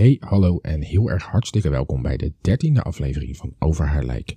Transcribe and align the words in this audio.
Hey, 0.00 0.16
hallo 0.20 0.58
en 0.58 0.82
heel 0.82 1.10
erg 1.10 1.22
hartstikke 1.22 1.68
welkom 1.68 2.02
bij 2.02 2.16
de 2.16 2.32
dertiende 2.40 2.82
aflevering 2.82 3.36
van 3.36 3.54
Over 3.58 3.86
haar 3.86 4.04
lijk. 4.04 4.36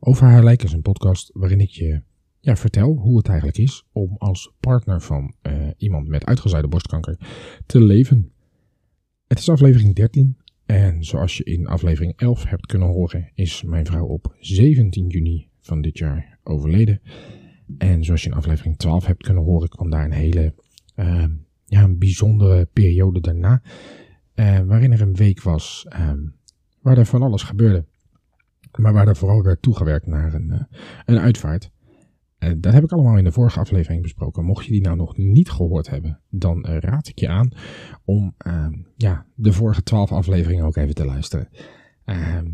Over 0.00 0.26
haar 0.26 0.44
lijk 0.44 0.62
is 0.62 0.72
een 0.72 0.82
podcast 0.82 1.30
waarin 1.32 1.60
ik 1.60 1.70
je 1.70 2.02
ja, 2.40 2.56
vertel 2.56 2.94
hoe 2.94 3.16
het 3.16 3.26
eigenlijk 3.26 3.58
is 3.58 3.86
om 3.92 4.14
als 4.18 4.52
partner 4.60 5.00
van 5.00 5.34
eh, 5.42 5.52
iemand 5.76 6.08
met 6.08 6.24
uitgezaaide 6.24 6.68
borstkanker 6.68 7.18
te 7.66 7.80
leven. 7.80 8.32
Het 9.26 9.38
is 9.38 9.48
aflevering 9.48 9.94
13 9.94 10.36
en 10.66 11.04
zoals 11.04 11.36
je 11.36 11.44
in 11.44 11.66
aflevering 11.66 12.12
11 12.16 12.44
hebt 12.44 12.66
kunnen 12.66 12.88
horen 12.88 13.30
is 13.34 13.62
mijn 13.62 13.86
vrouw 13.86 14.06
op 14.06 14.36
17 14.40 15.06
juni 15.06 15.48
van 15.60 15.80
dit 15.80 15.98
jaar 15.98 16.38
overleden. 16.42 17.00
En 17.78 18.04
zoals 18.04 18.22
je 18.22 18.28
in 18.28 18.36
aflevering 18.36 18.76
12 18.76 19.06
hebt 19.06 19.22
kunnen 19.22 19.42
horen 19.42 19.68
kwam 19.68 19.90
daar 19.90 20.04
een 20.04 20.12
hele 20.12 20.54
uh, 20.96 21.24
ja, 21.64 21.82
een 21.82 21.98
bijzondere 21.98 22.68
periode 22.72 23.20
daarna. 23.20 23.62
Uh, 24.38 24.58
waarin 24.58 24.92
er 24.92 25.00
een 25.00 25.14
week 25.14 25.42
was 25.42 25.86
uh, 25.88 26.12
waar 26.80 26.98
er 26.98 27.06
van 27.06 27.22
alles 27.22 27.42
gebeurde. 27.42 27.84
Maar 28.76 28.92
waar 28.92 29.08
er 29.08 29.16
vooral 29.16 29.42
werd 29.42 29.62
toegewerkt 29.62 30.06
naar 30.06 30.34
een, 30.34 30.50
uh, 30.50 30.60
een 31.04 31.18
uitvaart. 31.18 31.70
dat 32.58 32.72
heb 32.72 32.84
ik 32.84 32.92
allemaal 32.92 33.16
in 33.16 33.24
de 33.24 33.32
vorige 33.32 33.58
aflevering 33.58 34.02
besproken. 34.02 34.44
Mocht 34.44 34.64
je 34.64 34.72
die 34.72 34.80
nou 34.80 34.96
nog 34.96 35.16
niet 35.16 35.50
gehoord 35.50 35.90
hebben, 35.90 36.20
dan 36.28 36.66
raad 36.66 37.08
ik 37.08 37.18
je 37.18 37.28
aan 37.28 37.50
om 38.04 38.34
ehm, 38.38 38.72
ja, 38.96 39.26
de 39.34 39.52
vorige 39.52 39.82
twaalf 39.82 40.12
afleveringen 40.12 40.64
ook 40.64 40.76
even 40.76 40.94
te 40.94 41.04
luisteren. 41.04 41.48
Ehm, 42.04 42.46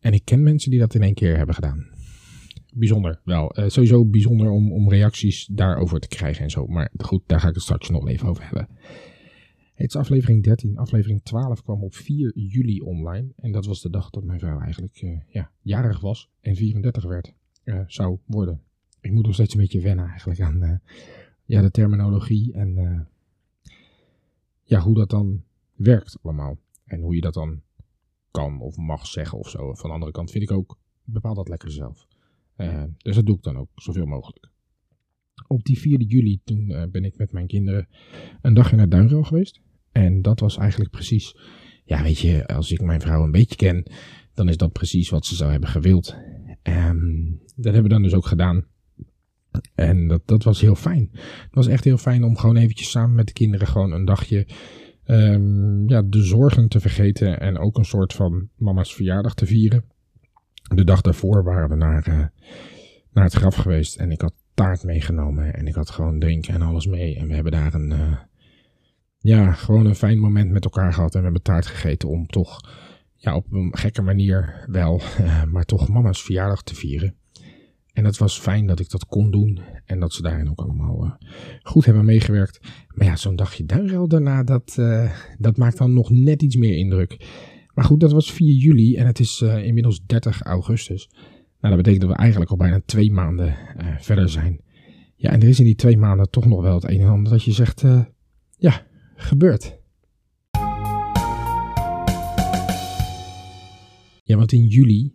en 0.00 0.12
ik 0.12 0.24
ken 0.24 0.42
mensen 0.42 0.70
die 0.70 0.80
dat 0.80 0.94
in 0.94 1.02
één 1.02 1.14
keer 1.14 1.36
hebben 1.36 1.54
gedaan. 1.54 1.86
Bijzonder 2.74 3.20
wel. 3.24 3.56
sowieso 3.66 4.04
bijzonder 4.04 4.50
om, 4.50 4.72
om 4.72 4.90
reacties 4.90 5.48
daarover 5.52 6.00
te 6.00 6.08
krijgen 6.08 6.42
en 6.42 6.50
zo. 6.50 6.66
Maar 6.66 6.90
goed, 6.96 7.22
daar 7.26 7.40
ga 7.40 7.48
ik 7.48 7.54
het 7.54 7.62
straks 7.62 7.90
nog 7.90 8.08
even 8.08 8.28
over 8.28 8.44
hebben. 8.44 8.68
Het 9.78 9.88
is 9.88 9.96
aflevering 9.96 10.42
13. 10.42 10.78
Aflevering 10.78 11.22
12 11.22 11.62
kwam 11.62 11.82
op 11.82 11.94
4 11.94 12.38
juli 12.38 12.80
online. 12.80 13.32
En 13.36 13.52
dat 13.52 13.66
was 13.66 13.82
de 13.82 13.90
dag 13.90 14.10
dat 14.10 14.24
mijn 14.24 14.38
vrouw 14.38 14.60
eigenlijk 14.60 15.02
uh, 15.02 15.20
ja, 15.28 15.50
jarig 15.60 16.00
was 16.00 16.30
en 16.40 16.56
34 16.56 17.04
werd, 17.04 17.34
uh, 17.64 17.80
zou 17.86 18.18
worden. 18.26 18.62
Ik 19.00 19.10
moet 19.10 19.24
nog 19.24 19.34
steeds 19.34 19.54
een 19.54 19.60
beetje 19.60 19.80
wennen 19.80 20.06
eigenlijk 20.06 20.40
aan 20.40 20.62
uh, 20.62 20.76
ja, 21.44 21.62
de 21.62 21.70
terminologie 21.70 22.52
en 22.52 23.08
ja, 24.62 24.80
hoe 24.80 24.94
dat 24.94 25.10
dan 25.10 25.42
werkt 25.74 26.18
allemaal. 26.22 26.58
En 26.84 27.00
hoe 27.00 27.14
je 27.14 27.20
dat 27.20 27.34
dan 27.34 27.62
kan 28.30 28.60
of 28.60 28.76
mag 28.76 29.06
zeggen 29.06 29.38
of 29.38 29.48
zo. 29.48 29.74
Van 29.74 29.88
de 29.88 29.94
andere 29.94 30.12
kant 30.12 30.30
vind 30.30 30.44
ik 30.44 30.52
ook, 30.52 30.78
bepaal 31.04 31.34
dat 31.34 31.48
lekker 31.48 31.70
zelf. 31.70 32.06
dus 32.98 33.14
dat 33.14 33.26
doe 33.26 33.36
ik 33.36 33.42
dan 33.42 33.56
ook 33.56 33.70
zoveel 33.74 34.06
mogelijk. 34.06 34.50
Op 35.46 35.64
die 35.64 35.78
4 35.78 36.00
juli 36.00 36.40
toen 36.44 36.88
ben 36.90 37.04
ik 37.04 37.18
met 37.18 37.32
mijn 37.32 37.46
kinderen 37.46 37.88
een 38.42 38.54
dag 38.54 38.72
in 38.72 38.78
het 38.78 39.26
geweest. 39.26 39.60
En 39.92 40.22
dat 40.22 40.40
was 40.40 40.56
eigenlijk 40.56 40.90
precies, 40.90 41.36
ja 41.84 42.02
weet 42.02 42.18
je, 42.18 42.46
als 42.46 42.72
ik 42.72 42.80
mijn 42.80 43.00
vrouw 43.00 43.24
een 43.24 43.30
beetje 43.30 43.56
ken, 43.56 43.90
dan 44.34 44.48
is 44.48 44.56
dat 44.56 44.72
precies 44.72 45.10
wat 45.10 45.26
ze 45.26 45.34
zou 45.34 45.50
hebben 45.50 45.68
gewild. 45.68 46.16
Um, 46.62 47.40
dat 47.56 47.64
hebben 47.64 47.82
we 47.82 47.88
dan 47.88 48.02
dus 48.02 48.14
ook 48.14 48.26
gedaan. 48.26 48.66
En 49.74 50.08
dat, 50.08 50.22
dat 50.24 50.42
was 50.42 50.60
heel 50.60 50.74
fijn. 50.74 51.08
Het 51.12 51.54
was 51.54 51.66
echt 51.66 51.84
heel 51.84 51.98
fijn 51.98 52.24
om 52.24 52.36
gewoon 52.36 52.56
eventjes 52.56 52.90
samen 52.90 53.14
met 53.14 53.26
de 53.26 53.32
kinderen 53.32 53.66
gewoon 53.66 53.92
een 53.92 54.04
dagje 54.04 54.46
um, 55.06 55.88
ja, 55.88 56.02
de 56.02 56.22
zorgen 56.22 56.68
te 56.68 56.80
vergeten. 56.80 57.40
En 57.40 57.58
ook 57.58 57.78
een 57.78 57.84
soort 57.84 58.12
van 58.12 58.48
mama's 58.56 58.94
verjaardag 58.94 59.34
te 59.34 59.46
vieren. 59.46 59.84
De 60.74 60.84
dag 60.84 61.00
daarvoor 61.00 61.44
waren 61.44 61.68
we 61.68 61.74
naar, 61.74 62.08
uh, 62.08 62.26
naar 63.12 63.24
het 63.24 63.34
graf 63.34 63.54
geweest. 63.54 63.96
En 63.96 64.10
ik 64.10 64.20
had 64.20 64.34
taart 64.54 64.82
meegenomen. 64.82 65.54
En 65.54 65.66
ik 65.66 65.74
had 65.74 65.90
gewoon 65.90 66.18
drinken 66.18 66.54
en 66.54 66.62
alles 66.62 66.86
mee. 66.86 67.16
En 67.16 67.28
we 67.28 67.34
hebben 67.34 67.52
daar 67.52 67.74
een, 67.74 67.90
uh, 67.90 68.18
ja, 69.18 69.52
gewoon 69.52 69.86
een 69.86 69.94
fijn 69.94 70.18
moment 70.18 70.50
met 70.50 70.64
elkaar 70.64 70.92
gehad. 70.92 71.12
En 71.12 71.18
we 71.18 71.24
hebben 71.24 71.42
taart 71.42 71.66
gegeten 71.66 72.08
om 72.08 72.26
toch, 72.26 72.60
ja, 73.14 73.36
op 73.36 73.52
een 73.52 73.76
gekke 73.76 74.02
manier 74.02 74.64
wel, 74.70 75.00
maar 75.52 75.64
toch 75.64 75.88
mama's 75.88 76.22
verjaardag 76.22 76.62
te 76.62 76.74
vieren. 76.74 77.14
En 77.92 78.04
het 78.04 78.18
was 78.18 78.40
fijn 78.40 78.66
dat 78.66 78.80
ik 78.80 78.90
dat 78.90 79.06
kon 79.06 79.30
doen 79.30 79.60
en 79.84 80.00
dat 80.00 80.12
ze 80.12 80.22
daarin 80.22 80.50
ook 80.50 80.60
allemaal 80.60 81.04
uh, 81.04 81.12
goed 81.62 81.84
hebben 81.84 82.04
meegewerkt. 82.04 82.60
Maar 82.94 83.06
ja, 83.06 83.16
zo'n 83.16 83.36
dagje 83.36 83.64
duinrel 83.64 84.08
daarna, 84.08 84.42
dat, 84.42 84.76
uh, 84.78 85.12
dat 85.38 85.56
maakt 85.56 85.78
dan 85.78 85.92
nog 85.92 86.10
net 86.10 86.42
iets 86.42 86.56
meer 86.56 86.76
indruk. 86.76 87.26
Maar 87.74 87.84
goed, 87.84 88.00
dat 88.00 88.12
was 88.12 88.32
4 88.32 88.54
juli 88.54 88.96
en 88.96 89.06
het 89.06 89.18
is 89.18 89.40
inmiddels 89.40 90.04
30 90.06 90.42
augustus. 90.42 91.10
Nou, 91.60 91.74
dat 91.74 91.76
betekent 91.76 92.00
dat 92.00 92.10
we 92.10 92.22
eigenlijk 92.22 92.50
al 92.50 92.56
bijna 92.56 92.80
twee 92.86 93.12
maanden 93.12 93.56
verder 93.98 94.28
zijn. 94.28 94.60
Ja, 95.16 95.30
en 95.30 95.40
er 95.40 95.48
is 95.48 95.58
in 95.58 95.64
die 95.64 95.74
twee 95.74 95.96
maanden 95.96 96.30
toch 96.30 96.46
nog 96.46 96.62
wel 96.62 96.74
het 96.74 96.88
een 96.88 97.00
en 97.00 97.08
ander 97.08 97.32
dat 97.32 97.42
je 97.42 97.52
zegt, 97.52 97.84
ja, 98.56 98.86
gebeurt. 99.18 99.76
Ja, 104.22 104.36
want 104.36 104.52
in 104.52 104.66
juli 104.66 105.14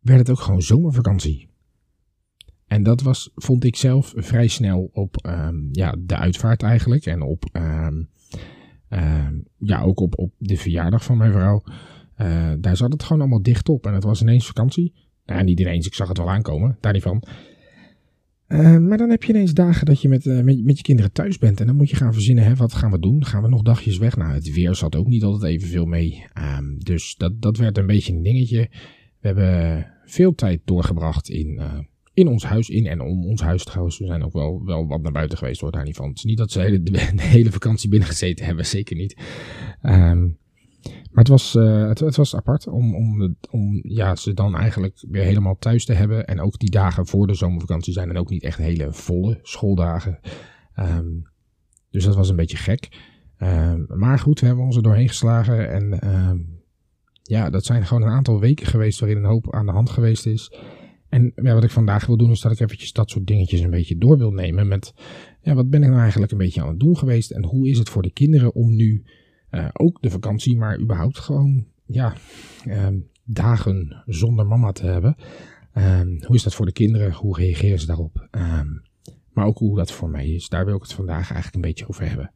werd 0.00 0.18
het 0.18 0.30
ook 0.30 0.40
gewoon 0.40 0.62
zomervakantie. 0.62 1.48
En 2.66 2.82
dat 2.82 3.02
was, 3.02 3.30
vond 3.34 3.64
ik 3.64 3.76
zelf, 3.76 4.12
vrij 4.16 4.46
snel 4.46 4.90
op 4.92 5.26
um, 5.26 5.68
ja, 5.72 5.94
de 5.98 6.16
uitvaart 6.16 6.62
eigenlijk. 6.62 7.06
En 7.06 7.22
op, 7.22 7.44
um, 7.52 8.08
um, 8.88 9.44
ja, 9.58 9.82
ook 9.82 10.00
op, 10.00 10.18
op 10.18 10.32
de 10.38 10.56
verjaardag 10.56 11.04
van 11.04 11.16
mijn 11.16 11.32
vrouw. 11.32 11.62
Uh, 12.18 12.52
daar 12.58 12.76
zat 12.76 12.92
het 12.92 13.02
gewoon 13.02 13.20
allemaal 13.20 13.42
dicht 13.42 13.68
op. 13.68 13.86
En 13.86 13.94
het 13.94 14.04
was 14.04 14.20
ineens 14.20 14.46
vakantie. 14.46 14.94
Nou, 15.24 15.44
niet 15.44 15.60
ineens, 15.60 15.86
ik 15.86 15.94
zag 15.94 16.08
het 16.08 16.18
wel 16.18 16.30
aankomen, 16.30 16.76
daar 16.80 16.92
niet 16.92 17.02
van. 17.02 17.22
Uh, 18.48 18.78
maar 18.78 18.98
dan 18.98 19.10
heb 19.10 19.22
je 19.22 19.32
ineens 19.32 19.54
dagen 19.54 19.86
dat 19.86 20.00
je 20.00 20.08
met, 20.08 20.24
uh, 20.24 20.40
met, 20.40 20.64
met, 20.64 20.76
je 20.76 20.82
kinderen 20.82 21.12
thuis 21.12 21.38
bent. 21.38 21.60
En 21.60 21.66
dan 21.66 21.76
moet 21.76 21.90
je 21.90 21.96
gaan 21.96 22.12
verzinnen, 22.12 22.44
hè, 22.44 22.54
wat 22.54 22.74
gaan 22.74 22.90
we 22.90 22.98
doen? 22.98 23.24
Gaan 23.24 23.42
we 23.42 23.48
nog 23.48 23.62
dagjes 23.62 23.98
weg? 23.98 24.16
Nou, 24.16 24.32
het 24.32 24.54
weer 24.54 24.74
zat 24.74 24.96
ook 24.96 25.06
niet 25.06 25.22
altijd 25.22 25.52
evenveel 25.52 25.86
mee. 25.86 26.24
Um, 26.58 26.78
dus 26.78 27.14
dat, 27.16 27.42
dat 27.42 27.56
werd 27.56 27.78
een 27.78 27.86
beetje 27.86 28.12
een 28.12 28.22
dingetje. 28.22 28.68
We 29.20 29.26
hebben 29.26 29.86
veel 30.04 30.34
tijd 30.34 30.60
doorgebracht 30.64 31.28
in, 31.28 31.58
uh, 31.58 31.78
in 32.14 32.28
ons 32.28 32.44
huis, 32.44 32.68
in 32.68 32.86
en 32.86 33.00
om 33.00 33.24
ons 33.24 33.40
huis 33.40 33.64
trouwens. 33.64 33.98
We 33.98 34.06
zijn 34.06 34.24
ook 34.24 34.32
wel, 34.32 34.64
wel 34.64 34.86
wat 34.86 35.02
naar 35.02 35.12
buiten 35.12 35.38
geweest, 35.38 35.60
hoor, 35.60 35.72
daar 35.72 35.84
niet 35.84 35.96
van. 35.96 36.08
Het 36.08 36.18
is 36.18 36.24
niet 36.24 36.38
dat 36.38 36.50
ze 36.50 36.82
de 36.82 37.22
hele 37.22 37.52
vakantie 37.52 37.88
binnen 37.88 38.08
gezeten 38.08 38.46
hebben, 38.46 38.66
zeker 38.66 38.96
niet. 38.96 39.16
Um, 39.82 40.38
maar 40.86 41.24
het 41.24 41.28
was, 41.28 41.54
uh, 41.54 41.88
het, 41.88 42.16
was 42.16 42.36
apart 42.36 42.66
om, 42.66 42.94
om, 42.94 43.36
om 43.50 43.80
ja, 43.82 44.16
ze 44.16 44.34
dan 44.34 44.56
eigenlijk 44.56 45.04
weer 45.10 45.22
helemaal 45.22 45.56
thuis 45.58 45.84
te 45.84 45.92
hebben. 45.92 46.26
En 46.26 46.40
ook 46.40 46.58
die 46.58 46.70
dagen 46.70 47.06
voor 47.06 47.26
de 47.26 47.34
zomervakantie 47.34 47.92
zijn 47.92 48.08
dan 48.08 48.16
ook 48.16 48.30
niet 48.30 48.42
echt 48.42 48.58
hele 48.58 48.92
volle 48.92 49.38
schooldagen. 49.42 50.18
Um, 50.78 51.22
dus 51.90 52.04
dat 52.04 52.14
was 52.14 52.28
een 52.28 52.36
beetje 52.36 52.56
gek. 52.56 52.88
Um, 53.38 53.86
maar 53.88 54.18
goed, 54.18 54.40
we 54.40 54.46
hebben 54.46 54.64
ons 54.64 54.76
er 54.76 54.82
doorheen 54.82 55.08
geslagen. 55.08 55.70
En 55.70 56.14
um, 56.14 56.62
ja, 57.22 57.50
dat 57.50 57.64
zijn 57.64 57.86
gewoon 57.86 58.02
een 58.02 58.14
aantal 58.14 58.40
weken 58.40 58.66
geweest 58.66 59.00
waarin 59.00 59.18
een 59.18 59.30
hoop 59.30 59.54
aan 59.54 59.66
de 59.66 59.72
hand 59.72 59.90
geweest 59.90 60.26
is. 60.26 60.52
En 61.08 61.32
ja, 61.34 61.54
wat 61.54 61.64
ik 61.64 61.70
vandaag 61.70 62.06
wil 62.06 62.16
doen 62.16 62.30
is 62.30 62.40
dat 62.40 62.52
ik 62.52 62.60
eventjes 62.60 62.92
dat 62.92 63.10
soort 63.10 63.26
dingetjes 63.26 63.60
een 63.60 63.70
beetje 63.70 63.98
door 63.98 64.18
wil 64.18 64.30
nemen. 64.30 64.68
Met, 64.68 64.94
ja, 65.42 65.54
wat 65.54 65.70
ben 65.70 65.82
ik 65.82 65.88
nou 65.88 66.00
eigenlijk 66.00 66.32
een 66.32 66.38
beetje 66.38 66.62
aan 66.62 66.68
het 66.68 66.80
doen 66.80 66.96
geweest? 66.96 67.30
En 67.30 67.44
hoe 67.44 67.68
is 67.68 67.78
het 67.78 67.88
voor 67.88 68.02
de 68.02 68.12
kinderen 68.12 68.54
om 68.54 68.74
nu... 68.76 69.04
Uh, 69.56 69.68
ook 69.72 70.02
de 70.02 70.10
vakantie, 70.10 70.56
maar 70.56 70.80
überhaupt 70.80 71.18
gewoon 71.18 71.66
ja, 71.86 72.14
uh, 72.66 72.86
dagen 73.24 74.02
zonder 74.06 74.46
mama 74.46 74.72
te 74.72 74.86
hebben. 74.86 75.16
Uh, 75.74 76.00
hoe 76.00 76.36
is 76.36 76.42
dat 76.42 76.54
voor 76.54 76.66
de 76.66 76.72
kinderen? 76.72 77.12
Hoe 77.12 77.36
reageren 77.36 77.78
ze 77.78 77.86
daarop? 77.86 78.28
Ehm, 78.30 78.68
maar 79.32 79.46
ook 79.46 79.58
hoe 79.58 79.76
dat 79.76 79.92
voor 79.92 80.10
mij 80.10 80.28
is. 80.28 80.48
Daar 80.48 80.64
wil 80.64 80.74
ik 80.74 80.82
het 80.82 80.92
vandaag 80.92 81.30
eigenlijk 81.30 81.54
een 81.54 81.70
beetje 81.70 81.88
over 81.88 82.08
hebben. 82.08 82.32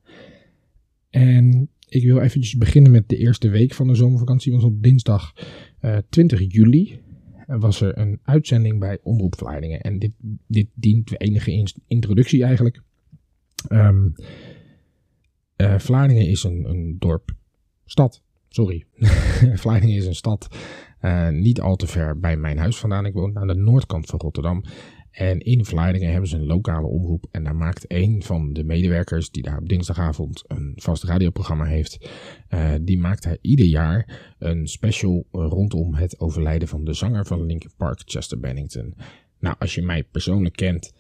En 1.11 1.69
ik 1.89 2.05
wil 2.05 2.21
eventjes 2.21 2.57
beginnen 2.57 2.93
met 2.93 3.09
de 3.09 3.17
eerste 3.17 3.49
week 3.49 3.75
van 3.75 3.87
de 3.87 3.95
zomervakantie. 3.95 4.53
Want 4.53 4.65
op 4.65 4.83
dinsdag 4.83 5.33
20 6.09 6.41
eh, 6.41 6.49
juli 6.49 7.01
was 7.47 7.81
er 7.81 7.99
een 7.99 8.21
uitzending 8.23 8.79
bij 8.79 8.99
Omroep 9.03 9.37
Vlaardingen. 9.39 9.81
En 9.81 9.99
dit, 9.99 10.13
dit 10.47 10.67
dient 10.75 11.09
de 11.09 11.17
enige 11.17 11.73
introductie 11.87 12.45
eigenlijk. 12.45 12.83
Um, 13.69 14.15
uh, 15.61 15.79
Vlaardingen 15.79 16.27
is 16.27 16.45
een, 16.45 16.65
een 16.65 16.97
dorp, 16.99 17.31
stad, 17.85 18.23
sorry. 18.49 18.85
Vlaardingen 19.63 19.97
is 19.97 20.07
een 20.07 20.15
stad 20.15 20.49
uh, 21.03 21.29
niet 21.29 21.61
al 21.61 21.77
te 21.77 21.87
ver 21.87 22.19
bij 22.19 22.37
mijn 22.37 22.59
huis 22.59 22.77
vandaan. 22.77 23.07
Ik 23.07 23.13
woon 23.13 23.39
aan 23.39 23.47
de 23.47 23.55
noordkant 23.55 24.07
van 24.07 24.19
Rotterdam. 24.19 24.65
En 25.11 25.39
in 25.39 25.65
Vlaardingen 25.65 26.11
hebben 26.11 26.29
ze 26.29 26.37
een 26.37 26.47
lokale 26.47 26.87
omroep. 26.87 27.27
En 27.31 27.45
daar 27.45 27.57
maakt 27.57 27.85
een 27.89 28.23
van 28.23 28.53
de 28.53 28.65
medewerkers 28.65 29.31
die 29.31 29.43
daar 29.43 29.59
op 29.59 29.69
dinsdagavond 29.69 30.45
een 30.47 30.73
vast 30.77 31.03
radioprogramma 31.03 31.65
heeft. 31.65 32.11
Uh, 32.51 32.75
die 32.81 32.99
maakt 32.99 33.25
hij 33.25 33.39
ieder 33.41 33.67
jaar 33.67 34.35
een 34.39 34.67
special 34.69 35.27
rondom 35.31 35.95
het 35.95 36.21
overlijden 36.21 36.69
van 36.69 36.85
de 36.85 36.93
zanger 36.93 37.27
van 37.27 37.47
Linkin 37.47 37.71
Park, 37.77 38.03
Chester 38.05 38.41
Bennington. 38.41 38.95
Nou, 39.39 39.57
als 39.59 39.75
je 39.75 39.83
mij 39.83 40.05
persoonlijk 40.05 40.57
kent, 40.57 40.93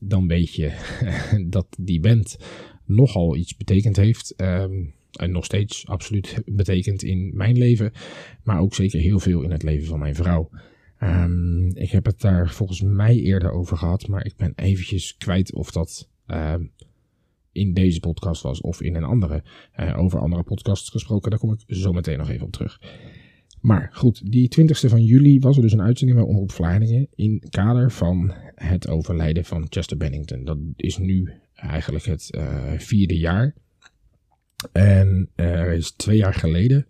dan 0.00 0.26
weet 0.26 0.54
je 0.54 0.72
dat 1.50 1.66
die 1.78 2.00
band 2.00 2.36
nogal 2.88 3.36
iets 3.36 3.56
betekend 3.56 3.96
heeft. 3.96 4.34
Um, 4.36 4.94
en 5.12 5.30
nog 5.30 5.44
steeds 5.44 5.86
absoluut 5.86 6.42
betekent 6.46 7.02
in 7.02 7.30
mijn 7.36 7.58
leven. 7.58 7.92
Maar 8.42 8.60
ook 8.60 8.74
zeker 8.74 9.00
heel 9.00 9.18
veel 9.18 9.42
in 9.42 9.50
het 9.50 9.62
leven 9.62 9.86
van 9.86 9.98
mijn 9.98 10.14
vrouw. 10.14 10.50
Um, 11.02 11.76
ik 11.76 11.90
heb 11.90 12.04
het 12.04 12.20
daar 12.20 12.50
volgens 12.50 12.82
mij 12.82 13.16
eerder 13.16 13.50
over 13.50 13.76
gehad. 13.76 14.08
Maar 14.08 14.24
ik 14.24 14.36
ben 14.36 14.52
eventjes 14.54 15.16
kwijt 15.16 15.54
of 15.54 15.70
dat 15.70 16.08
um, 16.26 16.70
in 17.52 17.74
deze 17.74 18.00
podcast 18.00 18.42
was 18.42 18.60
of 18.60 18.82
in 18.82 18.94
een 18.94 19.04
andere. 19.04 19.42
Uh, 19.80 19.98
over 19.98 20.20
andere 20.20 20.42
podcasts 20.42 20.90
gesproken. 20.90 21.30
Daar 21.30 21.38
kom 21.38 21.52
ik 21.52 21.60
zo 21.66 21.92
meteen 21.92 22.18
nog 22.18 22.30
even 22.30 22.46
op 22.46 22.52
terug. 22.52 22.80
Maar 23.60 23.90
goed, 23.92 24.32
die 24.32 24.60
20e 24.60 24.88
van 24.88 25.04
juli 25.04 25.38
was 25.38 25.56
er 25.56 25.62
dus 25.62 25.72
een 25.72 25.82
uitzending 25.82 26.18
bij 26.18 26.28
Omroep 26.28 26.52
Vlaardingen 26.52 27.08
in 27.14 27.44
kader 27.50 27.90
van 27.90 28.32
het 28.54 28.88
overlijden 28.88 29.44
van 29.44 29.66
Chester 29.68 29.96
Bennington. 29.96 30.44
Dat 30.44 30.58
is 30.76 30.98
nu 30.98 31.32
eigenlijk 31.60 32.04
het 32.04 32.28
uh, 32.34 32.72
vierde 32.76 33.18
jaar. 33.18 33.54
En 34.72 35.30
er 35.34 35.72
is 35.72 35.90
twee 35.90 36.16
jaar 36.16 36.34
geleden 36.34 36.86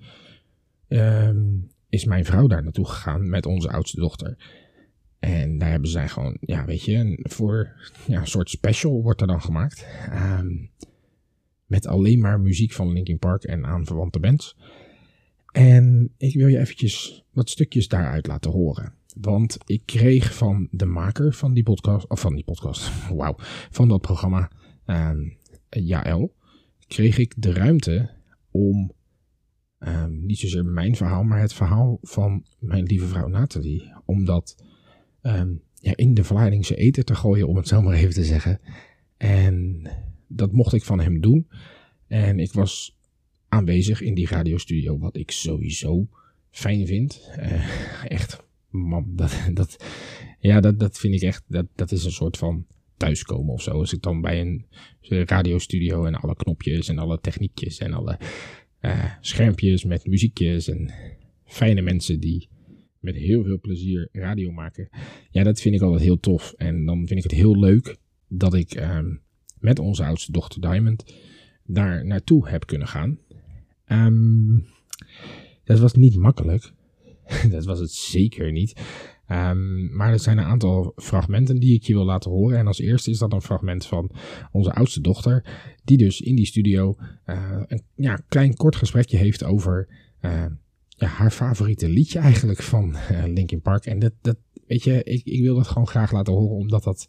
um, 0.88 1.70
is 1.88 2.04
mijn 2.04 2.24
vrouw 2.24 2.46
daar 2.46 2.62
naartoe 2.62 2.86
gegaan 2.86 3.28
met 3.28 3.46
onze 3.46 3.70
oudste 3.70 4.00
dochter. 4.00 4.36
En 5.18 5.58
daar 5.58 5.70
hebben 5.70 5.90
zij 5.90 6.08
gewoon, 6.08 6.36
ja, 6.40 6.64
weet 6.64 6.84
je, 6.84 7.18
voor 7.22 7.72
ja, 8.06 8.20
een 8.20 8.26
soort 8.26 8.50
special 8.50 9.02
wordt 9.02 9.20
er 9.20 9.26
dan 9.26 9.42
gemaakt. 9.42 9.86
Um, 10.12 10.70
met 11.66 11.86
alleen 11.86 12.20
maar 12.20 12.40
muziek 12.40 12.72
van 12.72 12.92
Linkin 12.92 13.18
Park 13.18 13.44
en 13.44 13.66
aanverwante 13.66 14.20
bands. 14.20 14.56
En 15.52 16.14
ik 16.16 16.34
wil 16.34 16.46
je 16.46 16.58
eventjes 16.58 17.24
wat 17.32 17.50
stukjes 17.50 17.88
daaruit 17.88 18.26
laten 18.26 18.50
horen. 18.50 18.92
Want 19.20 19.58
ik 19.66 19.82
kreeg 19.84 20.34
van 20.34 20.68
de 20.70 20.84
maker 20.84 21.32
van 21.32 21.54
die 21.54 21.62
podcast, 21.62 22.06
of 22.06 22.20
van 22.20 22.34
die 22.34 22.44
podcast, 22.44 22.90
wauw, 23.14 23.34
van 23.70 23.88
dat 23.88 24.00
programma, 24.00 24.50
um, 24.90 25.36
Jaël, 25.70 26.34
kreeg 26.86 27.18
ik 27.18 27.34
de 27.36 27.52
ruimte 27.52 28.10
om 28.50 28.92
um, 29.78 30.26
niet 30.26 30.38
zozeer 30.38 30.64
mijn 30.64 30.96
verhaal, 30.96 31.22
maar 31.22 31.40
het 31.40 31.52
verhaal 31.52 31.98
van 32.02 32.44
mijn 32.58 32.84
lieve 32.84 33.06
vrouw 33.06 33.28
Nathalie. 33.28 33.92
Om 34.04 34.24
dat 34.24 34.64
um, 35.22 35.62
ja, 35.74 35.96
in 35.96 36.14
de 36.14 36.24
Vlaardingse 36.24 36.76
eten 36.76 37.04
te 37.04 37.14
gooien, 37.14 37.48
om 37.48 37.56
het 37.56 37.68
zo 37.68 37.82
maar 37.82 37.94
even 37.94 38.14
te 38.14 38.24
zeggen. 38.24 38.60
En 39.16 39.82
dat 40.26 40.52
mocht 40.52 40.72
ik 40.72 40.84
van 40.84 41.00
hem 41.00 41.20
doen. 41.20 41.48
En 42.06 42.38
ik 42.38 42.52
was 42.52 42.98
aanwezig 43.48 44.00
in 44.00 44.14
die 44.14 44.28
radiostudio, 44.28 44.98
wat 44.98 45.16
ik 45.16 45.30
sowieso 45.30 46.08
fijn 46.50 46.86
vind. 46.86 47.30
Uh, 47.38 48.04
echt, 48.18 48.44
man, 48.68 49.12
dat, 49.16 49.32
dat, 49.52 49.84
ja, 50.38 50.60
dat, 50.60 50.78
dat 50.80 50.98
vind 50.98 51.14
ik 51.14 51.22
echt, 51.22 51.42
dat, 51.46 51.66
dat 51.74 51.92
is 51.92 52.04
een 52.04 52.12
soort 52.12 52.36
van 52.36 52.66
thuiskomen 52.98 53.52
of 53.52 53.62
zo. 53.62 53.70
Als 53.70 53.92
ik 53.92 54.02
dan 54.02 54.20
bij 54.20 54.40
een 54.40 54.66
radiostudio 55.08 56.04
en 56.04 56.14
alle 56.14 56.36
knopjes 56.36 56.88
en 56.88 56.98
alle 56.98 57.20
techniekjes 57.20 57.78
en 57.78 57.92
alle 57.92 58.18
uh, 58.80 59.04
schermpjes 59.20 59.84
met 59.84 60.06
muziekjes 60.06 60.68
en 60.68 60.92
fijne 61.44 61.80
mensen 61.80 62.20
die 62.20 62.48
met 63.00 63.14
heel 63.14 63.44
veel 63.44 63.60
plezier 63.60 64.08
radio 64.12 64.50
maken. 64.50 64.88
Ja, 65.30 65.42
dat 65.42 65.60
vind 65.60 65.74
ik 65.74 65.80
altijd 65.80 66.02
heel 66.02 66.20
tof. 66.20 66.52
En 66.56 66.84
dan 66.84 67.06
vind 67.06 67.24
ik 67.24 67.30
het 67.30 67.40
heel 67.40 67.58
leuk 67.58 67.96
dat 68.28 68.54
ik 68.54 68.74
um, 68.80 69.22
met 69.58 69.78
onze 69.78 70.04
oudste 70.04 70.32
dochter 70.32 70.60
Diamond 70.60 71.14
daar 71.64 72.06
naartoe 72.06 72.48
heb 72.48 72.66
kunnen 72.66 72.88
gaan. 72.88 73.18
Um, 73.86 74.66
dat 75.64 75.78
was 75.78 75.92
niet 75.92 76.16
makkelijk. 76.16 76.72
dat 77.50 77.64
was 77.64 77.78
het 77.78 77.90
zeker 77.90 78.52
niet. 78.52 78.80
Um, 79.30 79.96
maar 79.96 80.12
er 80.12 80.20
zijn 80.20 80.38
een 80.38 80.44
aantal 80.44 80.92
fragmenten 80.96 81.60
die 81.60 81.74
ik 81.74 81.82
je 81.82 81.92
wil 81.92 82.04
laten 82.04 82.30
horen. 82.30 82.58
En 82.58 82.66
als 82.66 82.78
eerste 82.78 83.10
is 83.10 83.18
dat 83.18 83.32
een 83.32 83.42
fragment 83.42 83.86
van 83.86 84.10
onze 84.52 84.72
oudste 84.72 85.00
dochter, 85.00 85.44
die 85.84 85.96
dus 85.96 86.20
in 86.20 86.34
die 86.34 86.46
studio 86.46 86.96
uh, 87.26 87.62
een 87.66 87.82
ja, 87.94 88.20
klein 88.28 88.54
kort 88.54 88.76
gesprekje 88.76 89.16
heeft 89.16 89.44
over 89.44 89.88
uh, 90.22 90.44
ja, 90.88 91.06
haar 91.06 91.30
favoriete 91.30 91.88
liedje 91.88 92.18
eigenlijk 92.18 92.62
van 92.62 92.96
uh, 93.10 93.24
Linkin 93.26 93.60
Park. 93.60 93.86
En 93.86 93.98
dat, 93.98 94.12
dat 94.20 94.36
weet 94.66 94.84
je, 94.84 95.02
ik, 95.02 95.24
ik 95.24 95.42
wil 95.42 95.54
dat 95.54 95.66
gewoon 95.68 95.88
graag 95.88 96.12
laten 96.12 96.32
horen, 96.32 96.56
omdat 96.56 96.84
dat 96.84 97.06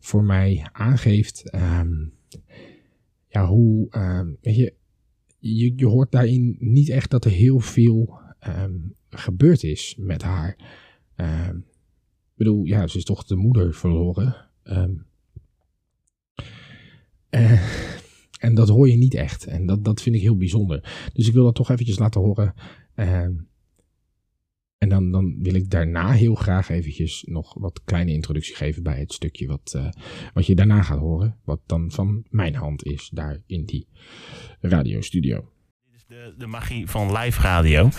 voor 0.00 0.24
mij 0.24 0.66
aangeeft 0.72 1.54
um, 1.54 2.12
ja, 3.28 3.46
hoe, 3.46 3.86
um, 3.96 4.36
weet 4.40 4.56
je, 4.56 4.74
je, 5.38 5.72
je 5.76 5.86
hoort 5.86 6.10
daarin 6.10 6.56
niet 6.58 6.88
echt 6.88 7.10
dat 7.10 7.24
er 7.24 7.30
heel 7.30 7.60
veel 7.60 8.20
gebeurd 9.10 9.62
is 9.62 9.96
met 9.98 10.22
haar. 10.22 10.56
Uh, 11.16 11.48
ik 12.32 12.38
bedoel, 12.38 12.64
ja, 12.64 12.86
ze 12.86 12.98
is 12.98 13.04
toch 13.04 13.24
de 13.24 13.36
moeder 13.36 13.74
verloren. 13.74 14.36
Um, 14.64 15.06
uh, 17.30 17.62
en 18.38 18.54
dat 18.54 18.68
hoor 18.68 18.88
je 18.88 18.96
niet 18.96 19.14
echt. 19.14 19.46
En 19.46 19.66
dat, 19.66 19.84
dat 19.84 20.02
vind 20.02 20.16
ik 20.16 20.22
heel 20.22 20.36
bijzonder. 20.36 21.10
Dus 21.12 21.26
ik 21.26 21.32
wil 21.32 21.44
dat 21.44 21.54
toch 21.54 21.70
eventjes 21.70 21.98
laten 21.98 22.20
horen. 22.20 22.54
Uh, 22.94 23.26
en 24.78 24.88
dan, 24.88 25.10
dan 25.10 25.42
wil 25.42 25.54
ik 25.54 25.70
daarna 25.70 26.12
heel 26.12 26.34
graag 26.34 26.68
eventjes 26.68 27.22
nog 27.22 27.54
wat 27.54 27.84
kleine 27.84 28.12
introductie 28.12 28.54
geven 28.54 28.82
bij 28.82 28.98
het 28.98 29.12
stukje 29.12 29.46
wat, 29.46 29.72
uh, 29.76 29.90
wat 30.34 30.46
je 30.46 30.54
daarna 30.54 30.82
gaat 30.82 30.98
horen. 30.98 31.38
Wat 31.44 31.60
dan 31.66 31.90
van 31.90 32.24
mijn 32.30 32.54
hand 32.54 32.84
is 32.84 33.10
daar 33.12 33.42
in 33.46 33.64
die 33.64 33.86
radiostudio. 34.60 35.50
De, 36.12 36.34
de, 36.38 36.46
magie 36.46 36.90
van 36.90 37.18
live 37.18 37.40
radio. 37.40 37.90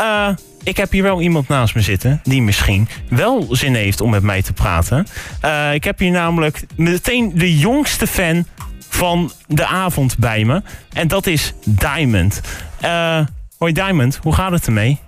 Uh, 0.00 0.28
ik 0.62 0.76
heb 0.76 0.90
hier 0.90 1.02
wel 1.02 1.20
iemand 1.20 1.48
naast 1.48 1.74
me 1.74 1.80
zitten 1.80 2.20
die 2.22 2.42
misschien 2.42 2.88
wel 3.08 3.46
zin 3.50 3.74
heeft 3.74 4.00
om 4.00 4.10
met 4.10 4.22
mij 4.22 4.42
te 4.42 4.52
praten. 4.52 5.06
Uh, 5.44 5.74
ik 5.74 5.84
heb 5.84 5.98
hier 5.98 6.10
namelijk 6.10 6.64
meteen 6.76 7.32
de 7.34 7.58
jongste 7.58 8.06
fan 8.06 8.46
van 8.88 9.32
de 9.46 9.66
avond 9.66 10.18
bij 10.18 10.44
me. 10.44 10.62
En 10.92 11.08
dat 11.08 11.26
is 11.26 11.54
Diamond. 11.64 12.40
Uh, 12.82 13.20
hoi 13.58 13.72
Diamond, 13.72 14.18
hoe 14.22 14.34
gaat 14.34 14.52
het 14.52 14.66
ermee? 14.66 14.98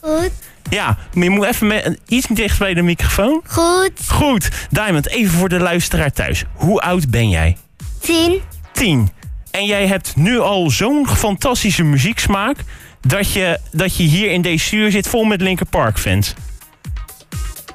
Goed. 0.00 0.30
Ja, 0.70 0.98
maar 1.12 1.24
je 1.24 1.30
moet 1.30 1.46
even 1.46 1.66
met, 1.66 2.00
iets 2.06 2.26
dichter 2.26 2.58
bij 2.58 2.74
de 2.74 2.82
microfoon. 2.82 3.42
Goed. 3.46 4.08
Goed. 4.08 4.50
Diamond, 4.70 5.08
even 5.08 5.38
voor 5.38 5.48
de 5.48 5.60
luisteraar 5.60 6.12
thuis. 6.12 6.44
Hoe 6.54 6.80
oud 6.80 7.10
ben 7.10 7.28
jij? 7.28 7.56
Tien. 8.00 8.40
Tien. 8.72 9.10
En 9.56 9.66
jij 9.66 9.86
hebt 9.86 10.16
nu 10.16 10.38
al 10.38 10.70
zo'n 10.70 11.08
fantastische 11.08 11.82
muzieksmaak... 11.82 12.56
Dat 13.00 13.32
je, 13.32 13.60
dat 13.72 13.96
je 13.96 14.02
hier 14.02 14.30
in 14.30 14.42
deze 14.42 14.64
studio 14.64 14.90
zit 14.90 15.08
vol 15.08 15.24
met 15.24 15.40
Linkin 15.40 15.66
Park 15.66 15.98
fans. 15.98 16.34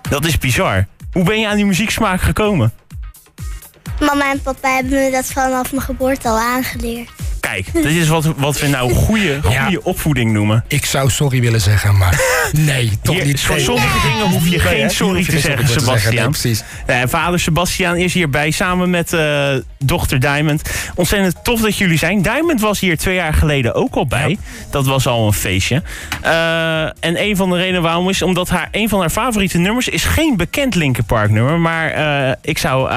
Dat 0.10 0.26
is 0.26 0.38
bizar. 0.38 0.88
Hoe 1.12 1.24
ben 1.24 1.40
je 1.40 1.48
aan 1.48 1.56
die 1.56 1.66
muzieksmaak 1.66 2.22
gekomen? 2.22 2.74
Mama 4.00 4.32
en 4.32 4.42
papa 4.42 4.76
hebben 4.76 4.92
me 4.92 5.12
dat 5.12 5.26
vanaf 5.26 5.72
mijn 5.72 5.84
geboorte 5.84 6.28
al 6.28 6.40
aangeleerd. 6.40 7.10
Kijk, 7.42 7.74
dit 7.74 7.86
is 7.86 8.08
wat, 8.08 8.26
wat 8.38 8.60
we 8.60 8.68
nou 8.68 8.94
goede, 8.94 9.40
goede 9.42 9.56
ja, 9.56 9.80
opvoeding 9.84 10.32
noemen. 10.32 10.64
Ik 10.68 10.86
zou 10.86 11.10
sorry 11.10 11.42
willen 11.42 11.62
zeggen, 11.62 11.98
maar 11.98 12.22
nee, 12.52 12.92
toch 13.02 13.16
hier, 13.16 13.26
niet. 13.26 13.42
Voor 13.42 13.60
sommige 13.60 14.08
nee. 14.08 14.12
dingen 14.12 14.32
hoef 14.32 14.48
je 14.48 14.60
geen 14.60 14.78
nee, 14.78 14.90
sorry 14.90 15.26
te 15.26 15.40
zeggen, 15.40 15.68
Sebastian. 15.68 16.16
Nee, 16.16 16.30
precies. 16.30 16.64
Nee, 16.88 17.08
vader 17.08 17.40
Sebastian 17.40 17.96
is 17.96 18.14
hierbij 18.14 18.52
samen 18.52 18.90
met 18.90 19.14
uh, 19.14 19.50
dochter 19.80 20.20
Diamond. 20.20 20.62
Ontzettend 20.96 21.44
tof 21.44 21.62
dat 21.62 21.78
jullie 21.78 21.98
zijn. 21.98 22.22
Diamond 22.22 22.62
was 22.62 22.80
hier 22.80 22.98
twee 22.98 23.16
jaar 23.16 23.34
geleden 23.34 23.74
ook 23.74 23.96
al 23.96 24.08
bij. 24.08 24.30
Ja. 24.30 24.36
Dat 24.70 24.86
was 24.86 25.08
al 25.08 25.28
een 25.28 25.34
feestje. 25.34 25.84
Uh, 26.26 26.84
en 26.84 27.22
een 27.22 27.36
van 27.36 27.50
de 27.50 27.58
redenen 27.58 27.82
waarom 27.82 28.10
is 28.10 28.22
omdat 28.22 28.50
haar, 28.50 28.68
een 28.72 28.90
van 28.90 29.00
haar 29.00 29.10
favoriete 29.10 29.58
nummers 29.58 29.90
is 29.90 30.04
geen 30.04 30.38
bekend 30.38 30.76
Linkin 30.76 31.06
Park 31.06 31.30
nummer. 31.30 31.60
Maar 31.60 31.98
uh, 32.28 32.34
ik 32.42 32.58
zou 32.58 32.92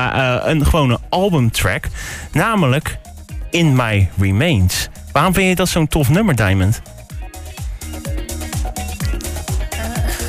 een 0.45 0.65
gewone 0.65 0.99
albumtrack. 1.09 1.85
Namelijk 2.33 2.99
In 3.55 3.75
My 3.77 4.09
Remains. 4.19 4.89
Waarom 5.13 5.35
vind 5.35 5.49
je 5.49 5.55
dat 5.55 5.69
zo'n 5.69 5.89
tof 5.89 6.09
nummer, 6.09 6.37
Diamond? 6.37 6.83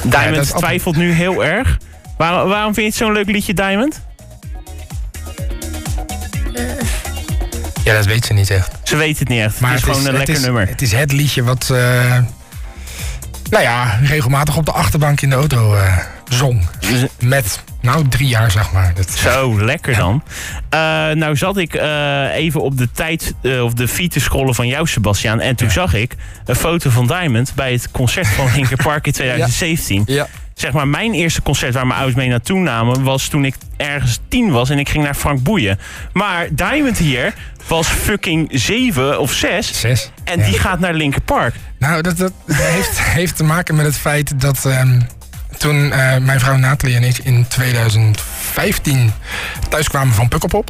Uh, 0.05 0.11
Diamond 0.11 0.47
ja, 0.47 0.57
twijfelt 0.57 0.95
nu 0.95 1.11
heel 1.11 1.45
erg. 1.45 1.77
Waar, 2.17 2.47
waarom 2.47 2.73
vind 2.73 2.75
je 2.75 2.83
het 2.83 2.95
zo'n 2.95 3.11
leuk 3.11 3.25
liedje, 3.25 3.53
Diamond? 3.53 4.01
Ja, 7.83 7.93
dat 7.93 8.05
weet 8.05 8.25
ze 8.25 8.33
niet 8.33 8.49
echt. 8.49 8.71
Ze 8.83 8.95
weet 8.95 9.19
het 9.19 9.27
niet 9.27 9.41
echt. 9.41 9.59
Maar 9.59 9.71
het 9.71 9.79
is 9.79 9.85
het 9.85 9.95
gewoon 9.95 10.07
is, 10.07 10.13
een 10.13 10.17
lekker 10.17 10.35
is, 10.35 10.41
nummer. 10.41 10.67
Het 10.67 10.81
is 10.81 10.91
het 10.91 11.11
liedje 11.11 11.43
wat, 11.43 11.69
uh, 11.71 11.77
nou 13.49 13.63
ja, 13.63 13.99
regelmatig 14.03 14.57
op 14.57 14.65
de 14.65 14.71
achterbank 14.71 15.21
in 15.21 15.29
de 15.29 15.35
auto 15.35 15.75
uh, 15.75 15.97
zong. 16.29 16.61
Met 17.19 17.63
nou, 17.85 18.07
drie 18.07 18.27
jaar 18.27 18.51
zeg 18.51 18.71
maar. 18.71 18.93
Dat, 18.93 19.09
Zo, 19.09 19.63
lekker 19.63 19.91
ja. 19.91 19.97
dan. 19.97 20.23
Uh, 20.73 20.79
nou 21.15 21.35
zat 21.35 21.57
ik 21.57 21.75
uh, 21.75 22.35
even 22.35 22.61
op 22.61 22.77
de 22.77 22.91
tijd, 22.91 23.33
uh, 23.41 23.63
of 23.63 23.73
de 23.73 23.87
feed 23.87 24.11
te 24.11 24.19
scrollen 24.19 24.55
van 24.55 24.67
jou, 24.67 24.87
Sebastiaan. 24.87 25.39
En 25.39 25.55
toen 25.55 25.67
ja. 25.67 25.73
zag 25.73 25.93
ik 25.93 26.15
een 26.45 26.55
foto 26.55 26.89
van 26.89 27.07
Diamond 27.07 27.53
bij 27.55 27.71
het 27.71 27.91
concert 27.91 28.27
van 28.27 28.45
Linkin 28.55 28.77
Park 28.77 29.05
in 29.05 29.11
2017. 29.11 30.03
Ja. 30.05 30.27
zeg 30.53 30.71
maar, 30.71 30.87
mijn 30.87 31.13
eerste 31.13 31.41
concert 31.41 31.73
waar 31.73 31.87
mijn 31.87 31.99
ouders 31.99 32.19
mee 32.19 32.29
naartoe 32.29 32.59
namen... 32.59 33.03
was 33.03 33.27
toen 33.27 33.45
ik 33.45 33.55
ergens 33.77 34.19
tien 34.27 34.51
was 34.51 34.69
en 34.69 34.79
ik 34.79 34.89
ging 34.89 35.03
naar 35.03 35.15
Frank 35.15 35.43
Boeien. 35.43 35.79
Maar 36.13 36.47
Diamond 36.51 36.97
hier 36.97 37.33
was 37.67 37.87
fucking 37.87 38.49
zeven 38.51 39.19
of 39.19 39.33
zes. 39.33 39.79
Zes. 39.79 40.11
En 40.23 40.43
die 40.43 40.59
gaat 40.59 40.79
naar 40.79 40.93
Linkin 40.93 41.23
Park. 41.23 41.55
Nou, 41.79 42.01
dat, 42.01 42.17
dat 42.17 42.33
heeft, 42.51 43.01
heeft 43.01 43.35
te 43.35 43.43
maken 43.43 43.75
met 43.75 43.85
het 43.85 43.97
feit 43.97 44.41
dat... 44.41 44.65
Ehm, 44.65 44.99
toen 45.57 45.85
uh, 45.85 46.17
mijn 46.17 46.39
vrouw 46.39 46.55
Nathalie 46.55 46.95
en 46.95 47.03
ik 47.03 47.17
in 47.17 47.47
2015 47.47 49.11
thuis 49.69 49.89
kwamen 49.89 50.13
van 50.13 50.27
Pukkelpop. 50.27 50.69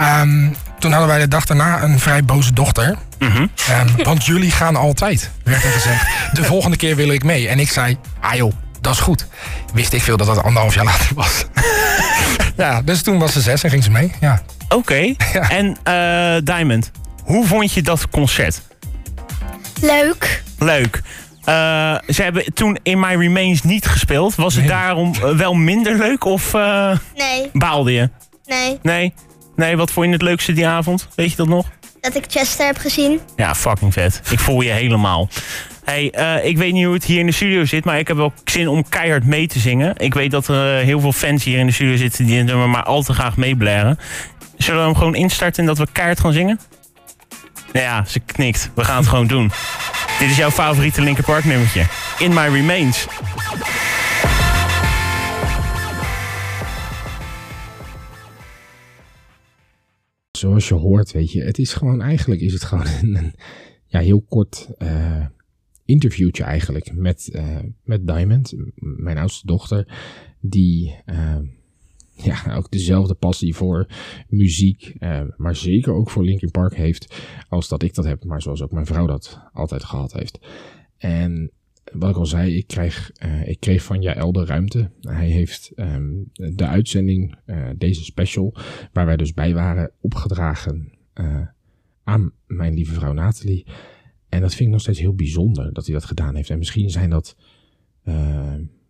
Um, 0.00 0.56
toen 0.78 0.90
hadden 0.90 1.08
wij 1.08 1.18
de 1.18 1.28
dag 1.28 1.44
daarna 1.46 1.82
een 1.82 1.98
vrij 1.98 2.24
boze 2.24 2.52
dochter. 2.52 2.96
Mm 3.18 3.28
-hmm. 3.28 3.50
um, 3.70 4.04
want 4.04 4.26
jullie 4.26 4.50
gaan 4.50 4.76
altijd, 4.76 5.30
werd 5.44 5.64
er 5.64 5.70
gezegd. 5.70 6.06
De 6.32 6.44
volgende 6.44 6.76
keer 6.76 6.96
wil 6.96 7.08
ik 7.08 7.24
mee. 7.24 7.48
En 7.48 7.58
ik 7.58 7.70
zei, 7.70 7.96
ah 8.20 8.34
joh, 8.34 8.52
dat 8.80 8.92
is 8.92 9.00
goed. 9.00 9.26
Wist 9.72 9.92
ik 9.92 10.02
veel 10.02 10.16
dat 10.16 10.26
dat 10.26 10.42
anderhalf 10.42 10.74
jaar 10.74 10.84
later 10.84 11.14
was. 11.14 11.44
ja, 12.56 12.82
dus 12.82 13.02
toen 13.02 13.18
was 13.18 13.32
ze 13.32 13.40
zes 13.40 13.62
en 13.62 13.70
ging 13.70 13.84
ze 13.84 13.90
mee. 13.90 14.12
Ja. 14.20 14.42
Oké. 14.64 14.74
Okay. 14.74 15.16
Ja. 15.32 15.50
En 15.50 15.66
uh, 15.66 16.40
Diamond, 16.44 16.90
hoe 17.24 17.46
vond 17.46 17.72
je 17.72 17.82
dat 17.82 18.10
concert? 18.10 18.60
Leuk. 19.80 20.42
Leuk. 20.58 21.02
Uh, 21.48 21.98
ze 22.08 22.22
hebben 22.22 22.54
toen 22.54 22.78
In 22.82 23.00
My 23.00 23.14
Remains 23.14 23.62
niet 23.62 23.86
gespeeld. 23.86 24.34
Was 24.34 24.54
het 24.54 24.68
daarom 24.68 25.12
uh, 25.14 25.36
wel 25.36 25.54
minder 25.54 25.96
leuk 25.96 26.24
of 26.24 26.54
uh, 26.54 26.96
nee. 27.16 27.50
baalde 27.52 27.92
je? 27.92 28.10
Nee. 28.44 28.78
Nee? 28.82 29.14
Nee, 29.56 29.76
wat 29.76 29.90
vond 29.90 30.06
je 30.06 30.12
het 30.12 30.22
leukste 30.22 30.52
die 30.52 30.66
avond? 30.66 31.08
Weet 31.14 31.30
je 31.30 31.36
dat 31.36 31.48
nog? 31.48 31.66
Dat 32.00 32.14
ik 32.14 32.24
Chester 32.28 32.66
heb 32.66 32.78
gezien. 32.78 33.20
Ja, 33.36 33.54
fucking 33.54 33.92
vet. 33.92 34.20
Ik 34.30 34.38
voel 34.38 34.60
je 34.60 34.70
helemaal. 34.70 35.28
Hey, 35.84 36.04
ik 36.42 36.56
weet 36.56 36.72
niet 36.72 36.84
hoe 36.84 36.94
het 36.94 37.04
hier 37.04 37.18
in 37.20 37.26
de 37.26 37.32
studio 37.32 37.64
zit, 37.64 37.84
maar 37.84 37.98
ik 37.98 38.08
heb 38.08 38.16
wel 38.16 38.32
zin 38.44 38.68
om 38.68 38.88
keihard 38.88 39.24
mee 39.24 39.46
te 39.46 39.58
zingen. 39.58 39.94
Ik 39.96 40.14
weet 40.14 40.30
dat 40.30 40.48
er 40.48 40.76
heel 40.76 41.00
veel 41.00 41.12
fans 41.12 41.44
hier 41.44 41.58
in 41.58 41.66
de 41.66 41.72
studio 41.72 41.96
zitten 41.96 42.26
die 42.26 42.36
het 42.36 42.46
nummer 42.46 42.68
maar 42.68 42.82
al 42.84 43.02
te 43.02 43.12
graag 43.12 43.36
meeblaren. 43.36 43.98
Zullen 44.56 44.80
we 44.80 44.86
hem 44.86 44.96
gewoon 44.96 45.14
instarten 45.14 45.60
en 45.60 45.66
dat 45.66 45.78
we 45.78 45.86
keihard 45.92 46.20
gaan 46.20 46.32
zingen? 46.32 46.60
Ja, 47.72 48.04
ze 48.06 48.20
knikt. 48.20 48.70
We 48.74 48.84
gaan 48.84 48.96
het 48.96 49.08
gewoon 49.08 49.26
doen. 49.26 49.52
Dit 50.20 50.30
is 50.30 50.36
jouw 50.36 50.50
favoriete 50.50 51.02
Linkin. 51.02 51.24
In 52.18 52.34
My 52.34 52.46
Remains. 52.46 53.06
Zoals 60.30 60.68
je 60.68 60.74
hoort, 60.74 61.12
weet 61.12 61.32
je, 61.32 61.42
het 61.42 61.58
is 61.58 61.72
gewoon 61.72 62.02
eigenlijk 62.02 62.40
is 62.40 62.52
het 62.52 62.64
gewoon 62.64 62.86
een, 63.02 63.34
ja, 63.86 64.00
heel 64.00 64.22
kort 64.22 64.68
uh, 64.78 65.26
interviewtje 65.84 66.44
eigenlijk 66.44 66.94
met, 66.94 67.30
uh, 67.32 67.58
met 67.84 68.06
Diamond, 68.06 68.54
mijn 68.74 69.18
oudste 69.18 69.46
dochter, 69.46 69.98
die 70.40 71.02
uh, 71.06 71.36
ja, 72.22 72.54
ook 72.56 72.70
dezelfde 72.70 73.14
passie 73.14 73.54
voor 73.54 73.88
muziek, 74.28 74.94
eh, 74.98 75.22
maar 75.36 75.56
zeker 75.56 75.92
ook 75.92 76.10
voor 76.10 76.24
Linkin 76.24 76.50
Park 76.50 76.74
heeft 76.74 77.14
als 77.48 77.68
dat 77.68 77.82
ik 77.82 77.94
dat 77.94 78.04
heb, 78.04 78.24
maar 78.24 78.42
zoals 78.42 78.62
ook 78.62 78.72
mijn 78.72 78.86
vrouw 78.86 79.06
dat 79.06 79.40
altijd 79.52 79.84
gehad 79.84 80.12
heeft. 80.12 80.38
En 80.96 81.52
wat 81.92 82.10
ik 82.10 82.16
al 82.16 82.26
zei, 82.26 82.56
ik, 82.56 82.76
uh, 83.24 83.48
ik 83.48 83.60
kreeg 83.60 83.82
van 83.82 84.02
Jaël 84.02 84.32
de 84.32 84.44
ruimte. 84.44 84.90
Hij 85.00 85.28
heeft 85.28 85.72
um, 85.76 86.30
de 86.32 86.66
uitzending, 86.66 87.36
uh, 87.46 87.68
deze 87.76 88.04
special, 88.04 88.56
waar 88.92 89.06
wij 89.06 89.16
dus 89.16 89.32
bij 89.32 89.54
waren, 89.54 89.92
opgedragen 90.00 90.92
uh, 91.14 91.46
aan 92.04 92.32
mijn 92.46 92.74
lieve 92.74 92.94
vrouw 92.94 93.12
Nathalie. 93.12 93.66
En 94.28 94.40
dat 94.40 94.50
vind 94.50 94.68
ik 94.68 94.72
nog 94.72 94.80
steeds 94.80 94.98
heel 94.98 95.14
bijzonder 95.14 95.72
dat 95.72 95.84
hij 95.84 95.94
dat 95.94 96.04
gedaan 96.04 96.34
heeft. 96.34 96.50
En 96.50 96.58
misschien 96.58 96.90
zijn 96.90 97.10
dat, 97.10 97.36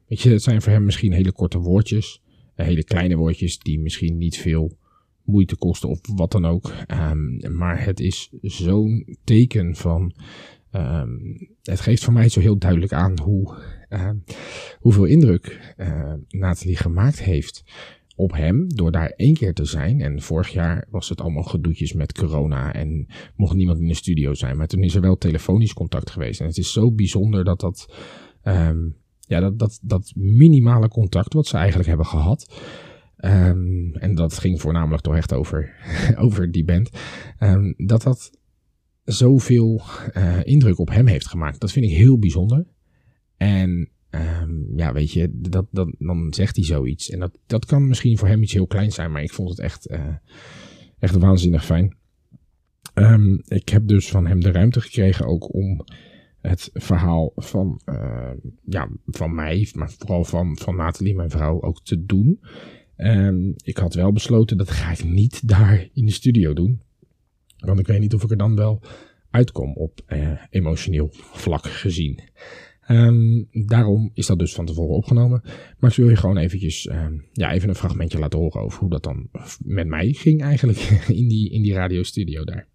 weet 0.06 0.20
je, 0.20 0.30
het 0.30 0.42
zijn 0.42 0.62
voor 0.62 0.72
hem 0.72 0.84
misschien 0.84 1.12
hele 1.12 1.32
korte 1.32 1.58
woordjes 1.58 2.22
hele 2.62 2.84
kleine 2.84 3.16
woordjes 3.16 3.58
die 3.58 3.80
misschien 3.80 4.18
niet 4.18 4.36
veel 4.36 4.78
moeite 5.24 5.56
kosten 5.56 5.88
of 5.88 5.98
wat 6.14 6.32
dan 6.32 6.44
ook. 6.44 6.72
Um, 6.88 7.56
maar 7.56 7.84
het 7.84 8.00
is 8.00 8.32
zo'n 8.42 9.16
teken 9.24 9.76
van. 9.76 10.14
Um, 10.72 11.48
het 11.62 11.80
geeft 11.80 12.04
voor 12.04 12.12
mij 12.12 12.28
zo 12.28 12.40
heel 12.40 12.58
duidelijk 12.58 12.92
aan 12.92 13.20
hoe, 13.20 13.58
uh, 13.90 14.10
hoeveel 14.78 15.04
indruk 15.04 15.74
uh, 15.76 16.12
Nathalie 16.28 16.76
gemaakt 16.76 17.22
heeft 17.22 17.64
op 18.16 18.32
hem 18.32 18.68
door 18.68 18.92
daar 18.92 19.12
één 19.16 19.34
keer 19.34 19.54
te 19.54 19.64
zijn. 19.64 20.00
En 20.00 20.22
vorig 20.22 20.48
jaar 20.48 20.86
was 20.90 21.08
het 21.08 21.20
allemaal 21.20 21.42
gedoetjes 21.42 21.92
met 21.92 22.12
corona 22.12 22.74
en 22.74 23.06
mocht 23.36 23.54
niemand 23.54 23.78
in 23.78 23.86
de 23.86 23.94
studio 23.94 24.34
zijn. 24.34 24.56
Maar 24.56 24.66
toen 24.66 24.82
is 24.82 24.94
er 24.94 25.00
wel 25.00 25.18
telefonisch 25.18 25.72
contact 25.72 26.10
geweest. 26.10 26.40
En 26.40 26.46
het 26.46 26.58
is 26.58 26.72
zo 26.72 26.92
bijzonder 26.92 27.44
dat 27.44 27.60
dat 27.60 27.94
ja, 29.30 29.40
dat, 29.40 29.58
dat, 29.58 29.78
dat 29.82 30.12
minimale 30.14 30.88
contact 30.88 31.32
wat 31.32 31.46
ze 31.46 31.56
eigenlijk 31.56 31.88
hebben 31.88 32.06
gehad. 32.06 32.62
Um, 33.16 33.94
en 33.94 34.14
dat 34.14 34.38
ging 34.38 34.60
voornamelijk 34.60 35.02
toch 35.02 35.16
echt 35.16 35.32
over, 35.32 35.75
over 36.25 36.50
die 36.50 36.64
band. 36.64 36.90
Um, 37.40 37.75
dat 37.76 38.02
dat 38.02 38.30
zoveel 39.04 39.82
uh, 40.16 40.38
indruk 40.42 40.78
op 40.78 40.90
hem 40.90 41.06
heeft 41.06 41.28
gemaakt. 41.28 41.60
Dat 41.60 41.72
vind 41.72 41.84
ik 41.84 41.90
heel 41.90 42.18
bijzonder. 42.18 42.66
En 43.37 43.88
um, 44.10 44.72
ja, 44.76 44.92
weet 44.92 45.12
je, 45.12 45.28
dat, 45.32 45.66
dat, 45.70 45.94
dan 45.99 46.34
zegt 46.34 46.56
hij 46.56 46.64
zoiets. 46.64 47.10
En 47.10 47.18
dat, 47.18 47.38
dat 47.46 47.64
kan 47.64 47.88
misschien 47.88 48.18
voor 48.18 48.28
hem 48.28 48.42
iets 48.42 48.52
heel 48.52 48.66
kleins 48.66 48.94
zijn, 48.94 49.12
maar 49.12 49.22
ik 49.22 49.32
vond 49.32 49.49
het 49.49 49.58
echt, 49.58 49.90
uh, 49.90 50.14
echt 50.99 51.16
waanzinnig 51.16 51.64
fijn. 51.64 51.96
ik 53.44 53.68
heb 53.68 53.87
dus 53.87 54.08
van 54.08 54.26
hem 54.26 54.40
de 54.40 54.52
ruimte 54.52 54.80
gekregen 54.80 55.26
ook 55.26 55.54
om 55.54 55.84
het 56.40 56.70
verhaal 56.73 57.32
van, 57.37 57.80
uh, 57.87 58.30
ja, 58.64 58.88
van 59.06 59.35
mij, 59.35 59.68
maar 59.75 59.90
vooral 59.99 60.25
van, 60.25 60.59
van 60.59 60.76
Nathalie, 60.76 61.14
mijn 61.14 61.30
vrouw, 61.30 61.62
ook 61.62 61.82
te 61.82 62.04
doen. 62.04 62.40
Ik 63.64 63.76
had 63.76 63.94
wel 63.94 64.12
besloten 64.12 64.56
dat 64.56 64.70
ga 64.70 64.90
ik 64.90 65.04
niet 65.04 65.49
daar 65.49 65.88
in 65.94 66.06
de 66.06 66.12
studio 66.12 66.52
doen. 66.52 66.80
Want 67.59 67.78
ik 67.78 67.87
weet 67.87 68.00
niet 68.00 68.14
of 68.14 68.23
ik 68.23 68.30
er 68.30 68.37
dan 68.37 68.56
wel 68.56 68.82
uitkom 69.30 69.75
op 69.75 70.00
uh, 70.09 70.32
emotioneel 70.50 71.09
vlak 71.12 71.66
gezien. 71.66 72.20
Um, 72.88 73.49
daarom 73.52 74.11
is 74.14 74.26
dat 74.26 74.38
dus 74.38 74.54
van 74.54 74.66
tevoren 74.66 74.97
opgenomen. 74.97 75.40
Maar 75.78 75.90
ik 75.90 75.97
wil 75.97 76.09
je 76.09 76.16
gewoon 76.16 76.37
eventjes, 76.37 76.88
um, 76.90 77.25
ja, 77.32 77.52
even 77.52 77.68
een 77.68 77.75
fragmentje 77.75 78.18
laten 78.18 78.38
horen 78.38 78.61
over 78.61 78.80
hoe 78.80 78.90
dat 78.90 79.02
dan 79.02 79.28
met 79.64 79.87
mij 79.87 80.12
ging 80.12 80.42
eigenlijk 80.42 80.78
in 81.20 81.28
die, 81.28 81.50
in 81.50 81.62
die 81.62 81.73
radiostudio 81.73 82.44
daar. 82.44 82.68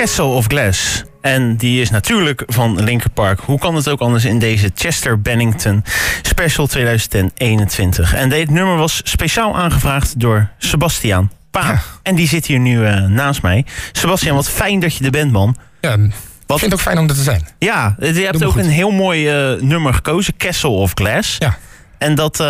Castle 0.00 0.24
of 0.24 0.46
Glass. 0.46 1.02
En 1.20 1.56
die 1.56 1.80
is 1.80 1.90
natuurlijk 1.90 2.42
van 2.46 2.84
Linkin 2.84 3.12
Park. 3.12 3.40
Hoe 3.40 3.58
kan 3.58 3.74
het 3.74 3.88
ook 3.88 4.00
anders 4.00 4.24
in 4.24 4.38
deze 4.38 4.70
Chester 4.74 5.20
Bennington 5.20 5.84
Special 6.22 6.66
2021? 6.66 8.14
En 8.14 8.28
dit 8.28 8.50
nummer 8.50 8.76
was 8.76 9.00
speciaal 9.04 9.56
aangevraagd 9.56 10.20
door 10.20 10.48
Sebastian 10.58 11.30
Pa. 11.50 11.82
En 12.02 12.14
die 12.14 12.28
zit 12.28 12.46
hier 12.46 12.58
nu 12.58 12.80
uh, 12.80 13.06
naast 13.06 13.42
mij. 13.42 13.64
Sebastian, 13.92 14.34
wat 14.34 14.50
fijn 14.50 14.80
dat 14.80 14.94
je 14.96 15.04
er 15.04 15.10
bent, 15.10 15.32
man. 15.32 15.56
Ja, 15.80 15.90
wat? 15.90 15.98
ik 15.98 16.12
vind 16.46 16.60
het 16.60 16.72
ook 16.72 16.80
fijn 16.80 16.98
om 16.98 17.08
er 17.08 17.14
te 17.14 17.22
zijn. 17.22 17.46
Ja, 17.58 17.96
je 17.98 18.12
hebt 18.12 18.44
ook 18.44 18.56
een 18.56 18.68
heel 18.68 18.90
mooi 18.90 19.52
uh, 19.52 19.60
nummer 19.60 19.94
gekozen, 19.94 20.36
Castle 20.36 20.70
of 20.70 20.92
Glass. 20.94 21.36
Ja. 21.38 21.58
En 21.98 22.14
dat, 22.14 22.40
uh, 22.40 22.46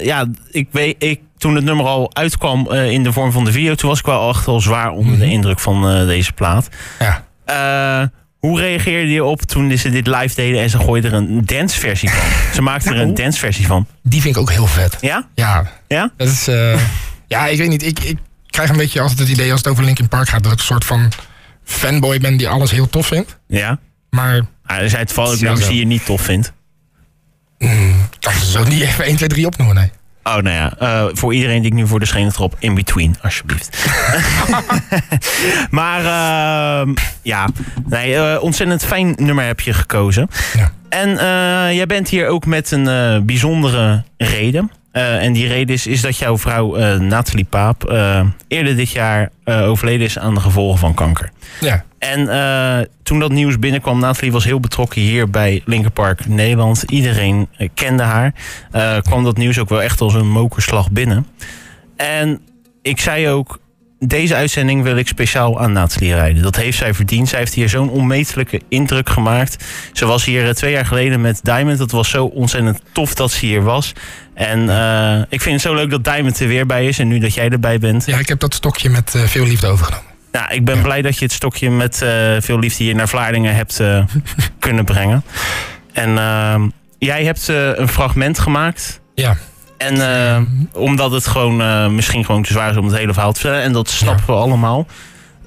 ja, 0.00 0.26
ik 0.50 0.68
weet, 0.70 0.96
ik, 0.98 1.20
toen 1.44 1.54
het 1.54 1.64
nummer 1.64 1.86
al 1.86 2.10
uitkwam 2.14 2.68
uh, 2.70 2.90
in 2.90 3.02
de 3.02 3.12
vorm 3.12 3.32
van 3.32 3.44
de 3.44 3.52
video, 3.52 3.74
toen 3.74 3.88
was 3.88 3.98
ik 3.98 4.06
wel 4.06 4.28
echt 4.28 4.46
wel 4.46 4.60
zwaar 4.60 4.90
onder 4.90 5.18
de 5.18 5.24
mhm. 5.24 5.34
indruk 5.34 5.60
van 5.60 5.90
uh, 5.90 6.06
deze 6.06 6.32
plaat. 6.32 6.68
Ja. 6.98 8.10
hoe 8.38 8.60
reageerde 8.60 9.12
je 9.12 9.24
op 9.24 9.42
toen 9.42 9.78
ze 9.78 9.90
dit 9.90 10.06
live 10.06 10.34
deden 10.34 10.60
en 10.60 10.70
ze 10.70 10.78
gooiden 10.78 11.12
er 11.12 11.16
een 11.16 11.42
danceversie 11.44 12.10
van? 12.10 12.52
Ze 12.54 12.62
maakten 12.62 12.92
er 12.92 12.98
een 12.98 13.04
nou, 13.04 13.22
danceversie 13.22 13.66
van. 13.66 13.86
Die 14.02 14.20
vind 14.20 14.36
ik 14.36 14.40
ook 14.40 14.50
heel 14.50 14.66
vet. 14.66 14.96
Ja? 15.00 15.28
Ja. 15.34 15.66
Ja? 15.88 16.12
Dat 16.16 16.28
is, 16.28 16.44
ja, 17.34 17.46
ik 17.46 17.58
weet 17.58 17.68
niet. 17.68 17.82
Ik, 17.82 18.00
ik 18.00 18.18
krijg 18.46 18.70
een 18.70 18.76
beetje 18.76 19.00
altijd 19.00 19.18
het 19.18 19.28
idee 19.28 19.50
als 19.50 19.60
het 19.60 19.68
over 19.68 19.84
Linkin 19.84 20.08
Park 20.08 20.28
gaat, 20.28 20.42
dat 20.42 20.52
ik 20.52 20.58
een 20.58 20.64
soort 20.64 20.84
van 20.84 21.08
fanboy 21.64 22.18
ben 22.18 22.36
die 22.36 22.48
alles 22.48 22.70
heel 22.70 22.88
tof 22.88 23.06
vindt. 23.06 23.38
Ja. 23.46 23.78
Maar. 24.10 24.40
Ah, 24.66 24.76
er 24.76 24.90
zijn 24.90 25.06
toevallig 25.06 25.40
nummers 25.40 25.66
die 25.68 25.78
je 25.78 25.86
niet 25.86 26.04
tof 26.04 26.20
vindt. 26.20 26.52
Mm, 27.58 27.94
kan 28.20 28.32
ze 28.32 28.50
zo 28.50 28.64
niet 28.64 28.80
even 28.80 29.04
1, 29.04 29.16
2, 29.16 29.28
3 29.28 29.46
opnoemen, 29.46 29.76
nee. 29.76 29.90
Oh, 30.24 30.36
nou 30.36 30.48
ja. 30.48 30.72
Uh, 30.82 31.04
voor 31.12 31.34
iedereen 31.34 31.62
die 31.62 31.70
ik 31.70 31.76
nu 31.76 31.86
voor 31.86 32.00
de 32.00 32.06
schenen 32.06 32.32
trop, 32.32 32.56
in 32.58 32.74
between, 32.74 33.16
alsjeblieft. 33.22 33.86
maar 35.70 36.00
uh, 36.00 36.94
ja, 37.22 37.48
nee, 37.86 38.14
uh, 38.14 38.36
ontzettend 38.40 38.84
fijn 38.84 39.14
nummer 39.16 39.44
heb 39.46 39.60
je 39.60 39.72
gekozen. 39.72 40.28
Ja. 40.56 40.72
En 40.88 41.08
uh, 41.08 41.76
jij 41.76 41.86
bent 41.86 42.08
hier 42.08 42.28
ook 42.28 42.46
met 42.46 42.70
een 42.70 43.26
bijzondere 43.26 44.02
reden. 44.16 44.70
Uh, 44.96 45.22
en 45.22 45.32
die 45.32 45.46
reden 45.46 45.74
is, 45.74 45.86
is 45.86 46.00
dat 46.00 46.16
jouw 46.16 46.38
vrouw 46.38 46.78
uh, 46.78 46.98
Nathalie 46.98 47.44
Paap 47.44 47.90
uh, 47.90 48.20
eerder 48.48 48.76
dit 48.76 48.90
jaar 48.90 49.30
overleden 49.44 50.06
is 50.06 50.18
aan 50.18 50.34
de 50.34 50.40
gevolgen 50.40 50.78
van 50.78 50.94
kanker. 50.94 51.30
Ja. 51.60 51.84
En 51.98 52.88
toen 53.02 53.18
dat 53.18 53.30
nieuws 53.30 53.58
binnenkwam, 53.58 53.98
Nathalie 53.98 54.32
was 54.32 54.44
heel 54.44 54.60
betrokken 54.60 55.00
hier 55.00 55.30
bij 55.30 55.62
Linkerpark 55.64 56.26
Nederland. 56.26 56.82
Iedereen 56.82 57.48
kende 57.74 58.02
haar. 58.02 58.34
kwam 59.02 59.24
dat 59.24 59.36
nieuws 59.36 59.58
ook 59.58 59.68
wel 59.68 59.82
echt 59.82 60.00
als 60.00 60.14
een 60.14 60.30
mokerslag 60.30 60.90
binnen. 60.90 61.26
En 61.96 62.40
ik 62.82 63.00
zei 63.00 63.28
ook 63.28 63.58
deze 63.98 64.34
uitzending 64.34 64.82
wil 64.82 64.96
ik 64.96 65.08
speciaal 65.08 65.60
aan 65.60 65.72
Nathalie 65.72 66.14
rijden. 66.14 66.42
Dat 66.42 66.56
heeft 66.56 66.78
zij 66.78 66.94
verdiend. 66.94 67.28
Zij 67.28 67.38
heeft 67.38 67.54
hier 67.54 67.68
zo'n 67.68 67.90
onmetelijke 67.90 68.60
indruk 68.68 69.08
gemaakt. 69.08 69.64
Ze 69.92 70.06
was 70.06 70.24
hier 70.24 70.48
eh, 70.48 70.54
twee 70.54 70.72
jaar 70.72 70.86
geleden 70.86 71.20
met 71.20 71.40
Diamond. 71.42 71.78
Dat 71.78 71.90
was 71.90 72.10
zo 72.10 72.24
ontzettend 72.24 72.80
tof 72.92 73.14
dat 73.14 73.30
ze 73.30 73.46
hier 73.46 73.62
was. 73.62 73.92
En 74.34 74.60
uh, 74.60 75.18
ik 75.28 75.40
vind 75.40 75.54
het 75.54 75.60
zo 75.60 75.74
leuk 75.74 75.90
dat 75.90 76.04
Diamond 76.04 76.40
er 76.40 76.48
weer 76.48 76.66
bij 76.66 76.86
is. 76.86 76.98
En 76.98 77.08
nu 77.08 77.18
dat 77.18 77.34
jij 77.34 77.48
erbij 77.48 77.78
bent. 77.78 78.06
Ja, 78.06 78.18
ik 78.18 78.28
heb 78.28 78.40
dat 78.40 78.54
stokje 78.54 78.90
met 78.90 79.14
uh, 79.16 79.22
veel 79.22 79.44
liefde 79.46 79.66
overgenomen. 79.66 80.12
Nou, 80.32 80.54
ik 80.54 80.64
ben 80.64 80.82
blij 80.82 81.02
dat 81.02 81.18
je 81.18 81.24
het 81.24 81.34
stokje 81.34 81.70
met 81.70 82.00
uh, 82.02 82.36
veel 82.40 82.58
liefde 82.58 82.84
hier 82.84 82.94
naar 82.94 83.08
Vlaardingen 83.08 83.54
hebt 83.54 83.80
kunnen 84.58 84.84
brengen. 84.84 85.24
En 85.92 86.18
ehm, 86.18 86.68
jij 86.98 87.24
hebt 87.24 87.48
een 87.48 87.88
fragment 87.88 88.38
gemaakt. 88.38 89.00
Ja. 89.14 89.36
En 89.76 89.94
uh, 89.94 90.40
omdat 90.82 91.10
het 91.10 91.26
gewoon 91.26 91.60
uh, 91.60 91.88
misschien 91.88 92.24
gewoon 92.24 92.42
te 92.42 92.52
zwaar 92.52 92.70
is 92.70 92.76
om 92.76 92.86
het 92.86 92.96
hele 92.96 93.12
verhaal 93.12 93.32
te 93.32 93.40
vertellen. 93.40 93.64
En 93.64 93.72
dat 93.72 93.88
snappen 93.88 94.24
ja. 94.26 94.32
we 94.32 94.38
allemaal. 94.38 94.86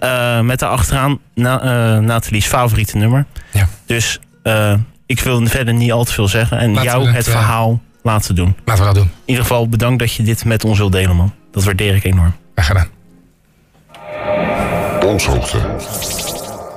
Uh, 0.04 0.40
met 0.40 0.60
daarachteraan 0.60 1.20
na, 1.34 2.00
Nathalie's 2.00 2.46
favoriete 2.46 2.98
nummer. 2.98 3.26
Ja. 3.52 3.68
Dus 3.86 4.20
ik 5.06 5.20
wil 5.20 5.48
verder 5.48 5.74
niet 5.74 5.92
al 5.92 6.04
te 6.04 6.14
veel 6.14 6.28
zeggen. 6.28 6.58
En 6.58 6.74
Laten 6.74 6.84
jou 6.84 7.06
het, 7.06 7.16
het, 7.16 7.30
verhaal 7.30 7.82
laten 8.02 8.36
doen. 8.36 8.56
Laten 8.66 8.86
we 8.86 8.94
dat 8.94 9.04
doen. 9.04 9.12
In 9.14 9.22
ieder 9.26 9.44
geval 9.44 9.70
bedankt 9.70 10.00
dat 10.00 10.14
je 10.14 10.24
dit 10.24 10.46
met 10.46 10.66
ons 10.66 10.78
wilt 10.78 10.92
delen, 10.92 11.16
man. 11.16 11.34
Dat 11.52 11.64
waardeer 11.64 11.96
ik 11.96 12.04
enorm. 12.04 12.36
Graag 12.56 12.68
gedaan. 12.68 12.88
Polshoogte. 15.00 15.58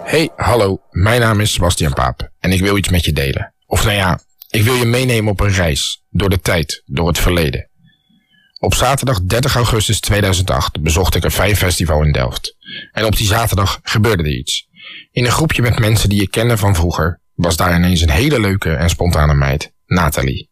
Hey, 0.05 0.31
hallo. 0.37 0.81
Mijn 0.91 1.21
naam 1.21 1.41
is 1.41 1.53
Sebastian 1.53 1.93
Paap. 1.93 2.31
En 2.41 2.53
ik 2.53 2.61
wil 2.61 2.77
iets 2.77 2.89
met 2.89 3.05
je 3.05 3.13
delen. 3.13 3.53
Of 3.67 3.85
nou 3.85 3.97
ja, 3.97 4.19
ik 4.51 4.63
wil 4.63 4.75
je 4.75 4.85
meenemen 4.85 5.33
op 5.33 5.41
een 5.41 5.53
reis. 5.53 6.03
Door 6.11 6.31
de 6.31 6.41
tijd, 6.41 6.83
door 6.87 7.09
het 7.09 7.19
verleden. 7.19 7.71
Op 8.59 8.75
zaterdag 8.75 9.23
30 9.23 9.55
augustus 9.55 10.01
2008 10.01 10.83
bezocht 10.83 11.15
ik 11.15 11.25
een 11.25 11.31
fijn 11.31 11.57
festival 11.57 12.03
in 12.03 12.13
Delft. 12.13 12.57
En 12.93 13.05
op 13.05 13.17
die 13.17 13.27
zaterdag 13.27 13.81
gebeurde 13.83 14.23
er 14.23 14.37
iets. 14.37 14.69
In 15.13 15.25
een 15.25 15.31
groepje 15.31 15.63
met 15.63 15.79
mensen 15.79 16.09
die 16.09 16.23
ik 16.23 16.31
kende 16.31 16.57
van 16.57 16.75
vroeger 16.75 17.21
was 17.35 17.57
daar 17.57 17.77
ineens 17.77 18.01
een 18.01 18.11
hele 18.11 18.41
leuke 18.41 18.75
en 18.75 18.91
spontane 18.91 19.35
meid, 19.35 19.73
Nathalie. 19.87 20.51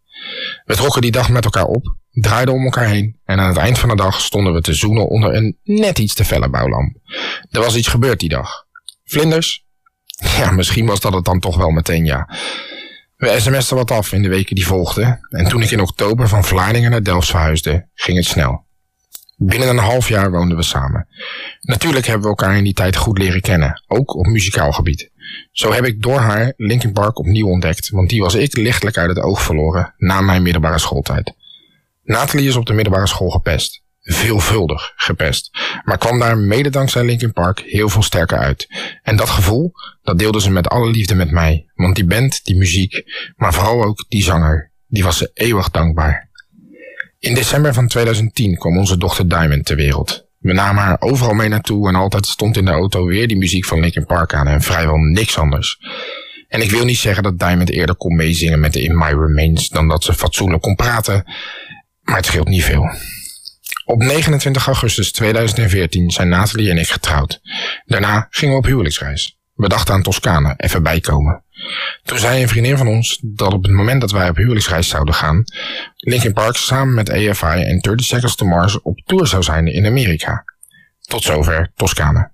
We 0.65 0.75
trokken 0.75 1.03
die 1.03 1.11
dag 1.11 1.29
met 1.29 1.45
elkaar 1.45 1.65
op, 1.65 1.97
draaiden 2.11 2.55
om 2.55 2.65
elkaar 2.65 2.89
heen 2.89 3.21
en 3.25 3.41
aan 3.41 3.49
het 3.49 3.57
eind 3.57 3.79
van 3.79 3.89
de 3.89 3.97
dag 3.97 4.21
stonden 4.21 4.53
we 4.53 4.61
te 4.61 4.75
zoenen 4.75 5.09
onder 5.09 5.35
een 5.35 5.59
net 5.63 5.99
iets 5.99 6.15
te 6.15 6.25
felle 6.25 6.49
bouwlamp. 6.49 6.97
Er 7.51 7.61
was 7.61 7.77
iets 7.77 7.89
gebeurd 7.89 8.21
die 8.21 8.29
dag. 8.29 8.67
Vlinders? 9.05 9.65
Ja, 10.37 10.51
misschien 10.51 10.87
was 10.87 11.01
dat 11.01 11.13
het 11.13 11.25
dan 11.25 11.41
toch 11.41 11.57
wel 11.57 11.71
meteen 11.71 12.05
ja. 12.05 12.29
We 13.19 13.41
sms'ten 13.41 13.77
wat 13.77 13.91
af 13.91 14.13
in 14.13 14.23
de 14.23 14.29
weken 14.29 14.55
die 14.55 14.67
volgden 14.67 15.21
en 15.31 15.49
toen 15.49 15.63
ik 15.63 15.71
in 15.71 15.81
oktober 15.81 16.29
van 16.29 16.45
Vlaardingen 16.45 16.91
naar 16.91 17.03
Delft 17.03 17.31
verhuisde, 17.31 17.89
ging 17.95 18.17
het 18.17 18.27
snel. 18.27 18.67
Binnen 19.37 19.69
een 19.69 19.79
half 19.79 20.09
jaar 20.09 20.31
woonden 20.31 20.57
we 20.57 20.63
samen. 20.63 21.09
Natuurlijk 21.61 22.07
hebben 22.07 22.23
we 22.23 22.29
elkaar 22.29 22.57
in 22.57 22.65
die 22.65 22.73
tijd 22.73 22.97
goed 22.97 23.19
leren 23.19 23.41
kennen, 23.41 23.83
ook 23.87 24.15
op 24.15 24.27
muzikaal 24.27 24.73
gebied. 24.73 25.11
Zo 25.53 25.73
heb 25.73 25.85
ik 25.85 26.03
door 26.03 26.19
haar 26.19 26.53
Linkin 26.57 26.93
Park 26.93 27.19
opnieuw 27.19 27.49
ontdekt, 27.49 27.91
want 27.91 28.09
die 28.09 28.21
was 28.21 28.35
ik 28.35 28.57
lichtelijk 28.57 28.97
uit 28.97 29.09
het 29.09 29.19
oog 29.19 29.43
verloren 29.43 29.95
na 29.97 30.21
mijn 30.21 30.43
middelbare 30.43 30.79
schooltijd. 30.79 31.35
Nathalie 32.03 32.49
is 32.49 32.57
op 32.57 32.67
de 32.67 32.73
middelbare 32.73 33.07
school 33.07 33.31
gepest. 33.31 33.83
Veelvuldig 34.11 34.93
gepest. 34.97 35.51
Maar 35.85 35.99
kwam 35.99 36.19
daar 36.19 36.39
mede 36.39 36.71
dankzij 36.71 37.05
Linkin 37.05 37.33
Park 37.33 37.61
heel 37.61 37.89
veel 37.89 38.03
sterker 38.03 38.39
uit. 38.39 38.67
En 39.03 39.17
dat 39.17 39.29
gevoel, 39.29 39.73
dat 40.03 40.19
deelde 40.19 40.41
ze 40.41 40.51
met 40.51 40.69
alle 40.69 40.91
liefde 40.91 41.15
met 41.15 41.31
mij. 41.31 41.67
Want 41.75 41.95
die 41.95 42.05
band, 42.05 42.45
die 42.45 42.57
muziek, 42.57 43.03
maar 43.37 43.55
vooral 43.55 43.85
ook 43.85 44.05
die 44.09 44.23
zanger, 44.23 44.73
die 44.87 45.05
was 45.05 45.19
ze 45.19 45.31
eeuwig 45.35 45.71
dankbaar. 45.71 46.31
In 47.19 47.35
december 47.35 47.75
van 47.75 47.89
2010 47.89 48.57
kwam 48.57 48.79
onze 48.79 48.97
dochter 48.97 49.29
Diamond 49.29 49.65
ter 49.65 49.77
wereld. 49.77 50.27
We 50.39 50.53
namen 50.53 50.83
haar 50.83 51.01
overal 51.01 51.35
mee 51.35 51.49
naartoe 51.49 51.89
en 51.89 51.95
altijd 51.95 52.27
stond 52.27 52.57
in 52.57 52.65
de 52.65 52.71
auto 52.71 53.05
weer 53.05 53.29
die 53.29 53.37
muziek 53.37 53.65
van 53.65 53.81
Linkin 53.81 54.07
Park 54.07 54.35
aan 54.35 54.47
en 54.47 54.63
vrijwel 54.63 54.97
niks 54.97 55.39
anders. 55.39 55.79
En 56.49 56.61
ik 56.63 56.71
wil 56.71 56.85
niet 56.85 56.99
zeggen 56.99 57.23
dat 57.23 57.39
Diamond 57.39 57.71
eerder 57.71 57.97
kon 57.97 58.17
meezingen 58.17 58.61
met 58.61 58.73
de 58.73 58.83
In 58.83 58.99
My 58.99 59.09
Remains 59.09 59.69
dan 59.69 59.89
dat 59.89 60.05
ze 60.05 60.15
fatsoenlijk 60.15 60.63
kon 60.63 60.75
praten, 60.75 61.25
maar 62.03 62.17
het 62.17 62.27
scheelt 62.27 62.49
niet 62.49 62.65
veel. 62.65 62.91
Op 63.89 64.03
29 64.03 64.67
augustus 64.67 65.13
2014 65.13 66.11
zijn 66.11 66.29
Nathalie 66.29 66.71
en 66.71 66.79
ik 66.79 66.89
getrouwd. 66.89 67.41
Daarna 67.85 68.27
gingen 68.31 68.55
we 68.55 68.61
op 68.61 68.67
huwelijksreis. 68.67 69.39
We 69.55 69.69
dachten 69.69 69.95
aan 69.95 70.03
Toscane, 70.03 70.55
even 70.57 70.83
bijkomen. 70.83 71.45
Toen 72.03 72.19
zei 72.19 72.43
een 72.43 72.49
vriendin 72.49 72.77
van 72.77 72.89
ons 72.89 73.21
dat 73.23 73.53
op 73.53 73.63
het 73.63 73.73
moment 73.73 74.01
dat 74.01 74.11
wij 74.11 74.29
op 74.29 74.37
huwelijksreis 74.37 74.89
zouden 74.89 75.15
gaan, 75.15 75.45
Linkin 75.97 76.33
Park 76.33 76.57
samen 76.57 76.95
met 76.95 77.11
AFI 77.11 77.63
en 77.63 77.79
30 77.79 78.07
Seconds 78.07 78.35
to 78.37 78.47
Mars 78.47 78.83
op 78.83 79.01
tour 79.05 79.27
zou 79.27 79.43
zijn 79.43 79.67
in 79.67 79.87
Amerika. 79.87 80.45
Tot 81.01 81.23
zover 81.23 81.73
Toscane. 81.75 82.31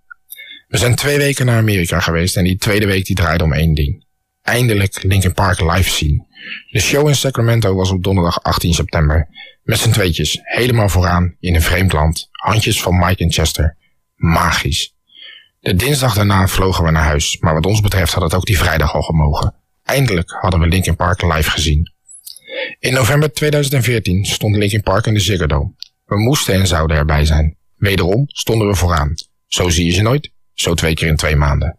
We 0.68 0.78
zijn 0.78 0.94
twee 0.94 1.18
weken 1.18 1.46
naar 1.46 1.58
Amerika 1.58 2.00
geweest 2.00 2.36
en 2.36 2.44
die 2.44 2.56
tweede 2.56 2.86
week 2.86 3.06
die 3.06 3.16
draaide 3.16 3.44
om 3.44 3.52
één 3.52 3.74
ding. 3.74 4.06
Eindelijk 4.42 5.02
Linkin 5.02 5.34
Park 5.34 5.60
live 5.60 5.90
zien. 5.90 6.26
De 6.70 6.80
show 6.80 7.08
in 7.08 7.16
Sacramento 7.16 7.74
was 7.74 7.90
op 7.90 8.02
donderdag 8.02 8.42
18 8.42 8.74
september. 8.74 9.28
Met 9.64 9.78
z'n 9.78 9.90
tweetjes, 9.90 10.38
helemaal 10.42 10.88
vooraan, 10.88 11.36
in 11.40 11.54
een 11.54 11.62
vreemd 11.62 11.92
land. 11.92 12.28
Handjes 12.30 12.82
van 12.82 12.98
Mike 12.98 13.22
en 13.22 13.32
Chester. 13.32 13.76
Magisch. 14.16 14.94
De 15.60 15.74
dinsdag 15.74 16.14
daarna 16.14 16.48
vlogen 16.48 16.84
we 16.84 16.90
naar 16.90 17.04
huis, 17.04 17.38
maar 17.38 17.54
wat 17.54 17.66
ons 17.66 17.80
betreft 17.80 18.12
had 18.12 18.22
het 18.22 18.34
ook 18.34 18.44
die 18.44 18.58
vrijdag 18.58 18.94
al 18.94 19.02
gemogen. 19.02 19.54
Eindelijk 19.82 20.30
hadden 20.30 20.60
we 20.60 20.66
Linkin 20.66 20.96
Park 20.96 21.22
live 21.22 21.50
gezien. 21.50 21.92
In 22.78 22.92
november 22.92 23.32
2014 23.32 24.24
stond 24.24 24.56
Linkin 24.56 24.82
Park 24.82 25.06
in 25.06 25.14
de 25.14 25.20
Ziggo 25.20 25.46
Dome. 25.46 25.72
We 26.04 26.18
moesten 26.18 26.54
en 26.54 26.66
zouden 26.66 26.96
erbij 26.96 27.24
zijn. 27.24 27.56
Wederom 27.76 28.24
stonden 28.26 28.68
we 28.68 28.74
vooraan. 28.74 29.14
Zo 29.46 29.68
zie 29.68 29.86
je 29.86 29.92
ze 29.92 30.02
nooit, 30.02 30.30
zo 30.52 30.74
twee 30.74 30.94
keer 30.94 31.08
in 31.08 31.16
twee 31.16 31.36
maanden. 31.36 31.78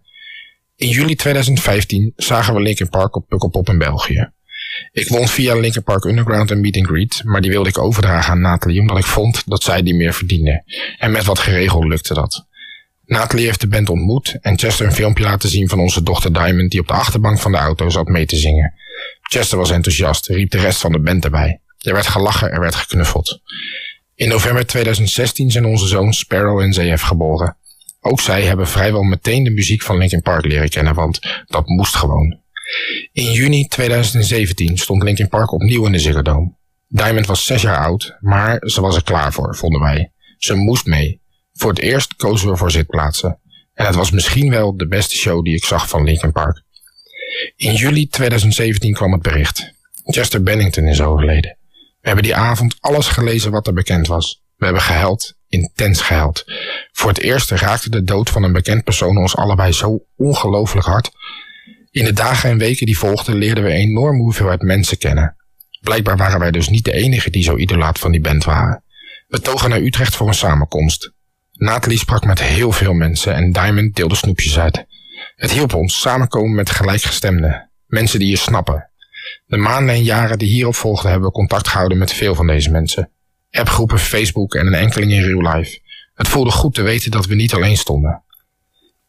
In 0.75 0.89
juli 0.89 1.15
2015 1.15 2.13
zagen 2.15 2.53
we 2.53 2.61
Linkin 2.61 2.89
Park 2.89 3.15
op 3.15 3.27
Pukkelpop 3.27 3.69
in 3.69 3.77
België. 3.77 4.33
Ik 4.91 5.07
won 5.07 5.27
via 5.27 5.55
Linkin 5.55 5.83
Park 5.83 6.03
Underground 6.03 6.51
een 6.51 6.61
meet 6.61 6.77
and 6.77 6.87
greet, 6.87 7.21
maar 7.23 7.41
die 7.41 7.51
wilde 7.51 7.69
ik 7.69 7.77
overdragen 7.77 8.31
aan 8.31 8.41
Nathalie 8.41 8.79
omdat 8.79 8.97
ik 8.97 9.05
vond 9.05 9.43
dat 9.45 9.63
zij 9.63 9.83
die 9.83 9.95
meer 9.95 10.13
verdiende. 10.13 10.63
En 10.97 11.11
met 11.11 11.25
wat 11.25 11.39
geregeld 11.39 11.83
lukte 11.83 12.13
dat. 12.13 12.45
Nathalie 13.05 13.45
heeft 13.45 13.61
de 13.61 13.67
band 13.67 13.89
ontmoet 13.89 14.37
en 14.41 14.57
Chester 14.57 14.85
een 14.85 14.91
filmpje 14.91 15.23
laten 15.23 15.49
zien 15.49 15.69
van 15.69 15.79
onze 15.79 16.03
dochter 16.03 16.33
Diamond 16.33 16.71
die 16.71 16.79
op 16.79 16.87
de 16.87 16.93
achterbank 16.93 17.39
van 17.39 17.51
de 17.51 17.57
auto 17.57 17.89
zat 17.89 18.07
mee 18.07 18.25
te 18.25 18.35
zingen. 18.35 18.73
Chester 19.21 19.57
was 19.57 19.71
enthousiast, 19.71 20.27
riep 20.27 20.51
de 20.51 20.59
rest 20.59 20.79
van 20.79 20.91
de 20.91 20.99
band 20.99 21.23
erbij. 21.23 21.59
Er 21.77 21.93
werd 21.93 22.07
gelachen, 22.07 22.51
er 22.51 22.59
werd 22.59 22.75
geknuffeld. 22.75 23.39
In 24.15 24.29
november 24.29 24.65
2016 24.65 25.51
zijn 25.51 25.65
onze 25.65 25.87
zoons 25.87 26.17
Sparrow 26.17 26.59
en 26.59 26.73
ZF 26.73 27.01
geboren. 27.01 27.57
Ook 28.01 28.19
zij 28.19 28.41
hebben 28.41 28.67
vrijwel 28.67 29.03
meteen 29.03 29.43
de 29.43 29.49
muziek 29.49 29.81
van 29.81 29.97
Linkin 29.97 30.21
Park 30.21 30.45
leren 30.45 30.69
kennen, 30.69 30.93
want 30.93 31.19
dat 31.45 31.67
moest 31.67 31.95
gewoon. 31.95 32.39
In 33.11 33.31
juni 33.31 33.67
2017 33.67 34.77
stond 34.77 35.03
Linkin 35.03 35.29
Park 35.29 35.51
opnieuw 35.51 35.85
in 35.85 35.91
de 35.91 35.99
Ziggo 35.99 36.21
Dome. 36.21 36.53
Diamond 36.87 37.25
was 37.25 37.45
zes 37.45 37.61
jaar 37.61 37.77
oud, 37.77 38.17
maar 38.19 38.61
ze 38.65 38.81
was 38.81 38.95
er 38.95 39.03
klaar 39.03 39.33
voor, 39.33 39.55
vonden 39.55 39.81
wij. 39.81 40.11
Ze 40.37 40.53
moest 40.53 40.85
mee. 40.85 41.21
Voor 41.53 41.69
het 41.69 41.79
eerst 41.79 42.15
kozen 42.15 42.49
we 42.49 42.57
voor 42.57 42.71
zitplaatsen. 42.71 43.39
En 43.73 43.85
het 43.85 43.95
was 43.95 44.11
misschien 44.11 44.49
wel 44.49 44.77
de 44.77 44.87
beste 44.87 45.15
show 45.15 45.43
die 45.43 45.55
ik 45.55 45.65
zag 45.65 45.89
van 45.89 46.03
Linkin 46.03 46.31
Park. 46.31 46.63
In 47.55 47.73
juli 47.73 48.07
2017 48.07 48.93
kwam 48.93 49.11
het 49.11 49.21
bericht. 49.21 49.73
Chester 50.03 50.43
Bennington 50.43 50.87
is 50.87 51.01
overleden. 51.01 51.57
We 52.01 52.07
hebben 52.07 52.23
die 52.23 52.35
avond 52.35 52.75
alles 52.79 53.07
gelezen 53.07 53.51
wat 53.51 53.67
er 53.67 53.73
bekend 53.73 54.07
was. 54.07 54.41
We 54.55 54.65
hebben 54.65 54.83
gehuild, 54.83 55.33
intens 55.47 56.01
gehuild. 56.01 56.43
Voor 56.91 57.09
het 57.09 57.19
eerst 57.19 57.51
raakte 57.51 57.89
de 57.89 58.03
dood 58.03 58.29
van 58.29 58.43
een 58.43 58.53
bekend 58.53 58.83
persoon 58.83 59.17
ons 59.17 59.35
allebei 59.35 59.71
zo 59.71 60.05
ongelooflijk 60.15 60.85
hard. 60.85 61.11
In 61.95 62.03
de 62.03 62.13
dagen 62.13 62.49
en 62.49 62.57
weken 62.57 62.85
die 62.85 62.97
volgden 62.97 63.35
leerden 63.35 63.63
we 63.63 63.69
enorm 63.69 64.17
hoeveelheid 64.17 64.61
mensen 64.61 64.97
kennen. 64.97 65.35
Blijkbaar 65.81 66.17
waren 66.17 66.39
wij 66.39 66.51
dus 66.51 66.69
niet 66.69 66.83
de 66.83 66.91
enige 66.91 67.29
die 67.29 67.43
zo 67.43 67.57
idolaat 67.57 67.99
van 67.99 68.11
die 68.11 68.21
band 68.21 68.43
waren. 68.43 68.83
We 69.27 69.39
togen 69.39 69.69
naar 69.69 69.81
Utrecht 69.81 70.15
voor 70.15 70.27
een 70.27 70.33
samenkomst. 70.33 71.11
Nathalie 71.51 71.97
sprak 71.97 72.25
met 72.25 72.41
heel 72.41 72.71
veel 72.71 72.93
mensen 72.93 73.33
en 73.33 73.51
Diamond 73.51 73.95
deelde 73.95 74.15
snoepjes 74.15 74.59
uit. 74.59 74.85
Het 75.35 75.51
hielp 75.51 75.73
ons 75.73 75.99
samenkomen 75.99 76.55
met 76.55 76.69
gelijkgestemden. 76.69 77.71
Mensen 77.85 78.19
die 78.19 78.29
je 78.29 78.37
snappen. 78.37 78.89
De 79.45 79.57
maanden 79.57 79.95
en 79.95 80.03
jaren 80.03 80.37
die 80.37 80.49
hierop 80.49 80.75
volgden 80.75 81.11
hebben 81.11 81.27
we 81.27 81.35
contact 81.35 81.67
gehouden 81.67 81.97
met 81.97 82.13
veel 82.13 82.35
van 82.35 82.47
deze 82.47 82.71
mensen. 82.71 83.11
Appgroepen, 83.51 83.99
Facebook 83.99 84.55
en 84.55 84.67
een 84.67 84.73
enkeling 84.73 85.11
in 85.11 85.23
real 85.23 85.55
life. 85.55 85.79
Het 86.13 86.27
voelde 86.27 86.51
goed 86.51 86.73
te 86.73 86.81
weten 86.81 87.11
dat 87.11 87.25
we 87.25 87.35
niet 87.35 87.53
alleen 87.53 87.77
stonden. 87.77 88.23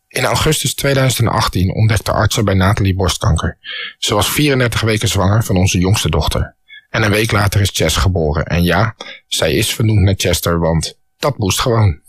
In 0.09 0.25
augustus 0.25 0.75
2018 0.75 1.75
ontdekte 1.75 2.13
artsen 2.13 2.45
bij 2.45 2.55
Nathalie 2.55 2.95
borstkanker. 2.95 3.59
Ze 3.99 4.15
was 4.15 4.31
34 4.31 4.81
weken 4.81 5.09
zwanger 5.09 5.45
van 5.45 5.57
onze 5.57 5.79
jongste 5.79 6.11
dochter. 6.11 6.57
En 6.91 7.03
een 7.03 7.11
week 7.11 7.33
later 7.33 7.61
is 7.61 7.71
Chess 7.73 7.97
geboren. 7.97 8.45
En 8.45 8.63
ja, 8.63 8.97
zij 9.27 9.55
is 9.55 9.75
vernoemd 9.75 10.01
naar 10.01 10.15
Chester, 10.17 10.59
want 10.59 10.99
dat 11.19 11.39
moest 11.39 11.61
gewoon. 11.61 12.01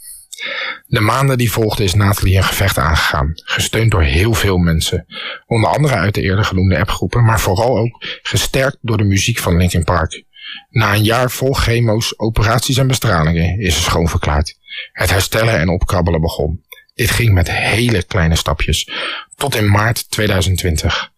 De 0.87 0.99
maanden 0.99 1.37
die 1.37 1.51
volgden 1.51 1.85
is 1.85 1.93
Nathalie 1.93 2.37
een 2.37 2.43
gevecht 2.43 2.77
aangegaan, 2.77 3.31
gesteund 3.35 3.91
door 3.91 4.03
heel 4.03 4.33
veel 4.33 4.57
mensen. 4.57 5.05
Onder 5.45 5.69
andere 5.69 5.93
uit 5.93 6.13
de 6.13 6.21
eerder 6.21 6.45
genoemde 6.45 6.79
appgroepen, 6.79 7.23
maar 7.23 7.39
vooral 7.39 7.77
ook 7.77 8.03
gesterkt 8.21 8.77
door 8.81 8.97
de 8.97 9.03
muziek 9.03 9.39
van 9.39 9.57
Linkin 9.57 9.83
Park. 9.83 10.23
Na 10.69 10.93
een 10.93 11.03
jaar 11.03 11.31
vol 11.31 11.53
chemo's, 11.53 12.13
operaties 12.19 12.77
en 12.77 12.87
bestralingen 12.87 13.59
is 13.59 13.75
ze 13.75 13.81
schoonverklaard. 13.81 14.57
Het 14.91 15.09
herstellen 15.09 15.59
en 15.59 15.69
opkrabbelen 15.69 16.21
begon. 16.21 16.65
Dit 16.97 17.11
ging 17.11 17.33
met 17.33 17.51
hele 17.51 18.03
kleine 18.03 18.35
stapjes, 18.35 18.89
tot 19.35 19.55
in 19.55 19.69
maart 19.69 20.11
2020. 20.11 21.11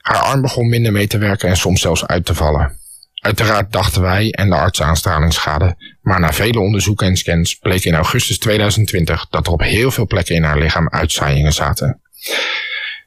Haar 0.00 0.18
arm 0.18 0.40
begon 0.40 0.68
minder 0.68 0.92
mee 0.92 1.06
te 1.06 1.18
werken 1.18 1.48
en 1.48 1.56
soms 1.56 1.80
zelfs 1.80 2.06
uit 2.06 2.24
te 2.24 2.34
vallen. 2.34 2.78
Uiteraard 3.14 3.72
dachten 3.72 4.02
wij 4.02 4.30
en 4.30 4.48
de 4.48 4.54
arts 4.54 4.82
aan 4.82 4.96
stralingsschade, 4.96 5.76
maar 6.02 6.20
na 6.20 6.32
vele 6.32 6.60
onderzoeken 6.60 7.06
en 7.06 7.16
scans 7.16 7.54
bleek 7.54 7.84
in 7.84 7.94
augustus 7.94 8.38
2020 8.38 9.26
dat 9.30 9.46
er 9.46 9.52
op 9.52 9.62
heel 9.62 9.90
veel 9.90 10.06
plekken 10.06 10.34
in 10.34 10.42
haar 10.42 10.58
lichaam 10.58 10.88
uitzaaiingen 10.88 11.52
zaten. 11.52 12.00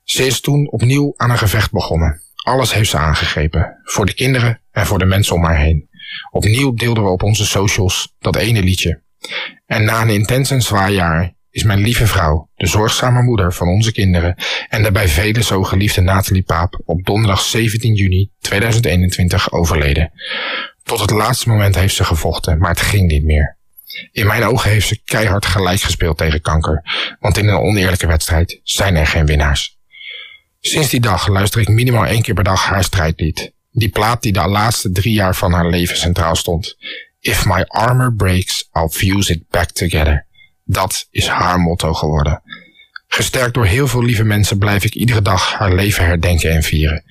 Ze 0.03 0.25
is 0.25 0.41
toen 0.41 0.71
opnieuw 0.71 1.13
aan 1.17 1.29
een 1.29 1.37
gevecht 1.37 1.71
begonnen. 1.71 2.21
Alles 2.35 2.73
heeft 2.73 2.89
ze 2.89 2.97
aangegrepen, 2.97 3.79
voor 3.83 4.05
de 4.05 4.13
kinderen 4.13 4.61
en 4.71 4.85
voor 4.85 4.99
de 4.99 5.05
mensen 5.05 5.35
om 5.35 5.43
haar 5.43 5.57
heen. 5.57 5.89
Opnieuw 6.31 6.73
deelden 6.73 7.03
we 7.03 7.09
op 7.09 7.23
onze 7.23 7.45
socials 7.45 8.15
dat 8.19 8.35
ene 8.35 8.63
liedje. 8.63 9.01
En 9.65 9.83
na 9.83 10.01
een 10.01 10.09
intens 10.09 10.51
en 10.51 10.61
zwaar 10.61 10.91
jaar 10.91 11.39
is 11.51 11.63
mijn 11.63 11.79
lieve 11.79 12.07
vrouw, 12.07 12.49
de 12.55 12.67
zorgzame 12.67 13.21
moeder 13.21 13.53
van 13.53 13.67
onze 13.67 13.91
kinderen 13.91 14.35
en 14.69 14.83
de 14.83 14.91
bij 14.91 15.07
velen 15.07 15.43
zo 15.43 15.63
geliefde 15.63 16.01
Nathalie 16.01 16.43
Paap 16.43 16.81
op 16.85 17.05
donderdag 17.05 17.41
17 17.41 17.93
juni 17.93 18.29
2021 18.39 19.51
overleden. 19.51 20.11
Tot 20.83 20.99
het 20.99 21.11
laatste 21.11 21.49
moment 21.49 21.75
heeft 21.75 21.95
ze 21.95 22.03
gevochten, 22.03 22.57
maar 22.57 22.69
het 22.69 22.81
ging 22.81 23.07
niet 23.07 23.23
meer. 23.23 23.57
In 24.11 24.27
mijn 24.27 24.43
ogen 24.43 24.69
heeft 24.69 24.87
ze 24.87 25.01
keihard 25.05 25.45
gelijk 25.45 25.81
gespeeld 25.81 26.17
tegen 26.17 26.41
kanker, 26.41 26.83
want 27.19 27.37
in 27.37 27.47
een 27.47 27.57
oneerlijke 27.57 28.07
wedstrijd 28.07 28.59
zijn 28.63 28.95
er 28.95 29.07
geen 29.07 29.25
winnaars. 29.25 29.79
Sinds 30.59 30.89
die 30.89 30.99
dag 30.99 31.27
luister 31.27 31.61
ik 31.61 31.67
minimaal 31.67 32.05
één 32.05 32.21
keer 32.21 32.33
per 32.33 32.43
dag 32.43 32.65
haar 32.65 32.83
strijdlied. 32.83 33.51
Die 33.71 33.89
plaat 33.89 34.21
die 34.21 34.31
de 34.31 34.47
laatste 34.47 34.91
drie 34.91 35.13
jaar 35.13 35.35
van 35.35 35.53
haar 35.53 35.69
leven 35.69 35.97
centraal 35.97 36.35
stond. 36.35 36.77
If 37.19 37.45
my 37.45 37.63
armor 37.67 38.13
breaks, 38.13 38.69
I'll 38.73 38.89
fuse 38.89 39.33
it 39.33 39.49
back 39.49 39.71
together. 39.71 40.25
Dat 40.71 41.07
is 41.09 41.27
haar 41.27 41.59
motto 41.59 41.93
geworden. 41.93 42.41
Gesterkt 43.07 43.53
door 43.53 43.65
heel 43.65 43.87
veel 43.87 44.03
lieve 44.03 44.23
mensen 44.23 44.57
blijf 44.57 44.83
ik 44.83 44.93
iedere 44.93 45.21
dag 45.21 45.53
haar 45.53 45.73
leven 45.73 46.05
herdenken 46.05 46.51
en 46.51 46.63
vieren. 46.63 47.03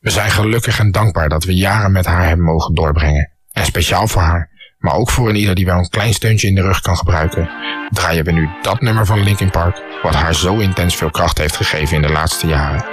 We 0.00 0.10
zijn 0.10 0.30
gelukkig 0.30 0.78
en 0.78 0.90
dankbaar 0.90 1.28
dat 1.28 1.44
we 1.44 1.54
jaren 1.54 1.92
met 1.92 2.06
haar 2.06 2.26
hebben 2.26 2.44
mogen 2.44 2.74
doorbrengen. 2.74 3.30
En 3.52 3.64
speciaal 3.64 4.08
voor 4.08 4.22
haar, 4.22 4.50
maar 4.78 4.94
ook 4.94 5.10
voor 5.10 5.28
een 5.28 5.36
ieder 5.36 5.54
die 5.54 5.64
wel 5.64 5.78
een 5.78 5.88
klein 5.88 6.14
steuntje 6.14 6.48
in 6.48 6.54
de 6.54 6.62
rug 6.62 6.80
kan 6.80 6.96
gebruiken, 6.96 7.50
draaien 7.90 8.24
we 8.24 8.32
nu 8.32 8.48
dat 8.62 8.80
nummer 8.80 9.06
van 9.06 9.22
Linkin 9.22 9.50
Park, 9.50 9.82
wat 10.02 10.14
haar 10.14 10.34
zo 10.34 10.58
intens 10.58 10.96
veel 10.96 11.10
kracht 11.10 11.38
heeft 11.38 11.56
gegeven 11.56 11.96
in 11.96 12.02
de 12.02 12.12
laatste 12.12 12.46
jaren. 12.46 12.84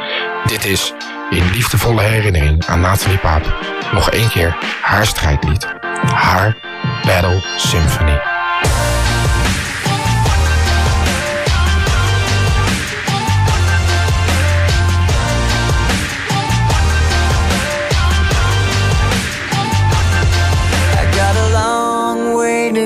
Dit 0.46 0.66
is, 0.66 0.94
in 1.30 1.52
liefdevolle 1.52 2.02
herinnering 2.02 2.66
aan 2.66 2.82
Nathalie 2.82 3.18
Paap, 3.18 3.56
nog 3.94 4.10
één 4.10 4.30
keer 4.30 4.58
haar 4.82 5.06
strijdlied. 5.06 5.68
Haar 6.04 6.58
Battle 7.06 7.42
Symphony. 7.58 8.33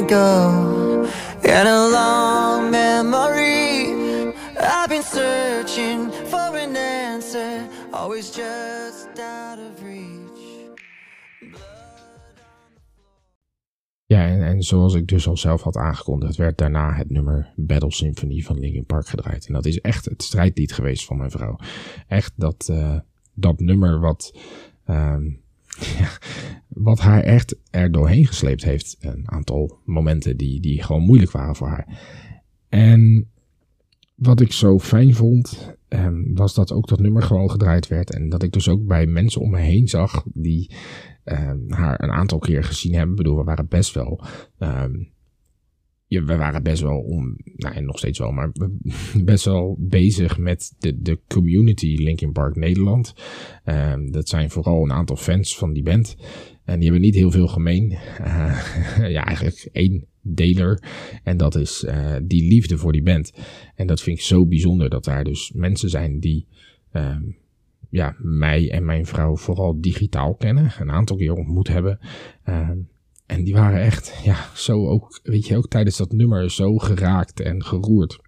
Go 0.07 1.05
and 1.43 1.67
a 1.67 1.89
long 1.89 2.71
memory. 2.71 4.33
I've 4.59 4.89
been 4.89 5.03
searching 5.03 6.11
for 6.11 6.55
an 6.55 6.75
answer, 6.75 7.67
always 7.91 8.31
just 8.31 9.19
out 9.19 9.59
of 9.59 9.83
reach. 9.83 10.15
Ja, 14.05 14.27
en, 14.27 14.61
zoals 14.61 14.93
ik 14.93 15.07
dus 15.07 15.27
al 15.27 15.37
zelf 15.37 15.61
had 15.61 15.77
aangekondigd, 15.77 16.35
werd 16.35 16.57
daarna 16.57 16.93
het 16.93 17.09
nummer 17.09 17.53
Battle 17.55 17.91
Symphony 17.91 18.41
van 18.41 18.59
Linkin 18.59 18.85
Park 18.85 19.07
gedraaid. 19.07 19.47
En 19.47 19.53
dat 19.53 19.65
is 19.65 19.81
echt 19.81 20.05
het 20.05 20.23
strijdlied 20.23 20.73
geweest 20.73 21.05
van 21.05 21.17
mijn 21.17 21.31
vrouw. 21.31 21.59
Echt 22.07 22.33
dat, 22.35 22.67
uh, 22.71 22.99
dat 23.33 23.59
nummer 23.59 23.99
wat. 23.99 24.37
Um, 24.85 25.45
ja, 25.99 26.09
wat 26.67 26.99
haar 26.99 27.23
echt 27.23 27.55
er 27.69 27.91
doorheen 27.91 28.25
gesleept 28.25 28.63
heeft. 28.63 28.95
Een 28.99 29.31
aantal 29.31 29.79
momenten 29.85 30.37
die, 30.37 30.59
die 30.59 30.83
gewoon 30.83 31.01
moeilijk 31.01 31.31
waren 31.31 31.55
voor 31.55 31.67
haar. 31.67 31.99
En 32.69 33.29
wat 34.15 34.41
ik 34.41 34.51
zo 34.51 34.79
fijn 34.79 35.15
vond, 35.15 35.75
um, 35.89 36.35
was 36.35 36.53
dat 36.53 36.71
ook 36.71 36.87
dat 36.87 36.99
nummer 36.99 37.21
gewoon 37.21 37.51
gedraaid 37.51 37.87
werd. 37.87 38.13
En 38.13 38.29
dat 38.29 38.43
ik 38.43 38.51
dus 38.51 38.69
ook 38.69 38.85
bij 38.85 39.05
mensen 39.05 39.41
om 39.41 39.49
me 39.49 39.59
heen 39.59 39.87
zag 39.87 40.23
die 40.33 40.71
um, 41.23 41.71
haar 41.71 42.03
een 42.03 42.11
aantal 42.11 42.39
keer 42.39 42.63
gezien 42.63 42.93
hebben. 42.93 43.11
Ik 43.11 43.17
bedoel, 43.17 43.37
we 43.37 43.43
waren 43.43 43.67
best 43.67 43.93
wel 43.93 44.23
um, 44.59 45.09
ja, 46.07 46.23
we 46.23 46.35
waren 46.35 46.63
best 46.63 46.81
wel 46.81 46.99
om, 46.99 47.37
nou 47.55 47.75
en 47.75 47.85
nog 47.85 47.97
steeds 47.97 48.19
wel, 48.19 48.31
maar 48.31 48.51
best 49.23 49.45
wel 49.45 49.75
bezig 49.79 50.37
met 50.37 50.75
de, 50.79 51.01
de 51.01 51.19
community 51.27 51.95
Linkin 51.95 52.31
Park 52.31 52.55
Nederland. 52.55 53.13
Um, 53.65 54.11
dat 54.11 54.29
zijn 54.29 54.49
vooral 54.49 54.83
een 54.83 54.91
aantal 54.91 55.15
fans 55.15 55.57
van 55.57 55.73
die 55.73 55.83
band. 55.83 56.15
En 56.63 56.75
die 56.75 56.83
hebben 56.83 57.01
niet 57.01 57.15
heel 57.15 57.31
veel 57.31 57.47
gemeen. 57.47 57.91
Uh, 58.21 58.63
ja, 59.15 59.25
eigenlijk 59.25 59.69
één 59.71 60.05
deler. 60.21 60.83
En 61.23 61.37
dat 61.37 61.55
is 61.55 61.83
uh, 61.83 62.15
die 62.23 62.47
liefde 62.47 62.77
voor 62.77 62.91
die 62.91 63.03
band. 63.03 63.33
En 63.75 63.87
dat 63.87 64.01
vind 64.01 64.17
ik 64.17 64.23
zo 64.23 64.45
bijzonder 64.45 64.89
dat 64.89 65.03
daar 65.03 65.23
dus 65.23 65.51
mensen 65.51 65.89
zijn 65.89 66.19
die 66.19 66.47
um, 66.93 67.37
ja, 67.89 68.15
mij 68.19 68.71
en 68.71 68.85
mijn 68.85 69.05
vrouw 69.05 69.35
vooral 69.35 69.81
digitaal 69.81 70.35
kennen. 70.35 70.71
Een 70.79 70.91
aantal 70.91 71.17
keer 71.17 71.33
ontmoet 71.33 71.67
hebben. 71.67 71.99
En 73.27 73.43
die 73.43 73.53
waren 73.53 73.81
echt, 73.81 74.19
ja, 74.23 74.49
zo 74.55 74.87
ook, 74.87 75.19
weet 75.23 75.47
je, 75.47 75.57
ook 75.57 75.67
tijdens 75.67 75.97
dat 75.97 76.11
nummer 76.11 76.51
zo 76.51 76.77
geraakt 76.77 77.39
en 77.39 77.63
geroerd. 77.63 78.19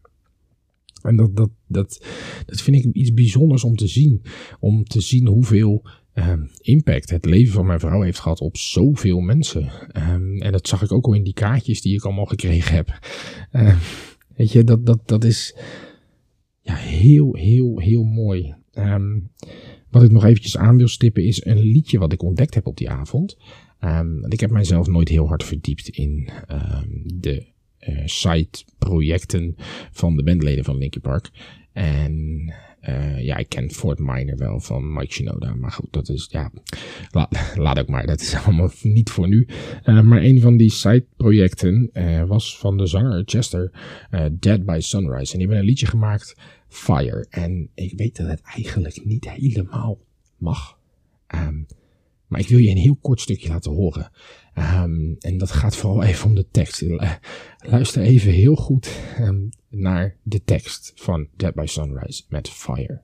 En 1.01 1.15
dat, 1.15 1.35
dat, 1.35 1.49
dat, 1.67 2.05
dat 2.45 2.61
vind 2.61 2.77
ik 2.77 2.93
iets 2.93 3.13
bijzonders 3.13 3.63
om 3.63 3.75
te 3.75 3.87
zien. 3.87 4.21
Om 4.59 4.83
te 4.83 5.01
zien 5.01 5.27
hoeveel 5.27 5.85
um, 6.13 6.49
impact 6.61 7.09
het 7.09 7.25
leven 7.25 7.53
van 7.53 7.65
mijn 7.65 7.79
vrouw 7.79 8.01
heeft 8.01 8.19
gehad 8.19 8.41
op 8.41 8.57
zoveel 8.57 9.19
mensen. 9.19 9.71
Um, 10.11 10.41
en 10.41 10.51
dat 10.51 10.67
zag 10.67 10.81
ik 10.81 10.91
ook 10.91 11.05
al 11.05 11.13
in 11.13 11.23
die 11.23 11.33
kaartjes 11.33 11.81
die 11.81 11.93
ik 11.93 12.03
allemaal 12.03 12.25
gekregen 12.25 12.75
heb. 12.75 12.99
Uh, 13.51 13.79
weet 14.35 14.51
je, 14.51 14.63
dat, 14.63 14.85
dat, 14.85 14.99
dat 15.05 15.23
is 15.23 15.55
ja, 16.61 16.75
heel, 16.75 17.35
heel, 17.35 17.79
heel 17.79 18.03
mooi. 18.03 18.55
Wat 19.89 20.03
ik 20.03 20.11
nog 20.11 20.25
eventjes 20.25 20.57
aan 20.57 20.77
wil 20.77 20.87
stippen 20.87 21.23
is 21.23 21.45
een 21.45 21.59
liedje 21.59 21.99
wat 21.99 22.13
ik 22.13 22.23
ontdekt 22.23 22.53
heb 22.53 22.67
op 22.67 22.77
die 22.77 22.89
avond. 22.89 23.37
Um, 23.83 24.25
ik 24.27 24.39
heb 24.39 24.51
mijzelf 24.51 24.87
nooit 24.87 25.09
heel 25.09 25.27
hard 25.27 25.43
verdiept 25.43 25.87
in 25.87 26.29
um, 26.51 27.03
de 27.13 27.45
uh, 27.79 28.01
site-projecten 28.05 29.55
van 29.91 30.15
de 30.15 30.23
bandleden 30.23 30.63
van 30.63 30.77
Linkin 30.77 31.01
Park. 31.01 31.29
En 31.73 32.53
uh, 32.89 33.23
ja, 33.23 33.37
ik 33.37 33.49
ken 33.49 33.71
Fort 33.71 33.99
Minor 33.99 34.37
wel 34.37 34.59
van 34.59 34.93
Mike 34.93 35.13
Shinoda. 35.13 35.55
Maar 35.55 35.71
goed, 35.71 35.93
dat 35.93 36.09
is, 36.09 36.27
ja, 36.31 36.51
laat, 37.11 37.53
laat 37.55 37.79
ook 37.79 37.87
maar. 37.87 38.05
Dat 38.05 38.21
is 38.21 38.35
allemaal 38.45 38.71
niet 38.81 39.09
voor 39.09 39.27
nu. 39.27 39.47
Uh, 39.85 40.01
maar 40.01 40.23
een 40.23 40.41
van 40.41 40.57
die 40.57 40.71
side-projecten 40.71 41.91
was 42.27 42.57
van 42.57 42.77
de 42.77 42.87
zanger 42.87 43.23
Chester, 43.25 43.71
Dead 44.39 44.65
by 44.65 44.77
Sunrise. 44.79 45.33
En 45.33 45.39
die 45.39 45.47
hebben 45.47 45.57
een 45.57 45.69
liedje 45.69 45.85
gemaakt, 45.85 46.35
Fire. 46.67 47.25
En 47.29 47.69
ik 47.75 47.93
weet 47.97 48.17
dat 48.17 48.27
het 48.27 48.41
eigenlijk 48.41 49.05
niet 49.05 49.29
helemaal 49.29 49.99
mag. 50.37 50.79
Um, 51.35 51.65
maar 52.29 52.39
ik 52.39 52.47
wil 52.47 52.59
je 52.59 52.69
een 52.69 52.77
heel 52.77 52.97
kort 53.01 53.21
stukje 53.21 53.49
laten 53.49 53.71
horen. 53.71 54.11
Um, 54.55 55.15
en 55.19 55.37
dat 55.37 55.51
gaat 55.51 55.75
vooral 55.75 56.03
even 56.03 56.25
om 56.25 56.35
de 56.35 56.47
tekst. 56.51 56.83
Luister 57.57 58.01
even 58.01 58.31
heel 58.31 58.55
goed 58.55 58.99
um, 59.19 59.49
naar 59.69 60.17
de 60.23 60.43
tekst 60.43 60.91
van 60.95 61.27
Dead 61.35 61.53
by 61.53 61.65
Sunrise 61.65 62.23
met 62.29 62.49
Fire. 62.49 63.01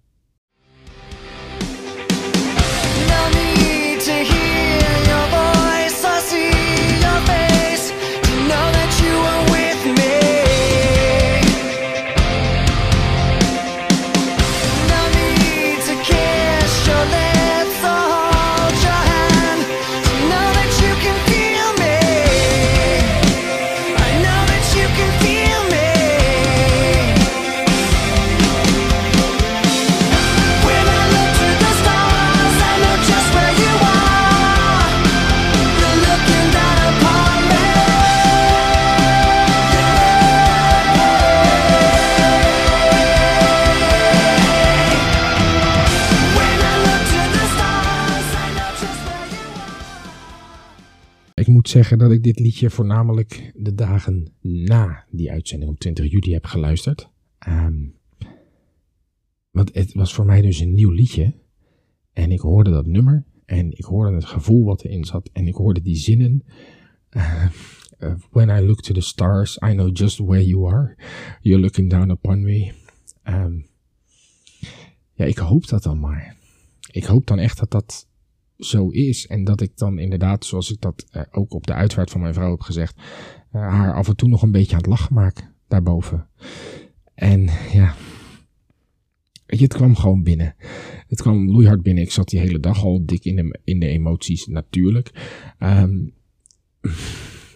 Dat 51.90 52.12
ik 52.12 52.24
dit 52.24 52.40
liedje 52.40 52.70
voornamelijk 52.70 53.52
de 53.56 53.74
dagen 53.74 54.34
na 54.42 55.06
die 55.10 55.32
uitzending 55.32 55.72
op 55.72 55.80
20 55.80 56.12
juli 56.12 56.34
heb 56.34 56.46
geluisterd. 56.46 57.10
Um, 57.48 57.96
want 59.52 59.74
het 59.74 59.94
was 59.94 60.14
voor 60.14 60.26
mij 60.26 60.42
dus 60.42 60.60
een 60.60 60.74
nieuw 60.74 60.92
liedje. 60.92 61.34
En 62.14 62.32
ik 62.32 62.40
hoorde 62.40 62.70
dat 62.72 62.86
nummer. 62.86 63.26
En 63.46 63.72
ik 63.78 63.84
hoorde 63.84 64.16
het 64.16 64.26
gevoel 64.26 64.66
wat 64.66 64.84
erin 64.84 65.06
zat. 65.06 65.30
En 65.34 65.48
ik 65.48 65.56
hoorde 65.56 65.82
die 65.82 65.96
zinnen. 65.96 66.44
Uh, 67.12 67.46
when 68.32 68.50
I 68.50 68.66
look 68.66 68.82
to 68.82 68.94
the 68.94 69.02
stars, 69.02 69.58
I 69.58 69.72
know 69.72 69.98
just 69.98 70.18
where 70.18 70.46
you 70.46 70.74
are. 70.74 70.96
You're 71.42 71.62
looking 71.62 71.90
down 71.90 72.10
upon 72.10 72.42
me. 72.42 72.72
Um, 73.24 73.66
ja, 75.14 75.26
ik 75.26 75.38
hoop 75.38 75.68
dat 75.68 75.84
dan 75.84 76.00
maar. 76.00 76.36
Ik 76.92 77.04
hoop 77.04 77.28
dan 77.28 77.40
echt 77.40 77.60
dat 77.60 77.72
dat 77.72 78.08
zo 78.58 78.90
is. 78.90 79.28
En 79.28 79.44
dat 79.44 79.62
ik 79.62 79.78
dan 79.78 80.00
inderdaad, 80.00 80.46
zoals 80.46 80.72
ik 80.72 80.82
dat 80.82 81.06
uh, 81.12 81.22
ook 81.32 81.54
op 81.54 81.68
de 81.68 81.74
uitvaart 81.74 82.10
van 82.10 82.22
mijn 82.22 82.34
vrouw 82.34 82.52
heb 82.52 82.62
gezegd, 82.62 82.96
uh, 82.96 83.02
haar 83.52 83.94
af 83.94 84.08
en 84.08 84.16
toe 84.16 84.30
nog 84.30 84.42
een 84.42 84.52
beetje 84.52 84.72
aan 84.72 84.82
het 84.82 84.90
lachen 84.90 85.14
maak 85.14 85.52
daarboven. 85.68 86.28
En 87.14 87.50
ja, 87.72 87.96
het 89.46 89.74
kwam 89.74 89.96
gewoon 89.96 90.24
binnen. 90.24 90.56
Het 91.08 91.22
kwam 91.22 91.52
loeihard 91.52 91.82
binnen. 91.82 92.04
Ik 92.04 92.12
zat 92.12 92.30
die 92.30 92.40
hele 92.40 92.60
dag 92.60 92.84
al 92.84 93.06
dik 93.06 93.26
in 93.26 93.36
de, 93.36 93.60
in 93.64 93.80
de 93.80 93.88
emoties, 93.88 94.46
natuurlijk. 94.46 95.12
Um, 95.60 96.14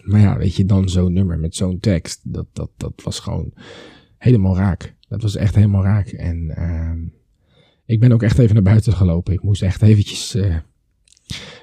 maar 0.02 0.20
ja, 0.20 0.36
weet 0.36 0.54
je, 0.54 0.64
dan 0.64 0.88
zo'n 0.88 1.12
nummer 1.12 1.38
met 1.38 1.54
zo'n 1.54 1.80
tekst, 1.80 2.20
dat, 2.32 2.46
dat, 2.52 2.70
dat 2.76 3.02
was 3.04 3.18
gewoon 3.18 3.52
helemaal 4.18 4.56
raak. 4.56 4.96
Dat 5.08 5.22
was 5.22 5.36
echt 5.36 5.54
helemaal 5.54 5.82
raak. 5.82 6.06
En 6.08 6.62
um, 6.62 7.12
ik 7.84 8.00
ben 8.00 8.12
ook 8.12 8.22
echt 8.22 8.38
even 8.38 8.54
naar 8.54 8.62
buiten 8.62 8.92
gelopen. 8.92 9.32
Ik 9.32 9.42
moest 9.42 9.62
echt 9.62 9.82
eventjes 9.82 10.34
uh, 10.34 10.56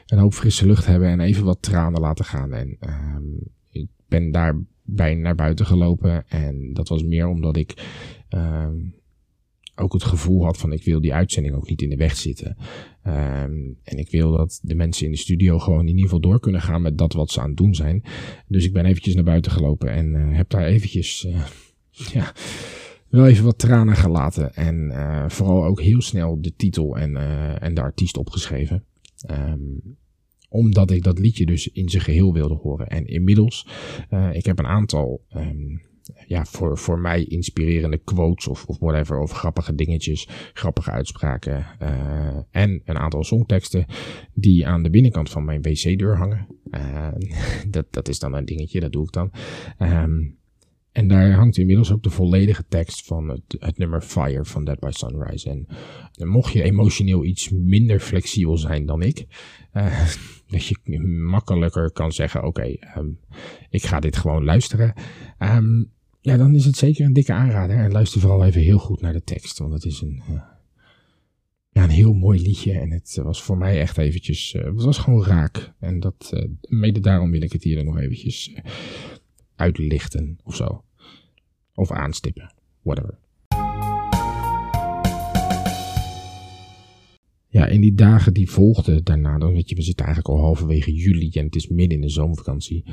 een 0.05 0.19
hoop 0.19 0.33
frisse 0.33 0.65
lucht 0.65 0.85
hebben 0.85 1.07
en 1.07 1.19
even 1.19 1.43
wat 1.43 1.61
tranen 1.61 2.01
laten 2.01 2.25
gaan. 2.25 2.53
En 2.53 2.77
um, 2.79 3.39
ik 3.71 3.87
ben 4.07 4.31
daarbij 4.31 5.15
naar 5.15 5.35
buiten 5.35 5.65
gelopen. 5.65 6.27
En 6.27 6.73
dat 6.73 6.87
was 6.87 7.03
meer 7.03 7.27
omdat 7.27 7.57
ik 7.57 7.85
um, 8.29 8.95
ook 9.79 9.93
het 9.93 10.03
gevoel 10.03 10.43
had 10.43 10.57
van 10.57 10.73
ik 10.73 10.83
wil 10.83 11.01
die 11.01 11.13
uitzending 11.13 11.55
ook 11.55 11.69
niet 11.69 11.81
in 11.81 11.89
de 11.89 11.95
weg 11.95 12.15
zitten. 12.15 12.57
Um, 13.07 13.77
en 13.83 13.97
ik 13.97 14.11
wil 14.11 14.31
dat 14.31 14.59
de 14.63 14.75
mensen 14.75 15.05
in 15.05 15.11
de 15.11 15.17
studio 15.17 15.59
gewoon 15.59 15.81
in 15.81 15.87
ieder 15.87 16.03
geval 16.03 16.19
door 16.19 16.39
kunnen 16.39 16.61
gaan 16.61 16.81
met 16.81 16.97
dat 16.97 17.13
wat 17.13 17.31
ze 17.31 17.41
aan 17.41 17.47
het 17.47 17.57
doen 17.57 17.75
zijn. 17.75 18.03
Dus 18.47 18.65
ik 18.65 18.73
ben 18.73 18.85
eventjes 18.85 19.15
naar 19.15 19.23
buiten 19.23 19.51
gelopen 19.51 19.91
en 19.91 20.13
uh, 20.13 20.35
heb 20.35 20.49
daar 20.49 20.65
eventjes, 20.65 21.25
uh, 21.25 21.45
ja, 22.13 22.33
wel 23.09 23.27
even 23.27 23.45
wat 23.45 23.57
tranen 23.57 23.95
gelaten. 23.95 24.55
En 24.55 24.75
uh, 24.91 25.29
vooral 25.29 25.65
ook 25.65 25.81
heel 25.81 26.01
snel 26.01 26.41
de 26.41 26.53
titel 26.55 26.97
en, 26.97 27.15
en 27.61 27.73
de 27.73 27.81
artiest 27.81 28.17
opgeschreven. 28.17 28.83
Um, 29.31 29.97
omdat 30.49 30.91
ik 30.91 31.03
dat 31.03 31.19
liedje 31.19 31.45
dus 31.45 31.67
in 31.67 31.89
zijn 31.89 32.03
geheel 32.03 32.33
wilde 32.33 32.53
horen. 32.53 32.87
En 32.87 33.05
inmiddels, 33.05 33.67
ik 34.31 34.45
heb 34.45 34.59
een 34.59 34.67
aantal 34.67 35.25
um, 35.35 35.81
ja, 36.27 36.45
voor, 36.45 36.77
voor 36.77 36.99
mij 36.99 37.23
inspirerende 37.23 37.97
quotes 37.97 38.47
of, 38.47 38.65
of 38.65 38.79
whatever, 38.79 39.19
of 39.19 39.31
grappige 39.31 39.75
dingetjes, 39.75 40.27
grappige 40.53 40.91
uitspraken 40.91 41.65
uh, 41.81 42.37
en 42.51 42.81
een 42.85 42.97
aantal 42.97 43.23
songteksten 43.23 43.85
die 44.33 44.67
aan 44.67 44.83
de 44.83 44.89
binnenkant 44.89 45.29
van 45.29 45.45
mijn 45.45 45.61
wc-deur 45.61 46.17
hangen. 46.17 46.47
Uh, 46.71 47.07
dat, 47.69 47.85
dat 47.89 48.07
is 48.07 48.19
dan 48.19 48.33
een 48.33 48.45
dingetje, 48.45 48.79
dat 48.79 48.91
doe 48.91 49.03
ik 49.03 49.11
dan. 49.11 49.31
Um, 49.79 50.37
en 50.97 51.07
daar 51.07 51.31
hangt 51.31 51.57
inmiddels 51.57 51.91
ook 51.91 52.03
de 52.03 52.09
volledige 52.09 52.65
tekst 52.67 53.05
van 53.05 53.29
het, 53.29 53.55
het 53.59 53.77
nummer 53.77 54.01
Fire 54.01 54.45
van 54.45 54.65
Dead 54.65 54.79
by 54.79 54.89
Sunrise. 54.91 55.49
En, 55.49 55.67
en 56.13 56.27
mocht 56.27 56.53
je 56.53 56.63
emotioneel 56.63 57.25
iets 57.25 57.49
minder 57.49 57.99
flexibel 57.99 58.57
zijn 58.57 58.85
dan 58.85 59.01
ik, 59.01 59.25
uh, 59.73 60.07
dat 60.51 60.65
je 60.65 60.99
makkelijker 61.29 61.91
kan 61.91 62.11
zeggen: 62.11 62.43
Oké, 62.43 62.75
um, 62.97 63.19
ik 63.69 63.83
ga 63.83 63.99
dit 63.99 64.17
gewoon 64.17 64.43
luisteren. 64.43 64.93
Um, 65.39 65.91
ja, 66.21 66.37
dan 66.37 66.55
is 66.55 66.65
het 66.65 66.75
zeker 66.75 67.05
een 67.05 67.13
dikke 67.13 67.33
aanrader. 67.33 67.77
En 67.77 67.91
luister 67.91 68.21
vooral 68.21 68.45
even 68.45 68.61
heel 68.61 68.79
goed 68.79 69.01
naar 69.01 69.13
de 69.13 69.23
tekst, 69.23 69.57
want 69.57 69.73
het 69.73 69.85
is 69.85 70.01
een, 70.01 70.21
uh, 70.29 70.41
ja, 71.69 71.83
een 71.83 71.89
heel 71.89 72.13
mooi 72.13 72.41
liedje. 72.41 72.79
En 72.79 72.91
het 72.91 73.19
was 73.23 73.43
voor 73.43 73.57
mij 73.57 73.79
echt 73.79 73.97
eventjes, 73.97 74.55
het 74.57 74.83
was 74.83 74.97
gewoon 74.97 75.23
raak. 75.23 75.73
En 75.79 75.99
dat, 75.99 76.47
mede 76.61 76.99
daarom 76.99 77.31
wil 77.31 77.41
ik 77.41 77.51
het 77.51 77.63
hier 77.63 77.83
nog 77.83 77.99
eventjes 77.99 78.53
uitlichten 79.55 80.39
of 80.43 80.55
zo. 80.55 80.81
Of 81.77 81.91
aanstippen, 81.91 82.53
whatever. 82.81 83.17
Ja, 87.47 87.65
in 87.65 87.81
die 87.81 87.93
dagen 87.93 88.33
die 88.33 88.49
volgden 88.49 89.03
daarna, 89.03 89.37
dan 89.37 89.53
weet 89.53 89.69
je, 89.69 89.75
we 89.75 89.81
zitten 89.81 90.05
eigenlijk 90.05 90.35
al 90.35 90.43
halverwege 90.43 90.93
juli 90.93 91.29
en 91.29 91.45
het 91.45 91.55
is 91.55 91.67
midden 91.67 91.97
in 91.97 92.01
de 92.01 92.09
zomervakantie. 92.09 92.83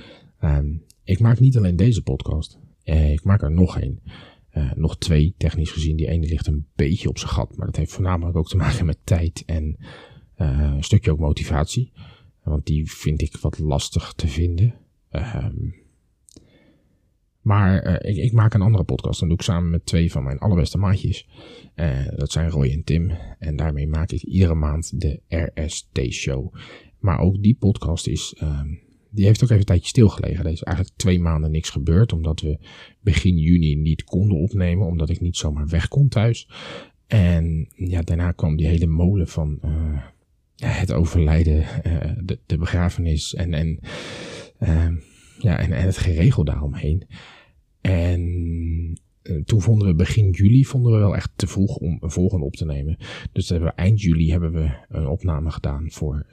Um, 0.40 0.82
ik 1.04 1.20
maak 1.20 1.40
niet 1.40 1.56
alleen 1.56 1.76
deze 1.76 2.02
podcast. 2.02 2.58
Uh, 2.84 3.12
ik 3.12 3.24
maak 3.24 3.42
er 3.42 3.52
nog 3.52 3.78
één. 3.78 4.00
Uh, 4.52 4.72
nog 4.72 4.98
twee, 4.98 5.34
technisch 5.38 5.70
gezien. 5.70 5.96
Die 5.96 6.08
ene 6.08 6.26
ligt 6.26 6.46
een 6.46 6.66
beetje 6.74 7.08
op 7.08 7.18
zijn 7.18 7.30
gat. 7.30 7.56
Maar 7.56 7.66
dat 7.66 7.76
heeft 7.76 7.92
voornamelijk 7.92 8.36
ook 8.36 8.48
te 8.48 8.56
maken 8.56 8.86
met 8.86 8.98
tijd 9.04 9.42
en 9.46 9.76
uh, 10.38 10.72
een 10.76 10.84
stukje 10.84 11.10
ook 11.10 11.18
motivatie. 11.18 11.92
Want 12.42 12.66
die 12.66 12.90
vind 12.90 13.22
ik 13.22 13.36
wat 13.36 13.58
lastig 13.58 14.12
te 14.12 14.28
vinden. 14.28 14.74
Um, 15.10 15.74
maar 17.44 18.02
ik, 18.04 18.16
ik, 18.16 18.32
maak 18.32 18.54
een 18.54 18.62
andere 18.62 18.84
podcast. 18.84 19.18
Dan 19.20 19.28
doe 19.28 19.36
ik 19.38 19.44
samen 19.44 19.70
met 19.70 19.86
twee 19.86 20.12
van 20.12 20.24
mijn 20.24 20.38
allerbeste 20.38 20.78
maatjes. 20.78 21.28
dat 22.16 22.32
zijn 22.32 22.50
Roy 22.50 22.70
en 22.70 22.84
Tim. 22.84 23.10
En 23.38 23.56
daarmee 23.56 23.88
maak 23.88 24.10
ik 24.10 24.22
iedere 24.22 24.54
maand 24.54 25.00
de 25.00 25.20
RST 25.28 26.00
Show. 26.10 26.54
Maar 26.98 27.18
ook 27.18 27.42
die 27.42 27.56
podcast 27.58 28.06
is 28.06 28.36
um, 28.42 28.82
die 29.14 29.24
heeft 29.24 29.42
ook 29.42 29.48
even 29.48 29.60
een 29.60 29.66
tijdje 29.66 29.88
stilgelegen. 29.88 30.44
Er 30.44 30.52
is 30.52 30.62
eigenlijk 30.62 30.96
twee 30.96 31.20
maanden 31.20 31.50
niks 31.50 31.70
gebeurd, 31.70 32.12
omdat 32.12 32.40
we 32.40 32.58
begin 33.00 33.36
juni 33.36 33.74
niet 33.74 34.04
konden 34.04 34.38
opnemen, 34.38 34.86
omdat 34.86 35.10
ik 35.10 35.20
niet 35.20 35.36
zomaar 35.36 35.68
weg 35.68 35.88
kon 35.88 36.08
thuis. 36.08 36.48
En 37.06 37.68
ja, 37.76 38.02
daarna 38.02 38.32
kwam 38.32 38.56
die 38.56 38.66
hele 38.66 38.86
molen 38.86 39.28
van 39.28 39.58
uh, 39.64 40.00
het 40.56 40.92
overlijden, 40.92 41.64
de, 42.24 42.38
de, 42.46 42.58
begrafenis 42.58 43.34
en, 43.34 43.54
en, 43.54 43.78
uh, 44.60 44.88
ja, 45.38 45.58
en, 45.58 45.72
en 45.72 45.86
het 45.86 45.96
geregel 45.96 46.44
daaromheen. 46.44 47.06
En 47.80 48.22
toen 49.44 49.62
vonden 49.62 49.88
we 49.88 49.94
begin 49.94 50.30
juli 50.30 50.64
vonden 50.64 50.92
we 50.92 50.98
wel 50.98 51.16
echt 51.16 51.30
te 51.36 51.46
vroeg 51.46 51.76
om 51.76 51.98
een 52.00 52.10
volgende 52.10 52.44
op 52.44 52.54
te 52.54 52.64
nemen. 52.64 52.98
Dus 53.32 53.48
hebben 53.48 53.74
eind 53.74 54.00
juli 54.00 54.30
hebben 54.30 54.52
we 54.52 54.70
een 54.88 55.06
opname 55.06 55.50
gedaan 55.50 55.90
voor 55.90 56.26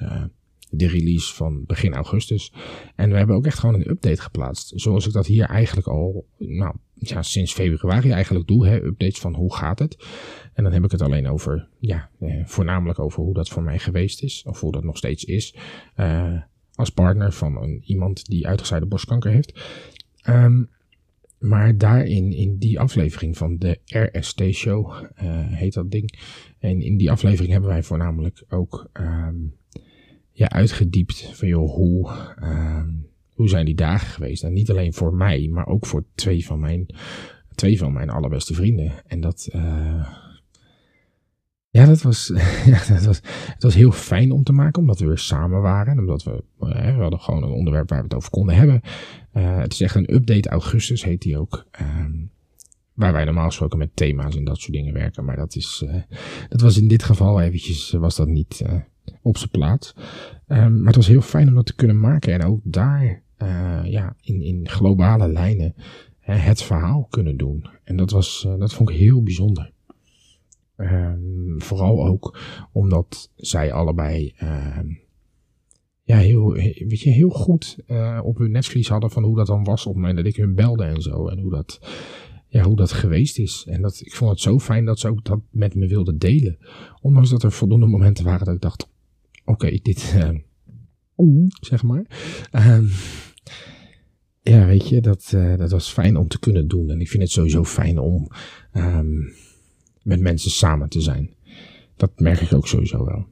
de 0.72 0.88
release 0.88 1.34
van 1.34 1.66
begin 1.66 1.94
augustus. 1.94 2.54
En 2.96 3.10
we 3.10 3.18
hebben 3.18 3.36
ook 3.36 3.46
echt 3.46 3.60
gewoon 3.60 3.76
een 3.76 3.90
update 3.90 4.22
geplaatst. 4.22 4.72
Zoals 4.76 5.08
ik 5.08 5.14
dat 5.14 5.26
hier 5.26 5.46
eigenlijk 5.46 5.88
al, 5.88 6.26
nou 6.38 6.76
ja, 6.94 7.22
sinds 7.22 7.54
februari 7.54 8.12
eigenlijk 8.12 8.48
doe. 8.48 8.68
Hè, 8.68 8.76
updates 8.84 9.20
van 9.20 9.36
hoe 9.36 9.56
gaat 9.56 9.80
het. 9.80 10.06
En 10.54 10.64
dan 10.64 10.74
heb 10.74 10.84
ik 10.84 10.92
het 10.92 11.02
alleen 11.02 11.28
over, 11.28 11.68
ja, 11.80 12.10
eh, 12.20 12.46
voornamelijk 12.46 13.00
over 13.00 13.24
hoe 13.24 13.34
dat 13.34 13.50
voor 13.50 13.64
mij 13.64 13.80
geweest 13.80 14.24
is. 14.24 14.44
Of 14.48 14.60
hoe 14.60 14.72
dat 14.72 14.84
nog 14.84 14.98
steeds 14.98 15.24
is. 15.24 15.56
Uh, 15.98 16.42
als 16.82 16.90
partner 16.90 17.32
van 17.32 17.62
een, 17.62 17.82
iemand 17.86 18.26
die 18.26 18.48
uitgezaaide 18.48 18.86
borstkanker 18.86 19.32
heeft. 19.32 19.62
Um, 20.28 20.70
maar 21.40 21.78
daarin, 21.78 22.32
in 22.32 22.58
die 22.58 22.80
aflevering 22.80 23.38
van 23.38 23.58
de 23.58 23.80
RST-show, 23.86 24.92
uh, 24.92 25.04
heet 25.48 25.74
dat 25.74 25.92
ding. 25.92 26.20
En 26.60 26.82
in 26.82 26.98
die 26.98 27.12
aflevering 27.12 27.52
hebben 27.52 27.70
wij 27.70 27.84
voornamelijk 27.84 28.44
ook 28.50 28.90
um, 28.94 29.56
ja, 30.32 30.50
uitgediept 30.50 31.32
van 31.34 31.48
joh, 31.48 31.74
hoe, 31.74 32.10
uh, 32.42 32.84
hoe 33.34 33.50
zijn 33.50 33.66
die 33.66 33.76
dagen 33.76 34.08
geweest? 34.08 34.44
En 34.44 34.54
niet 34.54 34.70
alleen 34.70 34.94
voor 34.94 35.14
mij, 35.14 35.48
maar 35.52 35.68
ook 35.68 35.86
voor 35.86 36.06
twee 36.16 36.46
van 36.46 36.60
mijn, 36.60 36.86
twee 37.56 37.78
van 37.78 37.94
mijn 37.94 38.10
allerbeste 38.10 38.54
vrienden. 38.54 38.92
En 39.08 39.22
dat, 39.22 39.50
uh, 39.56 40.08
ja, 41.72 41.86
dat 41.86 42.02
was, 42.02 42.32
ja, 42.66 42.86
dat 42.88 43.06
was, 43.06 43.22
het 43.46 43.64
was 43.64 43.74
heel 43.74 43.92
fijn 43.92 44.32
om 44.32 44.44
te 44.44 44.52
maken, 44.52 44.82
omdat 44.82 45.00
we 45.00 45.06
weer 45.06 45.18
samen 45.18 45.62
waren. 45.62 46.00
Omdat 46.00 46.24
we, 46.24 46.44
uh, 46.60 46.96
we 46.96 47.02
hadden 47.02 47.20
gewoon 47.20 47.44
een 47.44 47.52
onderwerp 47.52 47.90
waar 47.90 47.98
we 47.98 48.04
het 48.04 48.14
over 48.14 48.30
konden 48.30 48.56
hebben. 48.56 48.82
Uh, 49.34 49.58
het 49.58 49.74
is 49.74 49.82
echt 49.82 49.96
een 49.96 50.14
update 50.14 50.50
augustus, 50.50 51.04
heet 51.04 51.22
die 51.22 51.38
ook. 51.38 51.66
Um, 51.82 52.32
waar 52.94 53.14
wij 53.14 53.26
normaal 53.26 53.46
gesproken 53.46 53.78
met 53.78 53.96
thema's 53.96 54.36
en 54.36 54.44
dat 54.44 54.60
soort 54.60 54.74
dingen 54.74 54.94
werken. 54.94 55.26
Maar 55.26 55.36
dat 55.36 55.56
is, 55.56 55.84
uh, 55.86 55.96
dat 56.50 56.62
was 56.62 56.78
in 56.78 56.88
dit 56.88 57.04
geval 57.04 57.42
eventjes, 57.42 57.92
was 57.92 58.16
dat 58.16 58.28
niet, 58.28 58.66
op 59.22 59.38
zijn 59.38 59.50
plaats. 59.50 59.96
Um, 60.48 60.78
maar 60.78 60.88
het 60.88 60.96
was 60.96 61.08
heel 61.08 61.22
fijn 61.22 61.48
om 61.48 61.56
dat 61.56 61.66
te 61.66 61.76
kunnen 61.76 62.00
maken 62.00 62.34
en 62.34 62.44
ook 62.44 62.60
daar 62.64 63.24
ja, 63.84 64.16
in, 64.22 64.42
in 64.42 64.70
globale 64.70 65.28
lijnen 65.28 65.76
het 66.20 66.64
verhaal 66.64 67.08
kunnen 67.10 67.38
doen. 67.38 67.66
En 67.84 67.96
dat, 67.96 68.12
was, 68.12 68.48
dat 68.58 68.74
vond 68.74 68.90
ik 68.90 68.96
heel 68.96 69.24
bijzonder. 69.24 69.72
Um, 70.82 71.62
vooral 71.62 72.06
ook 72.08 72.40
omdat 72.72 73.32
zij 73.36 73.74
allebei 73.74 74.34
uh, 74.44 74.78
ja, 76.04 76.18
heel, 76.18 76.54
weet 76.54 77.00
je, 77.00 77.10
heel 77.10 77.30
goed 77.30 77.78
uh, 77.88 78.20
op 78.24 78.38
hun 78.38 78.52
netvlies 78.52 78.88
hadden 78.88 79.12
van 79.12 79.24
hoe 79.24 79.36
dat 79.36 79.48
dan 79.48 79.64
was 79.64 79.86
op 79.86 79.94
het 79.94 80.02
moment 80.02 80.18
dat 80.18 80.26
ik 80.26 80.36
hun 80.36 80.56
belde 80.56 80.84
en 80.84 81.02
zo. 81.02 81.28
En 81.28 81.40
hoe 81.40 81.52
dat, 81.52 81.80
ja, 82.48 82.64
hoe 82.64 82.76
dat 82.76 82.92
geweest 82.92 83.40
is. 83.40 83.66
En 83.70 83.82
dat, 83.82 84.02
ik 84.04 84.16
vond 84.16 84.32
het 84.32 84.40
zo 84.40 84.60
fijn 84.60 84.86
dat 84.86 85.00
ze 85.00 85.08
ook 85.08 85.26
dat 85.26 85.40
met 85.50 85.76
me 85.76 85.88
wilden 85.88 86.18
delen. 86.18 86.58
Ondanks 87.02 87.30
dat 87.30 87.44
er 87.44 87.52
voldoende 87.52 87.86
momenten 87.86 88.26
waren 88.26 88.46
dat 88.46 88.56
ik 88.56 88.62
dacht, 88.62 88.90
oké, 89.46 89.80
dit, 89.82 90.16
uh, 90.18 90.30
zeg 91.62 91.84
maar. 91.84 92.06
Ja, 94.44 94.66
weet 94.66 94.90
je, 94.90 95.02
dat, 95.02 95.32
uh, 95.36 95.58
dat 95.58 95.72
was 95.72 95.92
fijn 95.92 96.18
om 96.18 96.28
te 96.28 96.40
kunnen 96.40 96.68
doen. 96.68 96.90
En 96.90 97.00
ik 97.00 97.10
vind 97.10 97.24
het 97.24 97.32
sowieso 97.32 97.64
fijn 97.64 98.00
om 98.00 98.28
met 100.04 100.20
mensen 100.20 100.52
samen 100.52 100.90
te 100.90 101.02
zijn. 101.02 101.30
Dat 101.96 102.20
merk 102.20 102.42
ik 102.42 102.54
ook 102.54 102.68
sowieso 102.68 103.06
wel. 103.06 103.26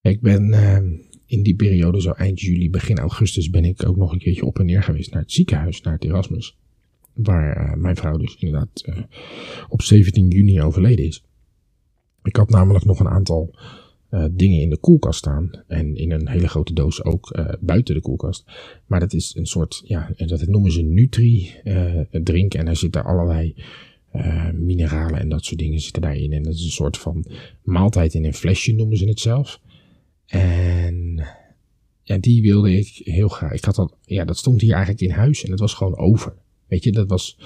Ik 0.00 0.20
ben 0.20 0.52
uh, 0.52 0.78
in 1.26 1.42
die 1.42 1.54
periode, 1.54 2.00
zo 2.00 2.10
eind 2.10 2.40
juli, 2.40 2.70
begin 2.70 2.98
augustus, 2.98 3.50
ben 3.50 3.64
ik 3.64 3.86
ook 3.86 3.96
nog 3.96 4.12
een 4.12 4.18
keertje 4.18 4.44
op 4.44 4.58
en 4.58 4.66
neer 4.66 4.82
geweest 4.82 5.12
naar 5.12 5.22
het 5.22 5.32
ziekenhuis, 5.32 5.80
naar 5.80 5.94
het 5.94 6.04
Erasmus. 6.04 6.58
Waar 7.12 7.56
uh, 7.56 7.74
mijn 7.74 7.96
vrouw 7.96 8.16
dus 8.16 8.36
inderdaad 8.38 8.82
uh, 8.86 8.98
op 9.68 9.82
17 9.82 10.28
juni 10.28 10.62
overleden 10.62 11.06
is. 11.06 11.24
Ik 12.22 12.36
had 12.36 12.50
namelijk 12.50 12.84
nog 12.84 13.00
een 13.00 13.08
aantal 13.08 13.54
uh, 14.10 14.24
dingen 14.30 14.60
in 14.60 14.70
de 14.70 14.78
koelkast 14.78 15.18
staan. 15.18 15.50
En 15.66 15.96
in 15.96 16.10
een 16.10 16.28
hele 16.28 16.48
grote 16.48 16.72
doos 16.72 17.04
ook 17.04 17.38
buiten 17.60 17.94
de 17.94 18.00
koelkast. 18.00 18.44
Maar 18.86 19.00
dat 19.00 19.12
is 19.12 19.34
een 19.36 19.46
soort, 19.46 19.82
ja, 19.84 20.12
dat 20.16 20.46
noemen 20.46 20.72
ze 20.72 20.82
Nutri 20.82 21.54
uh. 21.64 22.14
En 22.14 22.64
daar 22.64 22.76
zitten 22.76 23.04
allerlei 23.04 23.54
mineralen 24.54 25.20
en 25.20 25.28
dat 25.28 25.44
soort 25.44 25.58
dingen 25.58 25.80
zitten 25.80 26.02
daarin. 26.02 26.32
En 26.32 26.42
dat 26.42 26.54
is 26.54 26.64
een 26.64 26.70
soort 26.70 26.98
van 26.98 27.24
maaltijd 27.62 28.14
in 28.14 28.24
een 28.24 28.34
flesje, 28.34 28.72
noemen 28.72 28.96
ze 28.96 29.08
het 29.08 29.20
zelf. 29.20 29.60
En 30.26 31.26
ja, 32.02 32.18
die 32.18 32.42
wilde 32.42 32.76
ik 32.76 33.00
heel 33.04 33.28
graag. 33.28 33.52
Ik 33.52 33.64
had 33.64 33.74
dat, 33.74 33.96
ja, 34.04 34.24
dat 34.24 34.38
stond 34.38 34.60
hier 34.60 34.72
eigenlijk 34.72 35.02
in 35.02 35.10
huis 35.10 35.44
en 35.44 35.50
het 35.50 35.60
was 35.60 35.74
gewoon 35.74 35.96
over. 35.96 36.34
Weet 36.66 36.84
je, 36.84 36.92
dat 36.92 37.08
was, 37.08 37.36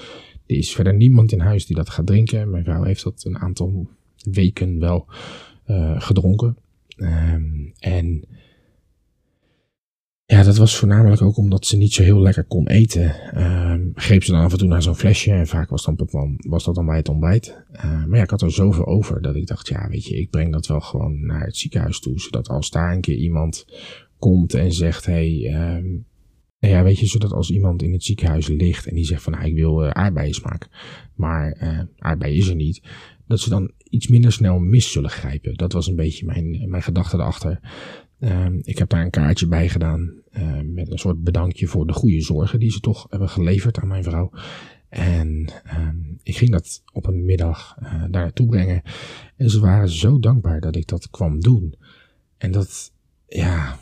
er 0.45 0.55
is 0.55 0.71
verder 0.71 0.93
niemand 0.93 1.31
in 1.31 1.39
huis 1.39 1.65
die 1.65 1.75
dat 1.75 1.89
gaat 1.89 2.07
drinken. 2.07 2.49
Mijn 2.49 2.63
vrouw 2.63 2.83
heeft 2.83 3.03
dat 3.03 3.23
een 3.25 3.37
aantal 3.37 3.89
weken 4.31 4.79
wel 4.79 5.05
uh, 5.67 6.01
gedronken. 6.01 6.57
Um, 6.97 7.73
en 7.79 8.23
ja, 10.25 10.43
dat 10.43 10.57
was 10.57 10.77
voornamelijk 10.77 11.21
ook 11.21 11.37
omdat 11.37 11.65
ze 11.65 11.77
niet 11.77 11.93
zo 11.93 12.03
heel 12.03 12.21
lekker 12.21 12.43
kon 12.43 12.67
eten. 12.67 13.15
Um, 13.71 13.91
greep 13.95 14.23
ze 14.23 14.31
dan 14.31 14.41
af 14.41 14.51
en 14.51 14.57
toe 14.57 14.67
naar 14.67 14.81
zo'n 14.81 14.95
flesje 14.95 15.31
en 15.31 15.47
vaak 15.47 15.69
was, 15.69 15.83
dan, 15.83 16.37
was 16.37 16.63
dat 16.63 16.75
dan 16.75 16.85
bij 16.85 16.97
het 16.97 17.09
ontbijt. 17.09 17.63
Uh, 17.73 18.05
maar 18.05 18.17
ja, 18.17 18.23
ik 18.23 18.29
had 18.29 18.41
er 18.41 18.51
zoveel 18.51 18.85
over 18.85 19.21
dat 19.21 19.35
ik 19.35 19.47
dacht, 19.47 19.67
ja, 19.67 19.89
weet 19.89 20.05
je, 20.05 20.19
ik 20.19 20.29
breng 20.29 20.51
dat 20.51 20.67
wel 20.67 20.81
gewoon 20.81 21.25
naar 21.25 21.45
het 21.45 21.57
ziekenhuis 21.57 21.99
toe. 21.99 22.19
Zodat 22.19 22.47
als 22.47 22.69
daar 22.69 22.93
een 22.93 23.01
keer 23.01 23.17
iemand 23.17 23.65
komt 24.19 24.53
en 24.53 24.73
zegt, 24.73 25.05
hey, 25.05 25.53
um, 25.77 26.05
ja, 26.57 26.83
weet 26.83 26.99
je, 26.99 27.05
zodat 27.05 27.33
als 27.33 27.51
iemand 27.51 27.81
in 27.81 27.93
het 27.93 28.03
ziekenhuis 28.03 28.47
ligt 28.47 28.87
en 28.87 28.95
die 28.95 29.05
zegt 29.05 29.23
van, 29.23 29.33
nou, 29.33 29.45
ik 29.45 29.55
wil 29.55 29.83
uh, 29.83 29.89
aardbeien 29.89 30.33
smaak, 30.33 30.67
maar 31.15 31.57
uh, 31.61 31.79
aardbeien 31.97 32.35
is 32.35 32.47
er 32.47 32.55
niet, 32.55 32.81
dat 33.27 33.39
ze 33.39 33.49
dan 33.49 33.71
iets 33.89 34.07
minder 34.07 34.31
snel 34.31 34.59
mis 34.59 34.91
zullen 34.91 35.09
grijpen. 35.09 35.53
Dat 35.53 35.73
was 35.73 35.87
een 35.87 35.95
beetje 35.95 36.25
mijn, 36.25 36.69
mijn 36.69 36.83
gedachte 36.83 37.15
erachter. 37.15 37.59
Um, 38.19 38.59
ik 38.63 38.77
heb 38.77 38.89
daar 38.89 39.01
een 39.01 39.09
kaartje 39.09 39.47
bij 39.47 39.69
gedaan 39.69 40.13
uh, 40.31 40.59
met 40.61 40.91
een 40.91 40.97
soort 40.97 41.23
bedankje 41.23 41.67
voor 41.67 41.87
de 41.87 41.93
goede 41.93 42.21
zorgen 42.21 42.59
die 42.59 42.71
ze 42.71 42.79
toch 42.79 43.07
hebben 43.09 43.29
geleverd 43.29 43.77
aan 43.79 43.87
mijn 43.87 44.03
vrouw. 44.03 44.31
En 44.89 45.49
um, 45.77 46.19
ik 46.23 46.37
ging 46.37 46.51
dat 46.51 46.83
op 46.93 47.07
een 47.07 47.25
middag 47.25 47.75
uh, 47.83 47.89
daar 47.91 48.09
naartoe 48.09 48.47
brengen. 48.47 48.81
En 49.35 49.49
ze 49.49 49.59
waren 49.59 49.89
zo 49.89 50.19
dankbaar 50.19 50.61
dat 50.61 50.75
ik 50.75 50.87
dat 50.87 51.09
kwam 51.09 51.39
doen. 51.39 51.75
En 52.37 52.51
dat, 52.51 52.91
ja, 53.27 53.79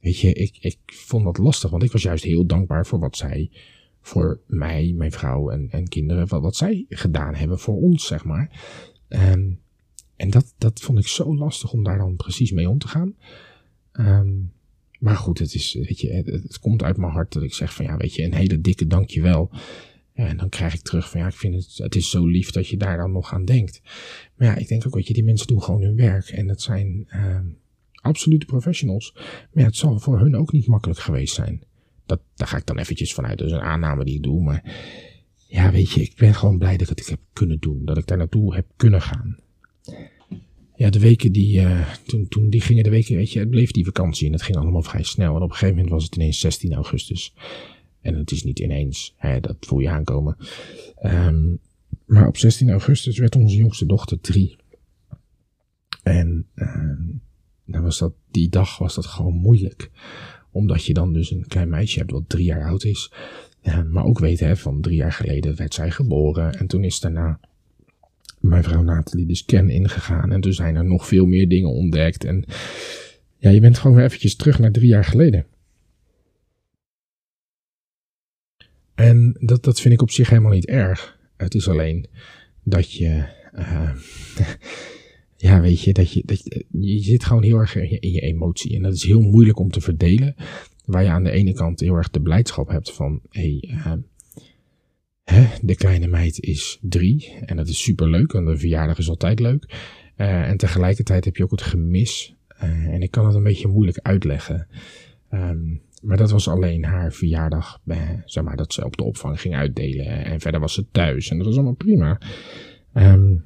weet 0.00 0.18
je, 0.18 0.32
ik, 0.32 0.56
ik 0.60 0.78
vond 0.86 1.24
dat 1.24 1.38
lastig, 1.38 1.70
want 1.70 1.82
ik 1.82 1.92
was 1.92 2.02
juist 2.02 2.24
heel 2.24 2.46
dankbaar 2.46 2.86
voor 2.86 2.98
wat 2.98 3.16
zij 3.16 3.50
voor 4.00 4.40
mij, 4.46 4.92
mijn 4.96 5.12
vrouw 5.12 5.50
en, 5.50 5.68
en 5.70 5.88
kinderen, 5.88 6.28
wat, 6.28 6.42
wat 6.42 6.56
zij 6.56 6.86
gedaan 6.88 7.34
hebben 7.34 7.58
voor 7.58 7.76
ons, 7.76 8.06
zeg 8.06 8.24
maar. 8.24 8.60
Um, 9.08 9.60
en 10.16 10.30
dat, 10.30 10.54
dat 10.58 10.80
vond 10.80 10.98
ik 10.98 11.06
zo 11.06 11.36
lastig 11.36 11.72
om 11.72 11.84
daar 11.84 11.98
dan 11.98 12.16
precies 12.16 12.52
mee 12.52 12.68
om 12.68 12.78
te 12.78 12.88
gaan. 12.88 13.14
Um, 13.92 14.52
maar 14.98 15.16
goed, 15.16 15.38
het, 15.38 15.54
is, 15.54 15.74
weet 15.74 16.00
je, 16.00 16.12
het, 16.12 16.58
komt 16.58 16.82
uit 16.82 16.96
mijn 16.96 17.12
hart 17.12 17.32
dat 17.32 17.42
ik 17.42 17.54
zeg 17.54 17.74
van 17.74 17.84
ja, 17.84 17.96
weet 17.96 18.14
je, 18.14 18.22
een 18.22 18.34
hele 18.34 18.60
dikke 18.60 18.86
dankjewel. 18.86 19.50
En 20.12 20.36
dan 20.36 20.48
krijg 20.48 20.74
ik 20.74 20.82
terug 20.82 21.10
van 21.10 21.20
ja, 21.20 21.26
ik 21.26 21.34
vind 21.34 21.54
het, 21.54 21.78
het 21.78 21.94
is 21.94 22.10
zo 22.10 22.26
lief 22.26 22.50
dat 22.50 22.68
je 22.68 22.76
daar 22.76 22.96
dan 22.96 23.12
nog 23.12 23.32
aan 23.32 23.44
denkt. 23.44 23.80
Maar 24.34 24.48
ja, 24.48 24.56
ik 24.56 24.68
denk 24.68 24.86
ook, 24.86 24.94
weet 24.94 25.06
je, 25.06 25.14
die 25.14 25.24
mensen 25.24 25.46
doen 25.46 25.62
gewoon 25.62 25.82
hun 25.82 25.96
werk. 25.96 26.28
En 26.28 26.46
dat 26.46 26.62
zijn 26.62 27.08
um, 27.14 27.58
absolute 27.94 28.46
professionals. 28.46 29.14
Maar 29.52 29.64
het 29.64 29.76
zal 29.76 29.98
voor 29.98 30.18
hun 30.18 30.36
ook 30.36 30.52
niet 30.52 30.66
makkelijk 30.66 31.00
geweest 31.00 31.34
zijn. 31.34 31.62
Dat, 32.06 32.20
daar 32.34 32.48
ga 32.48 32.56
ik 32.56 32.66
dan 32.66 32.78
eventjes 32.78 33.14
vanuit. 33.14 33.38
Dat 33.38 33.46
is 33.46 33.52
een 33.52 33.60
aanname 33.60 34.04
die 34.04 34.14
ik 34.14 34.22
doe. 34.22 34.42
Maar 34.42 34.74
ja, 35.46 35.70
weet 35.70 35.90
je, 35.90 36.00
ik 36.00 36.16
ben 36.16 36.34
gewoon 36.34 36.58
blij 36.58 36.76
dat 36.76 36.90
ik 36.90 36.98
het 36.98 37.08
heb 37.08 37.20
kunnen 37.32 37.58
doen. 37.58 37.84
Dat 37.84 37.98
ik 37.98 38.06
daar 38.06 38.18
naartoe 38.18 38.54
heb 38.54 38.66
kunnen 38.76 39.02
gaan. 39.02 39.38
Ja, 40.80 40.90
de 40.90 40.98
weken 40.98 41.32
die, 41.32 41.60
uh, 41.60 41.88
toen, 42.06 42.28
toen 42.28 42.50
die 42.50 42.60
gingen 42.60 42.84
de 42.84 42.90
weken, 42.90 43.16
weet 43.16 43.32
je, 43.32 43.38
het 43.38 43.50
bleef 43.50 43.70
die 43.70 43.84
vakantie 43.84 44.26
en 44.26 44.32
het 44.32 44.42
ging 44.42 44.56
allemaal 44.56 44.82
vrij 44.82 45.02
snel. 45.02 45.36
En 45.36 45.42
op 45.42 45.48
een 45.48 45.54
gegeven 45.54 45.74
moment 45.74 45.92
was 45.92 46.04
het 46.04 46.16
ineens 46.16 46.40
16 46.40 46.74
augustus. 46.74 47.34
En 48.00 48.14
het 48.14 48.30
is 48.30 48.42
niet 48.42 48.58
ineens, 48.58 49.14
hè, 49.16 49.40
dat 49.40 49.56
voel 49.60 49.78
je 49.78 49.88
aankomen. 49.88 50.36
Um, 51.02 51.58
maar 52.06 52.26
op 52.26 52.36
16 52.36 52.70
augustus 52.70 53.18
werd 53.18 53.36
onze 53.36 53.56
jongste 53.56 53.86
dochter 53.86 54.20
drie. 54.20 54.56
En 56.02 56.46
dan 57.64 57.82
was 57.82 57.98
dat, 57.98 58.12
die 58.30 58.48
dag 58.48 58.78
was 58.78 58.94
dat 58.94 59.06
gewoon 59.06 59.34
moeilijk 59.34 59.90
omdat 60.50 60.84
je 60.84 60.94
dan 60.94 61.12
dus 61.12 61.30
een 61.30 61.46
klein 61.46 61.68
meisje 61.68 61.98
hebt 61.98 62.10
wat 62.10 62.28
drie 62.28 62.44
jaar 62.44 62.68
oud 62.68 62.84
is. 62.84 63.12
Uh, 63.62 63.82
maar 63.82 64.04
ook 64.04 64.18
weet, 64.18 64.40
hè, 64.40 64.56
van 64.56 64.80
drie 64.80 64.96
jaar 64.96 65.12
geleden 65.12 65.56
werd 65.56 65.74
zij 65.74 65.90
geboren. 65.90 66.52
En 66.52 66.66
toen 66.66 66.84
is 66.84 67.00
daarna 67.00 67.40
mijn 68.40 68.62
vrouw 68.62 68.82
Nathalie 68.82 69.26
de 69.26 69.34
scan 69.34 69.68
ingegaan. 69.68 70.32
En 70.32 70.40
toen 70.40 70.52
zijn 70.52 70.76
er 70.76 70.84
nog 70.84 71.06
veel 71.06 71.26
meer 71.26 71.48
dingen 71.48 71.70
ontdekt. 71.70 72.24
En 72.24 72.44
ja, 73.36 73.50
je 73.50 73.60
bent 73.60 73.78
gewoon 73.78 73.96
weer 73.96 74.04
eventjes 74.04 74.36
terug 74.36 74.58
naar 74.58 74.72
drie 74.72 74.88
jaar 74.88 75.04
geleden. 75.04 75.46
En 78.94 79.36
dat, 79.40 79.64
dat 79.64 79.80
vind 79.80 79.94
ik 79.94 80.02
op 80.02 80.10
zich 80.10 80.28
helemaal 80.28 80.52
niet 80.52 80.66
erg. 80.66 81.18
Het 81.36 81.54
is 81.54 81.68
alleen 81.68 82.06
dat 82.64 82.92
je. 82.92 83.24
Uh, 83.54 83.90
ja, 85.36 85.60
weet 85.60 85.80
je, 85.80 85.92
dat 85.92 86.12
je, 86.12 86.22
dat 86.24 86.44
je, 86.44 86.66
je 86.70 86.98
zit 86.98 87.24
gewoon 87.24 87.42
heel 87.42 87.58
erg 87.58 87.74
in 87.74 87.88
je, 87.88 87.98
in 87.98 88.12
je, 88.12 88.20
emotie. 88.20 88.76
En 88.76 88.82
dat 88.82 88.94
is 88.94 89.04
heel 89.04 89.20
moeilijk 89.20 89.58
om 89.58 89.70
te 89.70 89.80
verdelen. 89.80 90.34
Waar 90.84 91.02
je 91.02 91.08
aan 91.08 91.24
de 91.24 91.30
ene 91.30 91.52
kant 91.52 91.80
heel 91.80 91.94
erg 91.94 92.10
de 92.10 92.20
blijdschap 92.20 92.68
hebt 92.68 92.92
van, 92.92 93.20
hé, 93.28 93.58
hey, 93.60 93.74
uh, 93.76 93.92
de 95.62 95.74
kleine 95.74 96.06
meid 96.06 96.40
is 96.40 96.78
drie. 96.80 97.32
En 97.44 97.56
dat 97.56 97.68
is 97.68 97.82
super 97.82 98.10
leuk, 98.10 98.32
want 98.32 98.48
een 98.48 98.58
verjaardag 98.58 98.98
is 98.98 99.08
altijd 99.08 99.40
leuk. 99.40 99.64
Uh, 100.16 100.48
en 100.48 100.56
tegelijkertijd 100.56 101.24
heb 101.24 101.36
je 101.36 101.44
ook 101.44 101.50
het 101.50 101.62
gemis. 101.62 102.34
Uh, 102.62 102.68
en 102.68 103.02
ik 103.02 103.10
kan 103.10 103.26
het 103.26 103.34
een 103.34 103.42
beetje 103.42 103.68
moeilijk 103.68 103.98
uitleggen. 104.02 104.66
Um, 105.32 105.80
maar 106.02 106.16
dat 106.16 106.30
was 106.30 106.48
alleen 106.48 106.84
haar 106.84 107.12
verjaardag, 107.12 107.80
zeg 108.24 108.44
maar, 108.44 108.56
dat 108.56 108.72
ze 108.72 108.84
op 108.84 108.96
de 108.96 109.04
opvang 109.04 109.40
ging 109.40 109.54
uitdelen. 109.54 110.06
En 110.06 110.40
verder 110.40 110.60
was 110.60 110.74
ze 110.74 110.90
thuis. 110.90 111.30
En 111.30 111.36
dat 111.36 111.46
was 111.46 111.54
allemaal 111.54 111.74
prima. 111.74 112.20
Um, 112.94 113.44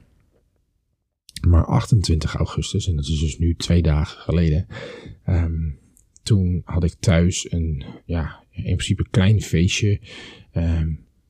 maar 1.49 1.65
28 1.65 2.35
augustus, 2.35 2.89
en 2.89 2.97
dat 2.97 3.05
is 3.05 3.21
dus 3.21 3.39
nu 3.39 3.55
twee 3.55 3.83
dagen 3.83 4.21
geleden, 4.21 4.67
um, 5.27 5.79
toen 6.23 6.63
had 6.65 6.85
ik 6.85 6.95
thuis 7.01 7.53
een, 7.53 7.85
ja, 8.05 8.45
in 8.51 8.63
principe 8.63 9.07
klein 9.11 9.43
feestje 9.43 10.01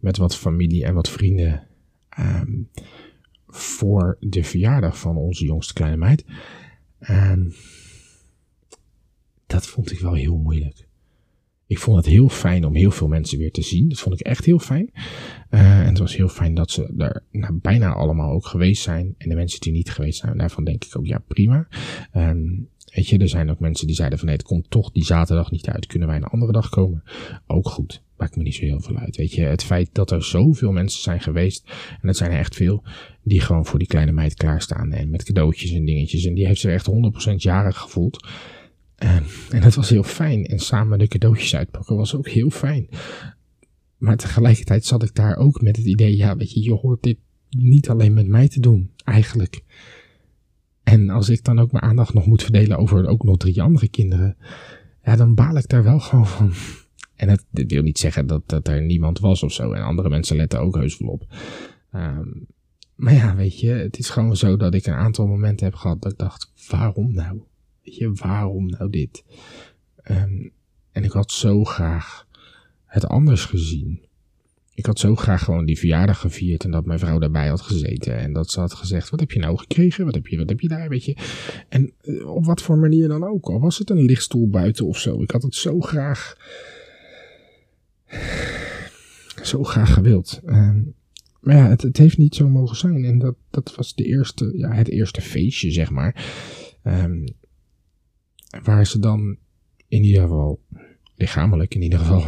met 0.04 0.16
wat 0.16 0.36
familie 0.36 0.84
en 0.84 0.94
wat 0.94 1.08
vrienden 1.08 1.66
um, 2.18 2.68
voor 3.46 4.16
de 4.20 4.44
verjaardag 4.44 4.98
van 4.98 5.16
onze 5.16 5.44
jongste 5.44 5.72
kleine 5.72 5.96
meid. 5.96 6.24
En 6.98 7.54
dat 9.46 9.66
vond 9.66 9.92
ik 9.92 9.98
wel 9.98 10.14
heel 10.14 10.36
moeilijk. 10.36 10.86
Ik 11.66 11.78
vond 11.78 11.96
het 11.96 12.06
heel 12.06 12.28
fijn 12.28 12.64
om 12.64 12.74
heel 12.74 12.90
veel 12.90 13.08
mensen 13.08 13.38
weer 13.38 13.52
te 13.52 13.62
zien. 13.62 13.88
Dat 13.88 13.98
vond 13.98 14.20
ik 14.20 14.26
echt 14.26 14.44
heel 14.44 14.58
fijn. 14.58 14.90
Uh, 15.50 15.80
en 15.80 15.86
het 15.86 15.98
was 15.98 16.16
heel 16.16 16.28
fijn 16.28 16.54
dat 16.54 16.70
ze 16.70 16.94
er 16.98 17.24
nou, 17.30 17.54
bijna 17.54 17.92
allemaal 17.92 18.30
ook 18.30 18.46
geweest 18.46 18.82
zijn. 18.82 19.14
En 19.18 19.28
de 19.28 19.34
mensen 19.34 19.60
die 19.60 19.72
niet 19.72 19.90
geweest 19.90 20.18
zijn, 20.18 20.38
daarvan 20.38 20.64
denk 20.64 20.84
ik 20.84 20.96
ook, 20.96 21.06
ja, 21.06 21.18
prima. 21.18 21.68
Um, 22.14 22.68
weet 22.94 23.08
je, 23.08 23.18
er 23.18 23.28
zijn 23.28 23.50
ook 23.50 23.60
mensen 23.60 23.86
die 23.86 23.96
zeiden 23.96 24.18
van 24.18 24.26
nee, 24.28 24.36
het 24.36 24.46
komt 24.46 24.70
toch 24.70 24.90
die 24.90 25.04
zaterdag 25.04 25.50
niet 25.50 25.68
uit. 25.68 25.86
Kunnen 25.86 26.08
wij 26.08 26.16
een 26.16 26.24
andere 26.24 26.52
dag 26.52 26.68
komen? 26.68 27.02
Ook 27.46 27.68
goed. 27.68 28.02
Maakt 28.24 28.36
me 28.36 28.42
niet 28.42 28.54
zo 28.54 28.64
heel 28.64 28.80
veel 28.80 28.96
uit. 28.96 29.16
Weet 29.16 29.32
je, 29.32 29.42
het 29.42 29.64
feit 29.64 29.88
dat 29.92 30.10
er 30.10 30.24
zoveel 30.24 30.72
mensen 30.72 31.02
zijn 31.02 31.20
geweest, 31.20 31.68
en 31.90 32.06
dat 32.06 32.16
zijn 32.16 32.30
echt 32.30 32.54
veel, 32.56 32.82
die 33.22 33.40
gewoon 33.40 33.66
voor 33.66 33.78
die 33.78 33.88
kleine 33.88 34.12
meid 34.12 34.34
klaarstaan. 34.34 34.92
En 34.92 35.10
met 35.10 35.24
cadeautjes 35.24 35.72
en 35.72 35.84
dingetjes. 35.84 36.24
En 36.24 36.34
die 36.34 36.46
heeft 36.46 36.60
zich 36.60 36.72
echt 36.72 36.90
100% 37.30 37.34
jarig 37.34 37.76
gevoeld. 37.76 38.26
En 39.50 39.60
dat 39.60 39.74
was 39.74 39.88
heel 39.88 40.02
fijn. 40.02 40.44
En 40.44 40.58
samen 40.58 40.98
de 40.98 41.08
cadeautjes 41.08 41.54
uitpakken 41.54 41.96
was 41.96 42.14
ook 42.14 42.28
heel 42.28 42.50
fijn. 42.50 42.88
Maar 43.96 44.16
tegelijkertijd 44.16 44.84
zat 44.84 45.02
ik 45.02 45.14
daar 45.14 45.36
ook 45.36 45.60
met 45.60 45.76
het 45.76 45.86
idee, 45.86 46.16
ja, 46.16 46.36
weet 46.36 46.52
je, 46.52 46.62
je 46.62 46.72
hoort 46.72 47.02
dit 47.02 47.18
niet 47.50 47.88
alleen 47.88 48.14
met 48.14 48.26
mij 48.26 48.48
te 48.48 48.60
doen, 48.60 48.90
eigenlijk. 49.04 49.62
En 50.82 51.10
als 51.10 51.28
ik 51.28 51.44
dan 51.44 51.58
ook 51.58 51.72
mijn 51.72 51.84
aandacht 51.84 52.14
nog 52.14 52.26
moet 52.26 52.42
verdelen 52.42 52.78
over 52.78 53.06
ook 53.06 53.24
nog 53.24 53.36
drie 53.36 53.62
andere 53.62 53.88
kinderen, 53.88 54.36
ja, 55.02 55.16
dan 55.16 55.34
baal 55.34 55.56
ik 55.56 55.68
daar 55.68 55.84
wel 55.84 56.00
gewoon 56.00 56.26
van. 56.26 56.52
En 57.16 57.28
het, 57.28 57.44
wil 57.50 57.82
niet 57.82 57.98
zeggen 57.98 58.26
dat, 58.26 58.42
dat 58.46 58.68
er 58.68 58.82
niemand 58.82 59.18
was 59.18 59.42
of 59.42 59.52
zo. 59.52 59.72
En 59.72 59.82
andere 59.82 60.08
mensen 60.08 60.36
letten 60.36 60.60
ook 60.60 60.76
heus 60.76 60.98
wel 60.98 61.08
op. 61.08 61.26
Um, 61.94 62.46
maar 62.94 63.14
ja, 63.14 63.36
weet 63.36 63.60
je, 63.60 63.68
het 63.68 63.98
is 63.98 64.08
gewoon 64.08 64.36
zo 64.36 64.56
dat 64.56 64.74
ik 64.74 64.86
een 64.86 64.94
aantal 64.94 65.26
momenten 65.26 65.66
heb 65.66 65.74
gehad 65.74 66.02
dat 66.02 66.12
ik 66.12 66.18
dacht, 66.18 66.52
waarom 66.68 67.14
nou? 67.14 67.42
Weet 67.82 67.96
je, 67.96 68.12
waarom 68.12 68.66
nou 68.66 68.90
dit? 68.90 69.24
Um, 70.10 70.52
en 70.92 71.04
ik 71.04 71.12
had 71.12 71.32
zo 71.32 71.64
graag 71.64 72.26
het 72.84 73.06
anders 73.06 73.44
gezien. 73.44 74.06
Ik 74.74 74.86
had 74.86 74.98
zo 74.98 75.16
graag 75.16 75.44
gewoon 75.44 75.64
die 75.64 75.78
verjaardag 75.78 76.20
gevierd 76.20 76.64
en 76.64 76.70
dat 76.70 76.84
mijn 76.84 76.98
vrouw 76.98 77.18
daarbij 77.18 77.48
had 77.48 77.60
gezeten. 77.60 78.18
En 78.18 78.32
dat 78.32 78.50
ze 78.50 78.60
had 78.60 78.74
gezegd, 78.74 79.10
wat 79.10 79.20
heb 79.20 79.32
je 79.32 79.38
nou 79.38 79.58
gekregen? 79.58 80.04
Wat 80.04 80.14
heb 80.14 80.26
je, 80.26 80.36
wat 80.36 80.48
heb 80.48 80.60
je 80.60 80.68
daar, 80.68 80.88
weet 80.88 81.04
je? 81.04 81.16
En 81.68 81.92
uh, 82.02 82.26
op 82.26 82.44
wat 82.44 82.62
voor 82.62 82.78
manier 82.78 83.08
dan 83.08 83.24
ook. 83.24 83.46
Al 83.46 83.60
was 83.60 83.78
het 83.78 83.90
een 83.90 84.04
lichtstoel 84.04 84.48
buiten 84.48 84.86
of 84.86 84.98
zo. 84.98 85.22
Ik 85.22 85.30
had 85.30 85.42
het 85.42 85.54
zo 85.54 85.80
graag, 85.80 86.36
zo 89.42 89.62
graag 89.62 89.92
gewild. 89.92 90.40
Um, 90.46 90.94
maar 91.40 91.56
ja, 91.56 91.68
het, 91.68 91.82
het, 91.82 91.96
heeft 91.96 92.18
niet 92.18 92.34
zo 92.34 92.48
mogen 92.48 92.76
zijn. 92.76 93.04
En 93.04 93.18
dat, 93.18 93.36
dat 93.50 93.74
was 93.74 93.94
de 93.94 94.04
eerste, 94.04 94.52
ja, 94.56 94.72
het 94.72 94.88
eerste 94.88 95.20
feestje, 95.20 95.70
zeg 95.70 95.90
maar. 95.90 96.32
Um, 96.84 97.24
waar 98.62 98.86
ze 98.86 98.98
dan 98.98 99.36
in 99.88 100.04
ieder 100.04 100.22
geval, 100.22 100.60
lichamelijk 101.14 101.74
in 101.74 101.82
ieder 101.82 101.98
geval, 101.98 102.24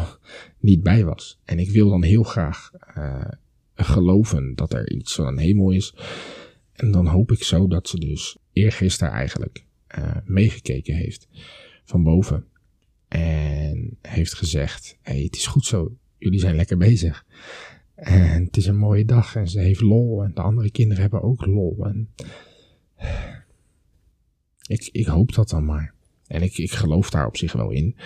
niet 0.60 0.82
bij 0.82 1.04
was. 1.04 1.40
En 1.44 1.58
ik 1.58 1.70
wil 1.70 1.88
dan 1.88 2.02
heel 2.02 2.22
graag 2.22 2.70
uh, 2.98 3.24
geloven 3.74 4.54
dat 4.54 4.72
er 4.72 4.90
iets 4.92 5.14
van 5.14 5.26
een 5.26 5.38
hemel 5.38 5.70
is. 5.70 5.94
En 6.72 6.90
dan 6.90 7.06
hoop 7.06 7.32
ik 7.32 7.42
zo 7.42 7.68
dat 7.68 7.88
ze 7.88 7.98
dus 7.98 8.38
eergisteren 8.52 9.12
eigenlijk 9.12 9.64
uh, 9.98 10.16
meegekeken 10.24 10.94
heeft 10.94 11.28
van 11.84 12.02
boven. 12.02 12.44
En 13.16 13.98
heeft 14.02 14.34
gezegd, 14.34 14.98
hey, 15.02 15.22
het 15.22 15.36
is 15.36 15.46
goed 15.46 15.64
zo, 15.64 15.96
jullie 16.18 16.40
zijn 16.40 16.56
lekker 16.56 16.76
bezig. 16.76 17.24
En 17.94 18.44
het 18.44 18.56
is 18.56 18.66
een 18.66 18.76
mooie 18.76 19.04
dag 19.04 19.36
en 19.36 19.48
ze 19.48 19.60
heeft 19.60 19.80
lol 19.80 20.24
en 20.24 20.32
de 20.34 20.40
andere 20.40 20.70
kinderen 20.70 21.02
hebben 21.02 21.22
ook 21.22 21.46
lol. 21.46 21.86
En 21.86 22.08
ik, 24.66 24.88
ik 24.92 25.06
hoop 25.06 25.34
dat 25.34 25.48
dan 25.48 25.64
maar. 25.64 25.94
En 26.26 26.42
ik, 26.42 26.58
ik 26.58 26.72
geloof 26.72 27.10
daar 27.10 27.26
op 27.26 27.36
zich 27.36 27.52
wel 27.52 27.70
in. 27.70 27.96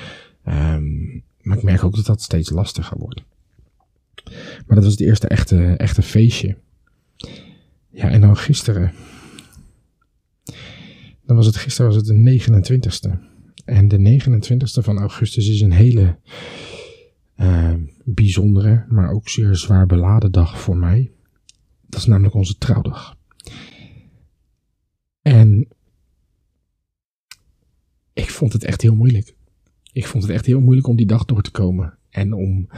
Um, 0.49 1.25
maar 1.41 1.57
ik 1.57 1.63
merk 1.63 1.85
ook 1.85 1.97
dat 1.97 2.07
dat 2.07 2.23
steeds 2.23 2.51
lastiger 2.51 2.99
wordt. 2.99 3.23
Maar 4.67 4.75
dat 4.77 4.85
was 4.85 4.93
het 4.93 5.01
eerste 5.01 5.29
echte, 5.29 5.75
echte 5.77 6.03
feestje. 6.03 6.57
Ja, 7.91 8.11
en 8.11 8.21
dan 8.21 8.37
gisteren. 8.37 8.93
Dan 11.27 11.37
was 11.37 11.47
het 11.47 11.57
gisteren 11.57 11.93
was 11.93 11.97
het 11.97 12.07
de 12.07 12.41
29ste. 12.41 13.30
En 13.71 13.89
de 13.89 14.21
29ste 14.21 14.85
van 14.85 14.99
augustus 14.99 15.49
is 15.49 15.61
een 15.61 15.73
hele 15.73 16.19
uh, 17.37 17.75
bijzondere, 18.05 18.85
maar 18.89 19.11
ook 19.11 19.29
zeer 19.29 19.57
zwaar 19.57 19.87
beladen 19.87 20.33
dag 20.33 20.61
voor 20.61 20.77
mij. 20.77 21.11
Dat 21.87 22.01
is 22.01 22.07
namelijk 22.07 22.35
onze 22.35 22.59
trouwdag. 22.59 23.17
En 25.23 25.69
ik 28.13 28.31
vond 28.31 28.53
het 28.53 28.65
echt 28.65 28.83
heel 28.83 28.95
moeilijk. 28.95 29.35
Ik 29.93 30.07
vond 30.07 30.23
het 30.23 30.33
echt 30.33 30.47
heel 30.47 30.61
moeilijk 30.61 30.87
om 30.87 30.97
die 30.97 31.07
dag 31.07 31.25
door 31.25 31.43
te 31.43 31.51
komen. 31.51 31.99
En 32.09 32.33
om 32.33 32.69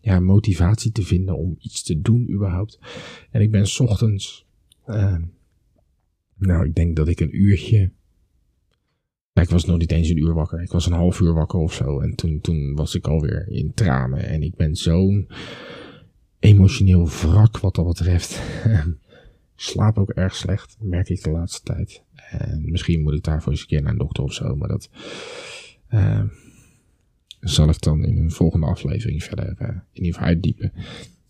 ja, 0.00 0.20
motivatie 0.20 0.92
te 0.92 1.02
vinden 1.02 1.36
om 1.36 1.56
iets 1.58 1.82
te 1.82 2.00
doen 2.00 2.30
überhaupt. 2.30 2.78
En 3.30 3.40
ik 3.40 3.50
ben 3.50 3.66
s 3.66 3.80
ochtends, 3.80 4.46
uh, 4.86 5.16
nou 6.36 6.66
ik 6.66 6.74
denk 6.74 6.96
dat 6.96 7.08
ik 7.08 7.20
een 7.20 7.36
uurtje, 7.36 7.96
ik 9.42 9.50
was 9.50 9.64
nog 9.64 9.78
niet 9.78 9.92
eens 9.92 10.08
een 10.08 10.18
uur 10.18 10.34
wakker. 10.34 10.62
Ik 10.62 10.70
was 10.70 10.86
een 10.86 10.92
half 10.92 11.20
uur 11.20 11.32
wakker 11.32 11.58
of 11.58 11.72
zo. 11.72 12.00
En 12.00 12.14
toen, 12.14 12.40
toen 12.40 12.74
was 12.74 12.94
ik 12.94 13.06
alweer 13.06 13.48
in 13.48 13.74
tranen. 13.74 14.24
En 14.24 14.42
ik 14.42 14.56
ben 14.56 14.76
zo'n 14.76 15.28
emotioneel 16.38 17.08
wrak 17.08 17.58
wat 17.58 17.74
dat 17.74 17.86
betreft. 17.86 18.40
Slaap 19.56 19.98
ook 19.98 20.10
erg 20.10 20.34
slecht, 20.34 20.76
merk 20.80 21.08
ik 21.08 21.22
de 21.22 21.30
laatste 21.30 21.62
tijd. 21.62 22.02
En 22.30 22.62
misschien 22.70 23.02
moet 23.02 23.14
ik 23.14 23.22
daarvoor 23.22 23.52
eens 23.52 23.60
een 23.60 23.66
keer 23.66 23.82
naar 23.82 23.92
een 23.92 23.98
dokter 23.98 24.24
of 24.24 24.32
zo. 24.32 24.56
Maar 24.56 24.68
dat 24.68 24.90
uh, 25.90 26.22
zal 27.40 27.68
ik 27.68 27.80
dan 27.80 28.04
in 28.04 28.16
een 28.16 28.30
volgende 28.30 28.66
aflevering 28.66 29.24
verder 29.24 29.56
uh, 29.62 29.68
in 29.68 29.82
ieder 29.92 30.12
geval 30.12 30.28
uitdiepen. 30.28 30.72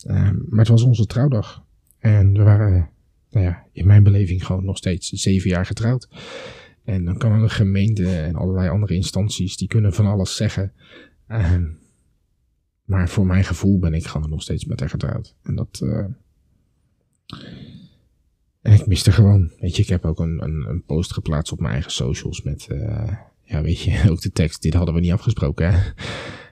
Uh, 0.06 0.30
maar 0.48 0.58
het 0.58 0.68
was 0.68 0.82
onze 0.82 1.06
trouwdag. 1.06 1.64
En 1.98 2.32
we 2.32 2.42
waren, 2.42 2.88
nou 3.30 3.44
ja, 3.46 3.66
in 3.72 3.86
mijn 3.86 4.02
beleving 4.02 4.46
gewoon 4.46 4.64
nog 4.64 4.76
steeds 4.76 5.08
zeven 5.08 5.50
jaar 5.50 5.66
getrouwd. 5.66 6.08
En 6.88 7.04
dan 7.04 7.18
kan 7.18 7.32
een 7.32 7.50
gemeente 7.50 8.16
en 8.16 8.34
allerlei 8.34 8.68
andere 8.68 8.94
instanties, 8.94 9.56
die 9.56 9.68
kunnen 9.68 9.92
van 9.92 10.06
alles 10.06 10.36
zeggen. 10.36 10.72
Ehm, 11.26 11.66
maar 12.84 13.08
voor 13.08 13.26
mijn 13.26 13.44
gevoel 13.44 13.78
ben 13.78 13.94
ik 13.94 14.06
gewoon 14.06 14.30
nog 14.30 14.42
steeds 14.42 14.64
met 14.64 14.80
haar 14.80 14.88
getrouwd. 14.88 15.34
En 15.42 15.54
dat... 15.54 15.82
En 18.60 18.72
ik 18.72 18.86
miste 18.86 19.12
gewoon. 19.12 19.52
Weet 19.58 19.76
je, 19.76 19.82
ik 19.82 19.88
heb 19.88 20.04
ook 20.04 20.18
een, 20.18 20.42
een, 20.42 20.68
een 20.68 20.82
post 20.84 21.12
geplaatst 21.12 21.52
op 21.52 21.60
mijn 21.60 21.72
eigen 21.72 21.92
socials 21.92 22.42
met, 22.42 22.68
uh, 22.72 23.12
ja, 23.42 23.62
weet 23.62 23.80
je, 23.80 24.02
ook 24.10 24.20
de 24.20 24.30
tekst. 24.30 24.62
Dit 24.62 24.74
hadden 24.74 24.94
we 24.94 25.00
niet 25.00 25.12
afgesproken, 25.12 25.72
hè? 25.72 25.90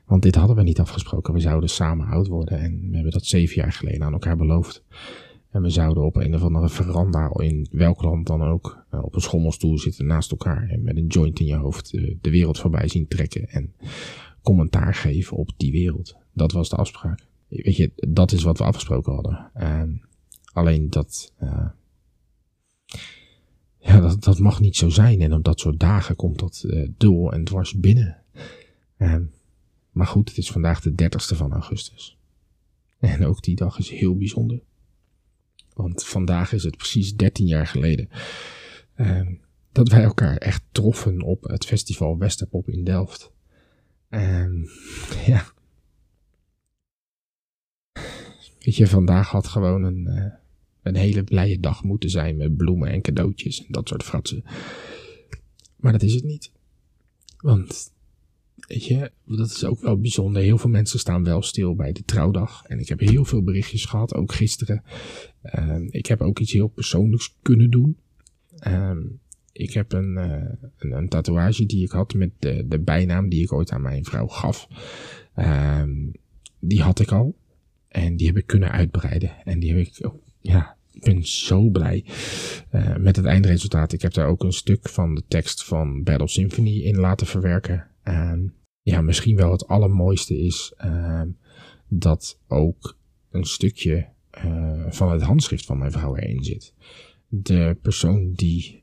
Want 0.04 0.22
dit 0.22 0.34
hadden 0.34 0.56
we 0.56 0.62
niet 0.62 0.80
afgesproken. 0.80 1.34
We 1.34 1.40
zouden 1.40 1.68
samen 1.68 2.06
oud 2.06 2.26
worden. 2.26 2.58
En 2.58 2.88
we 2.88 2.94
hebben 2.94 3.12
dat 3.12 3.26
zeven 3.26 3.56
jaar 3.56 3.72
geleden 3.72 4.02
aan 4.02 4.12
elkaar 4.12 4.36
beloofd. 4.36 4.84
En 5.56 5.62
we 5.62 5.70
zouden 5.70 6.04
op 6.04 6.16
een 6.16 6.34
of 6.34 6.42
andere 6.42 6.68
veranda 6.68 7.30
in 7.36 7.68
welk 7.70 8.02
land 8.02 8.26
dan 8.26 8.42
ook 8.42 8.84
uh, 8.94 9.04
op 9.04 9.14
een 9.14 9.20
schommelstoel 9.20 9.78
zitten 9.78 10.06
naast 10.06 10.30
elkaar. 10.30 10.68
En 10.68 10.82
met 10.82 10.96
een 10.96 11.06
joint 11.06 11.40
in 11.40 11.46
je 11.46 11.54
hoofd 11.54 11.92
uh, 11.92 12.16
de 12.20 12.30
wereld 12.30 12.58
voorbij 12.58 12.88
zien 12.88 13.08
trekken. 13.08 13.48
En 13.48 13.74
commentaar 14.42 14.94
geven 14.94 15.36
op 15.36 15.50
die 15.56 15.72
wereld. 15.72 16.16
Dat 16.32 16.52
was 16.52 16.68
de 16.68 16.76
afspraak. 16.76 17.26
Weet 17.48 17.76
je, 17.76 17.92
dat 18.08 18.32
is 18.32 18.42
wat 18.42 18.58
we 18.58 18.64
afgesproken 18.64 19.12
hadden. 19.12 19.50
Alleen 20.52 20.90
dat, 20.90 21.32
ja, 23.78 24.00
dat, 24.00 24.24
dat 24.24 24.38
mag 24.38 24.60
niet 24.60 24.76
zo 24.76 24.88
zijn. 24.88 25.20
En 25.20 25.32
op 25.32 25.44
dat 25.44 25.60
soort 25.60 25.80
dagen 25.80 26.16
komt 26.16 26.38
dat 26.38 26.64
uh, 26.66 27.32
en 27.32 27.44
dwars 27.44 27.74
binnen. 27.74 28.22
Maar 29.90 30.06
goed, 30.06 30.28
het 30.28 30.38
is 30.38 30.50
vandaag 30.50 30.80
de 30.80 30.90
30ste 30.90 31.36
van 31.36 31.52
augustus. 31.52 32.18
En 32.98 33.24
ook 33.24 33.42
die 33.42 33.56
dag 33.56 33.78
is 33.78 33.90
heel 33.90 34.16
bijzonder. 34.16 34.60
Want 35.76 36.04
vandaag 36.04 36.52
is 36.52 36.62
het 36.62 36.76
precies 36.76 37.14
13 37.16 37.46
jaar 37.46 37.66
geleden 37.66 38.08
um, 38.96 39.40
dat 39.72 39.88
wij 39.88 40.02
elkaar 40.02 40.36
echt 40.36 40.62
troffen 40.72 41.22
op 41.22 41.42
het 41.42 41.64
festival 41.64 42.18
Westerpop 42.18 42.68
in 42.68 42.84
Delft. 42.84 43.32
Um, 44.10 44.68
ja. 45.26 45.44
Weet 48.60 48.76
je, 48.76 48.86
vandaag 48.86 49.30
had 49.30 49.46
gewoon 49.46 49.84
een, 49.84 50.06
uh, 50.08 50.32
een 50.82 50.96
hele 50.96 51.24
blije 51.24 51.60
dag 51.60 51.84
moeten 51.84 52.10
zijn 52.10 52.36
met 52.36 52.56
bloemen 52.56 52.88
en 52.88 53.02
cadeautjes 53.02 53.64
en 53.64 53.72
dat 53.72 53.88
soort 53.88 54.02
fratsen. 54.02 54.44
Maar 55.76 55.92
dat 55.92 56.02
is 56.02 56.14
het 56.14 56.24
niet. 56.24 56.50
Want, 57.36 57.92
weet 58.54 58.84
je, 58.84 59.12
dat 59.24 59.50
is 59.50 59.64
ook 59.64 59.80
wel 59.80 60.00
bijzonder. 60.00 60.42
Heel 60.42 60.58
veel 60.58 60.70
mensen 60.70 60.98
staan 60.98 61.24
wel 61.24 61.42
stil 61.42 61.74
bij 61.74 61.92
de 61.92 62.04
trouwdag. 62.04 62.64
En 62.64 62.78
ik 62.78 62.88
heb 62.88 63.00
heel 63.00 63.24
veel 63.24 63.42
berichtjes 63.42 63.84
gehad, 63.84 64.14
ook 64.14 64.32
gisteren. 64.32 64.82
Uh, 65.54 65.86
ik 65.90 66.06
heb 66.06 66.20
ook 66.20 66.38
iets 66.38 66.52
heel 66.52 66.68
persoonlijks 66.68 67.36
kunnen 67.42 67.70
doen. 67.70 67.96
Uh, 68.66 68.96
ik 69.52 69.72
heb 69.72 69.92
een, 69.92 70.16
uh, 70.16 70.68
een, 70.78 70.92
een, 70.92 71.08
tatoeage 71.08 71.66
die 71.66 71.84
ik 71.84 71.90
had 71.90 72.14
met 72.14 72.30
de, 72.38 72.64
de 72.68 72.78
bijnaam 72.78 73.28
die 73.28 73.42
ik 73.42 73.52
ooit 73.52 73.70
aan 73.70 73.82
mijn 73.82 74.04
vrouw 74.04 74.26
gaf. 74.26 74.68
Ehm, 75.34 75.94
die 76.60 76.82
had 76.82 77.00
ik 77.00 77.12
al. 77.12 77.36
En 77.88 78.16
die 78.16 78.26
heb 78.26 78.36
ik 78.36 78.46
kunnen 78.46 78.70
uitbreiden. 78.70 79.30
En 79.44 79.58
die 79.58 79.74
heb 79.74 79.86
ik, 79.86 80.10
ja, 80.40 80.76
ik 80.92 81.02
ben 81.02 81.26
zo 81.26 81.70
blij 81.70 82.04
uh, 82.72 82.96
met 82.96 83.16
het 83.16 83.24
eindresultaat. 83.24 83.92
Ik 83.92 84.02
heb 84.02 84.12
daar 84.12 84.26
ook 84.26 84.42
een 84.42 84.52
stuk 84.52 84.88
van 84.88 85.14
de 85.14 85.22
tekst 85.28 85.64
van 85.64 86.02
Battle 86.02 86.28
Symphony 86.28 86.80
in 86.80 86.96
laten 86.96 87.26
verwerken. 87.26 87.86
Ja, 88.82 89.00
misschien 89.00 89.36
wel 89.36 89.52
het 89.52 89.66
allermooiste 89.66 90.38
is 90.38 90.74
dat 91.88 92.40
ook 92.48 92.96
een 93.30 93.44
stukje 93.44 94.08
van 94.88 95.12
het 95.12 95.22
handschrift 95.22 95.64
van 95.64 95.78
mijn 95.78 95.92
vrouw 95.92 96.16
erin 96.16 96.44
zit. 96.44 96.74
De 97.28 97.76
persoon 97.82 98.32
die 98.32 98.82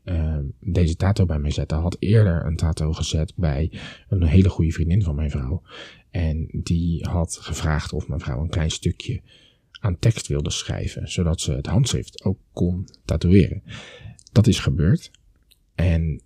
deze 0.60 0.96
tato 0.96 1.24
bij 1.26 1.38
mij 1.38 1.50
zette, 1.50 1.74
had 1.74 1.96
eerder 1.98 2.46
een 2.46 2.56
tato 2.56 2.92
gezet 2.92 3.32
bij 3.36 3.72
een 4.08 4.22
hele 4.22 4.48
goede 4.48 4.72
vriendin 4.72 5.02
van 5.02 5.14
mijn 5.14 5.30
vrouw. 5.30 5.62
En 6.10 6.48
die 6.52 7.04
had 7.04 7.38
gevraagd 7.40 7.92
of 7.92 8.08
mijn 8.08 8.20
vrouw 8.20 8.40
een 8.40 8.48
klein 8.48 8.70
stukje 8.70 9.20
aan 9.80 9.98
tekst 9.98 10.26
wilde 10.26 10.50
schrijven, 10.50 11.08
zodat 11.08 11.40
ze 11.40 11.52
het 11.52 11.66
handschrift 11.66 12.24
ook 12.24 12.38
kon 12.52 12.88
tatoeëren. 13.04 13.62
Dat 14.32 14.46
is 14.46 14.58
gebeurd. 14.58 15.10
En 15.74 16.20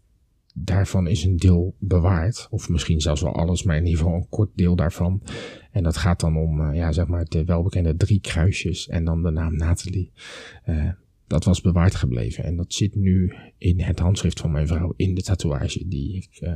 daarvan 0.65 1.07
is 1.07 1.25
een 1.25 1.37
deel 1.37 1.75
bewaard, 1.79 2.47
of 2.51 2.69
misschien 2.69 3.01
zelfs 3.01 3.21
wel 3.21 3.35
alles, 3.35 3.63
maar 3.63 3.77
in 3.77 3.85
ieder 3.85 3.99
geval 3.99 4.15
een 4.15 4.29
kort 4.29 4.51
deel 4.55 4.77
daarvan. 4.77 5.23
En 5.73 5.83
dat 5.83 5.97
gaat 5.97 6.21
dan 6.21 6.37
om, 6.37 6.61
uh, 6.61 6.75
ja, 6.75 6.93
zeg 6.93 7.07
maar, 7.07 7.25
de 7.25 7.45
welbekende 7.45 7.97
drie 7.97 8.21
kruisjes 8.21 8.89
en 8.89 9.05
dan 9.05 9.23
de 9.23 9.31
naam 9.31 9.57
Nathalie. 9.57 10.13
Uh, 10.67 10.91
dat 11.27 11.45
was 11.45 11.61
bewaard 11.61 11.95
gebleven 11.95 12.45
en 12.45 12.57
dat 12.57 12.73
zit 12.73 12.95
nu 12.95 13.35
in 13.59 13.81
het 13.81 13.99
handschrift 13.99 14.41
van 14.41 14.51
mijn 14.51 14.67
vrouw, 14.67 14.93
in 14.97 15.15
de 15.15 15.23
tatoeage 15.23 15.89
die 15.89 16.15
ik 16.15 16.41
uh, 16.41 16.53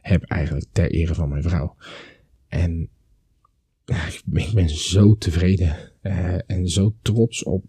heb 0.00 0.22
eigenlijk 0.22 0.66
ter 0.72 0.90
ere 0.90 1.14
van 1.14 1.28
mijn 1.28 1.42
vrouw. 1.42 1.76
En 2.48 2.88
ja, 3.84 4.06
ik 4.32 4.50
ben 4.54 4.68
zo 4.68 5.16
tevreden 5.16 5.76
en 6.46 6.68
zo 6.68 6.94
trots 7.02 7.42
op 7.42 7.64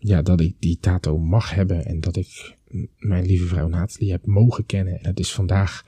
ja, 0.00 0.22
dat 0.22 0.40
ik 0.40 0.54
die 0.58 0.78
tato 0.80 1.18
mag 1.18 1.54
hebben 1.54 1.84
en 1.84 2.00
dat 2.00 2.16
ik 2.16 2.56
mijn 2.96 3.26
lieve 3.26 3.46
vrouw 3.46 3.68
Nathalie 3.68 4.10
heb 4.10 4.26
mogen 4.26 4.66
kennen. 4.66 5.00
En 5.00 5.08
het 5.08 5.18
is 5.18 5.32
vandaag, 5.32 5.84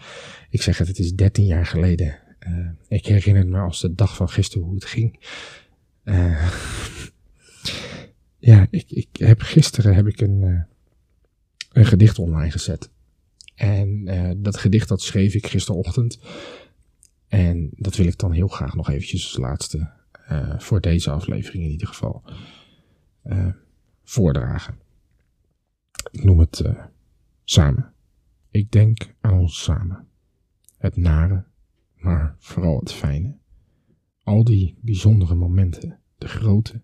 ik 0.50 0.62
zeg 0.62 0.78
het, 0.78 0.88
het 0.88 0.98
is 0.98 1.14
13 1.14 1.44
jaar 1.44 1.66
geleden. 1.66 2.18
Uh, 2.48 2.68
ik 2.88 3.06
herinner 3.06 3.46
me 3.46 3.58
als 3.58 3.80
de 3.80 3.94
dag 3.94 4.16
van 4.16 4.28
gisteren 4.28 4.66
hoe 4.66 4.74
het 4.74 4.84
ging. 4.84 5.26
Uh, 6.04 6.52
ja, 8.38 8.66
ik, 8.70 8.90
ik 8.90 9.08
heb 9.12 9.40
gisteren 9.40 9.94
heb 9.94 10.06
ik 10.06 10.20
een, 10.20 10.40
uh, 10.42 10.60
een 11.72 11.86
gedicht 11.86 12.18
online 12.18 12.50
gezet. 12.50 12.90
En 13.54 14.04
dat 14.42 14.56
gedicht 14.56 14.88
dat 14.88 15.02
schreef 15.02 15.34
ik 15.34 15.46
gisterochtend. 15.46 16.18
En 17.28 17.70
dat 17.76 17.96
wil 17.96 18.06
ik 18.06 18.18
dan 18.18 18.32
heel 18.32 18.48
graag 18.48 18.74
nog 18.74 18.90
eventjes 18.90 19.24
als 19.24 19.36
laatste 19.36 19.90
voor 20.58 20.80
deze 20.80 21.10
aflevering 21.10 21.64
in 21.64 21.70
ieder 21.70 21.86
geval 21.86 22.22
voordragen. 24.04 24.78
Ik 26.12 26.24
noem 26.24 26.38
het 26.38 26.60
uh, 26.60 26.84
samen. 27.44 27.94
Ik 28.50 28.70
denk 28.70 29.14
aan 29.20 29.38
ons 29.38 29.62
samen. 29.62 30.08
Het 30.78 30.96
nare, 30.96 31.44
maar 31.94 32.36
vooral 32.38 32.78
het 32.78 32.92
fijne. 32.92 33.36
Al 34.22 34.44
die 34.44 34.78
bijzondere 34.80 35.34
momenten, 35.34 36.00
de 36.18 36.28
grote 36.28 36.82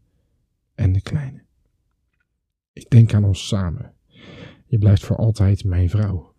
en 0.74 0.93
de 0.93 1.01
kleine. 1.01 1.45
Ik 2.72 2.91
denk 2.91 3.14
aan 3.14 3.24
ons 3.24 3.49
samen. 3.49 3.95
Je 4.66 4.79
blijft 4.79 5.05
voor 5.05 5.16
altijd 5.16 5.64
mijn 5.64 5.91
vrouw. 5.91 6.35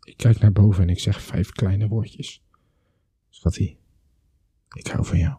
Ik 0.00 0.16
kijk 0.16 0.38
naar 0.38 0.52
boven 0.52 0.82
en 0.82 0.88
ik 0.88 0.98
zeg 0.98 1.22
vijf 1.22 1.50
kleine 1.50 1.88
woordjes. 1.88 2.42
Schattie, 3.28 3.78
ik 4.72 4.86
hou 4.86 5.06
van 5.06 5.18
jou. 5.18 5.38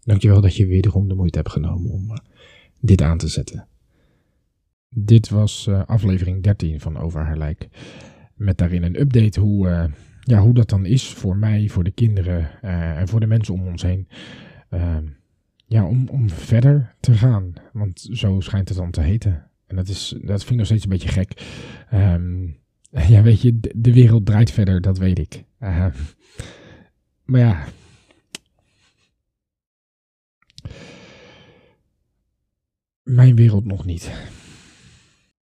Dankjewel 0.00 0.40
dat 0.40 0.56
je 0.56 0.66
wederom 0.66 1.08
de 1.08 1.14
moeite 1.14 1.38
hebt 1.38 1.50
genomen 1.50 1.90
om 1.90 2.10
uh, 2.10 2.16
dit 2.80 3.02
aan 3.02 3.18
te 3.18 3.28
zetten. 3.28 3.68
Dit 4.88 5.28
was 5.28 5.66
uh, 5.68 5.82
aflevering 5.86 6.42
13 6.42 6.80
van 6.80 6.98
Over 6.98 7.20
haar 7.20 7.38
lijk. 7.38 7.68
Met 8.34 8.58
daarin 8.58 8.82
een 8.82 9.00
update 9.00 9.40
hoe, 9.40 9.68
uh, 9.68 9.84
ja, 10.20 10.40
hoe 10.40 10.54
dat 10.54 10.68
dan 10.68 10.84
is 10.84 11.08
voor 11.08 11.36
mij, 11.36 11.68
voor 11.68 11.84
de 11.84 11.90
kinderen 11.90 12.50
uh, 12.64 12.98
en 12.98 13.08
voor 13.08 13.20
de 13.20 13.26
mensen 13.26 13.54
om 13.54 13.66
ons 13.66 13.82
heen. 13.82 14.08
Ehm, 14.70 15.04
ja, 15.66 15.86
om, 15.86 16.08
om 16.08 16.30
verder 16.30 16.94
te 17.00 17.14
gaan. 17.14 17.52
Want 17.72 18.08
zo 18.12 18.40
schijnt 18.40 18.68
het 18.68 18.78
dan 18.78 18.90
te 18.90 19.00
heten. 19.00 19.50
En 19.66 19.76
dat, 19.76 19.88
is, 19.88 20.14
dat 20.20 20.38
vind 20.38 20.50
ik 20.50 20.56
nog 20.56 20.66
steeds 20.66 20.84
een 20.84 20.90
beetje 20.90 21.08
gek. 21.08 21.42
Um, 21.94 22.56
ja, 23.14 23.22
weet 23.22 23.40
je, 23.40 23.60
de, 23.60 23.72
de, 23.76 23.92
wereld 23.92 24.26
draait 24.26 24.50
verder, 24.50 24.80
dat 24.80 24.98
weet 24.98 25.18
ik. 25.18 25.44
Ehm, 25.58 25.90
maar 27.24 27.40
ja, 27.40 27.64
Mijn 33.06 33.36
wereld 33.36 33.64
nog 33.64 33.84
niet. 33.84 34.30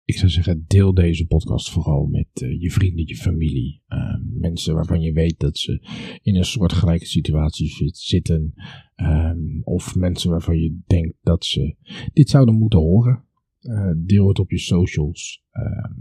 Ik 0.06 0.18
zou 0.18 0.32
zeggen, 0.32 0.66
deel 0.68 0.94
deze 0.94 1.26
podcast 1.26 1.72
vooral 1.72 2.06
met 2.06 2.28
uh, 2.42 2.62
je 2.62 2.72
vrienden, 2.72 3.08
je 3.08 3.16
familie. 3.16 3.82
Uh, 3.88 4.16
mensen 4.40 4.76
waarvan 4.76 5.02
je 5.02 5.12
weet 5.12 5.40
dat 5.40 5.58
ze 5.58 5.88
in 6.22 6.36
een 6.36 6.46
soortgelijke 6.46 7.06
situatie 7.06 7.68
zit, 7.68 7.98
zitten. 7.98 8.54
Um, 8.96 9.62
of 9.64 9.96
mensen 9.96 10.30
waarvan 10.30 10.60
je 10.60 10.80
denkt 10.88 11.18
dat 11.22 11.46
ze 11.46 11.76
dit 12.14 12.30
zouden 12.30 12.56
moeten 12.56 12.80
horen. 12.80 13.24
Uh, 13.62 13.92
deel 13.98 14.28
het 14.28 14.40
op 14.40 14.52
je 14.52 14.60
socials. 14.60 15.44
Ehm, 15.52 15.94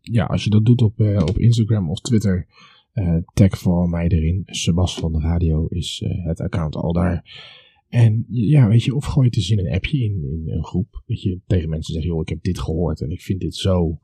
ja, 0.00 0.24
als 0.24 0.44
je 0.44 0.50
dat 0.50 0.64
doet 0.64 0.82
op, 0.82 1.00
op 1.00 1.38
Instagram 1.38 1.90
of 1.90 2.00
Twitter, 2.00 2.46
tag 3.34 3.58
vooral 3.58 3.86
mij 3.86 4.08
erin. 4.08 4.42
Sebas 4.44 4.94
van 4.94 5.12
de 5.12 5.20
Radio 5.20 5.66
is 5.66 6.02
het 6.06 6.40
account 6.40 6.76
al 6.76 6.92
daar. 6.92 7.24
En 7.88 8.26
ja, 8.28 8.68
weet 8.68 8.82
je, 8.84 8.94
of 8.94 9.04
gooi 9.04 9.26
het 9.26 9.36
eens 9.36 9.50
in 9.50 9.58
een 9.58 9.72
appje 9.72 9.98
in, 9.98 10.12
in 10.12 10.42
een 10.46 10.64
groep. 10.64 11.02
Dat 11.06 11.22
je 11.22 11.40
tegen 11.46 11.68
mensen 11.68 11.94
zegt, 11.94 12.06
joh, 12.06 12.20
ik 12.20 12.28
heb 12.28 12.42
dit 12.42 12.58
gehoord 12.58 13.00
en 13.00 13.10
ik 13.10 13.20
vind 13.20 13.40
dit 13.40 13.54
zo 13.54 13.98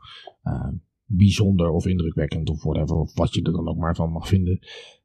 uh, 0.44 0.68
bijzonder 1.04 1.70
of 1.70 1.86
indrukwekkend 1.86 2.50
of 2.50 2.62
whatever. 2.62 2.96
Of 2.96 3.14
wat 3.14 3.34
je 3.34 3.42
er 3.42 3.52
dan 3.52 3.68
ook 3.68 3.76
maar 3.76 3.96
van 3.96 4.10
mag 4.10 4.28
vinden. 4.28 4.58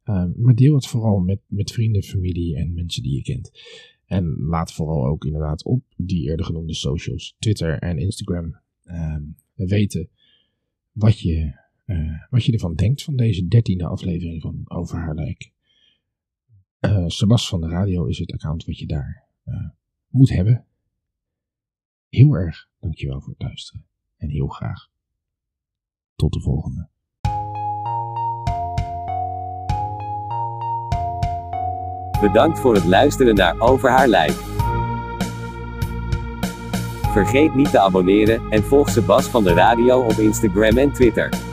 Uh, 0.05 0.25
maar 0.35 0.55
deel 0.55 0.75
het 0.75 0.87
vooral 0.87 1.19
met, 1.19 1.39
met 1.47 1.71
vrienden, 1.71 2.03
familie 2.03 2.55
en 2.55 2.73
mensen 2.73 3.03
die 3.03 3.15
je 3.15 3.21
kent. 3.21 3.51
En 4.05 4.35
laat 4.37 4.73
vooral 4.73 5.05
ook 5.05 5.25
inderdaad 5.25 5.63
op 5.63 5.83
die 5.95 6.29
eerder 6.29 6.45
genoemde 6.45 6.73
socials, 6.73 7.35
Twitter 7.39 7.79
en 7.79 7.97
Instagram, 7.97 8.59
uh, 8.85 9.15
weten 9.55 10.09
wat 10.91 11.19
je, 11.19 11.51
uh, 11.85 12.21
wat 12.29 12.43
je 12.45 12.51
ervan 12.51 12.75
denkt 12.75 13.03
van 13.03 13.15
deze 13.15 13.47
dertiende 13.47 13.85
aflevering 13.85 14.41
van 14.41 14.61
Over 14.63 14.97
haar 14.97 15.15
lijk. 15.15 15.51
Uh, 16.79 17.03
Sebas 17.07 17.47
van 17.47 17.61
de 17.61 17.67
radio 17.67 18.05
is 18.05 18.17
het 18.17 18.31
account 18.31 18.65
wat 18.65 18.77
je 18.77 18.85
daar 18.85 19.27
uh, 19.45 19.69
moet 20.07 20.29
hebben. 20.29 20.65
Heel 22.09 22.33
erg 22.33 22.67
dankjewel 22.79 23.21
voor 23.21 23.33
het 23.37 23.41
luisteren. 23.41 23.85
En 24.17 24.29
heel 24.29 24.47
graag 24.47 24.89
tot 26.15 26.33
de 26.33 26.41
volgende. 26.41 26.89
Bedankt 32.21 32.59
voor 32.59 32.73
het 32.73 32.85
luisteren 32.85 33.35
naar 33.35 33.59
Over 33.59 33.89
haar 33.89 34.07
lijk. 34.07 34.31
Vergeet 37.11 37.55
niet 37.55 37.71
te 37.71 37.79
abonneren 37.79 38.51
en 38.51 38.63
volg 38.63 38.89
Sebas 38.89 39.27
van 39.27 39.43
de 39.43 39.53
radio 39.53 40.01
op 40.01 40.11
Instagram 40.11 40.77
en 40.77 40.93
Twitter. 40.93 41.46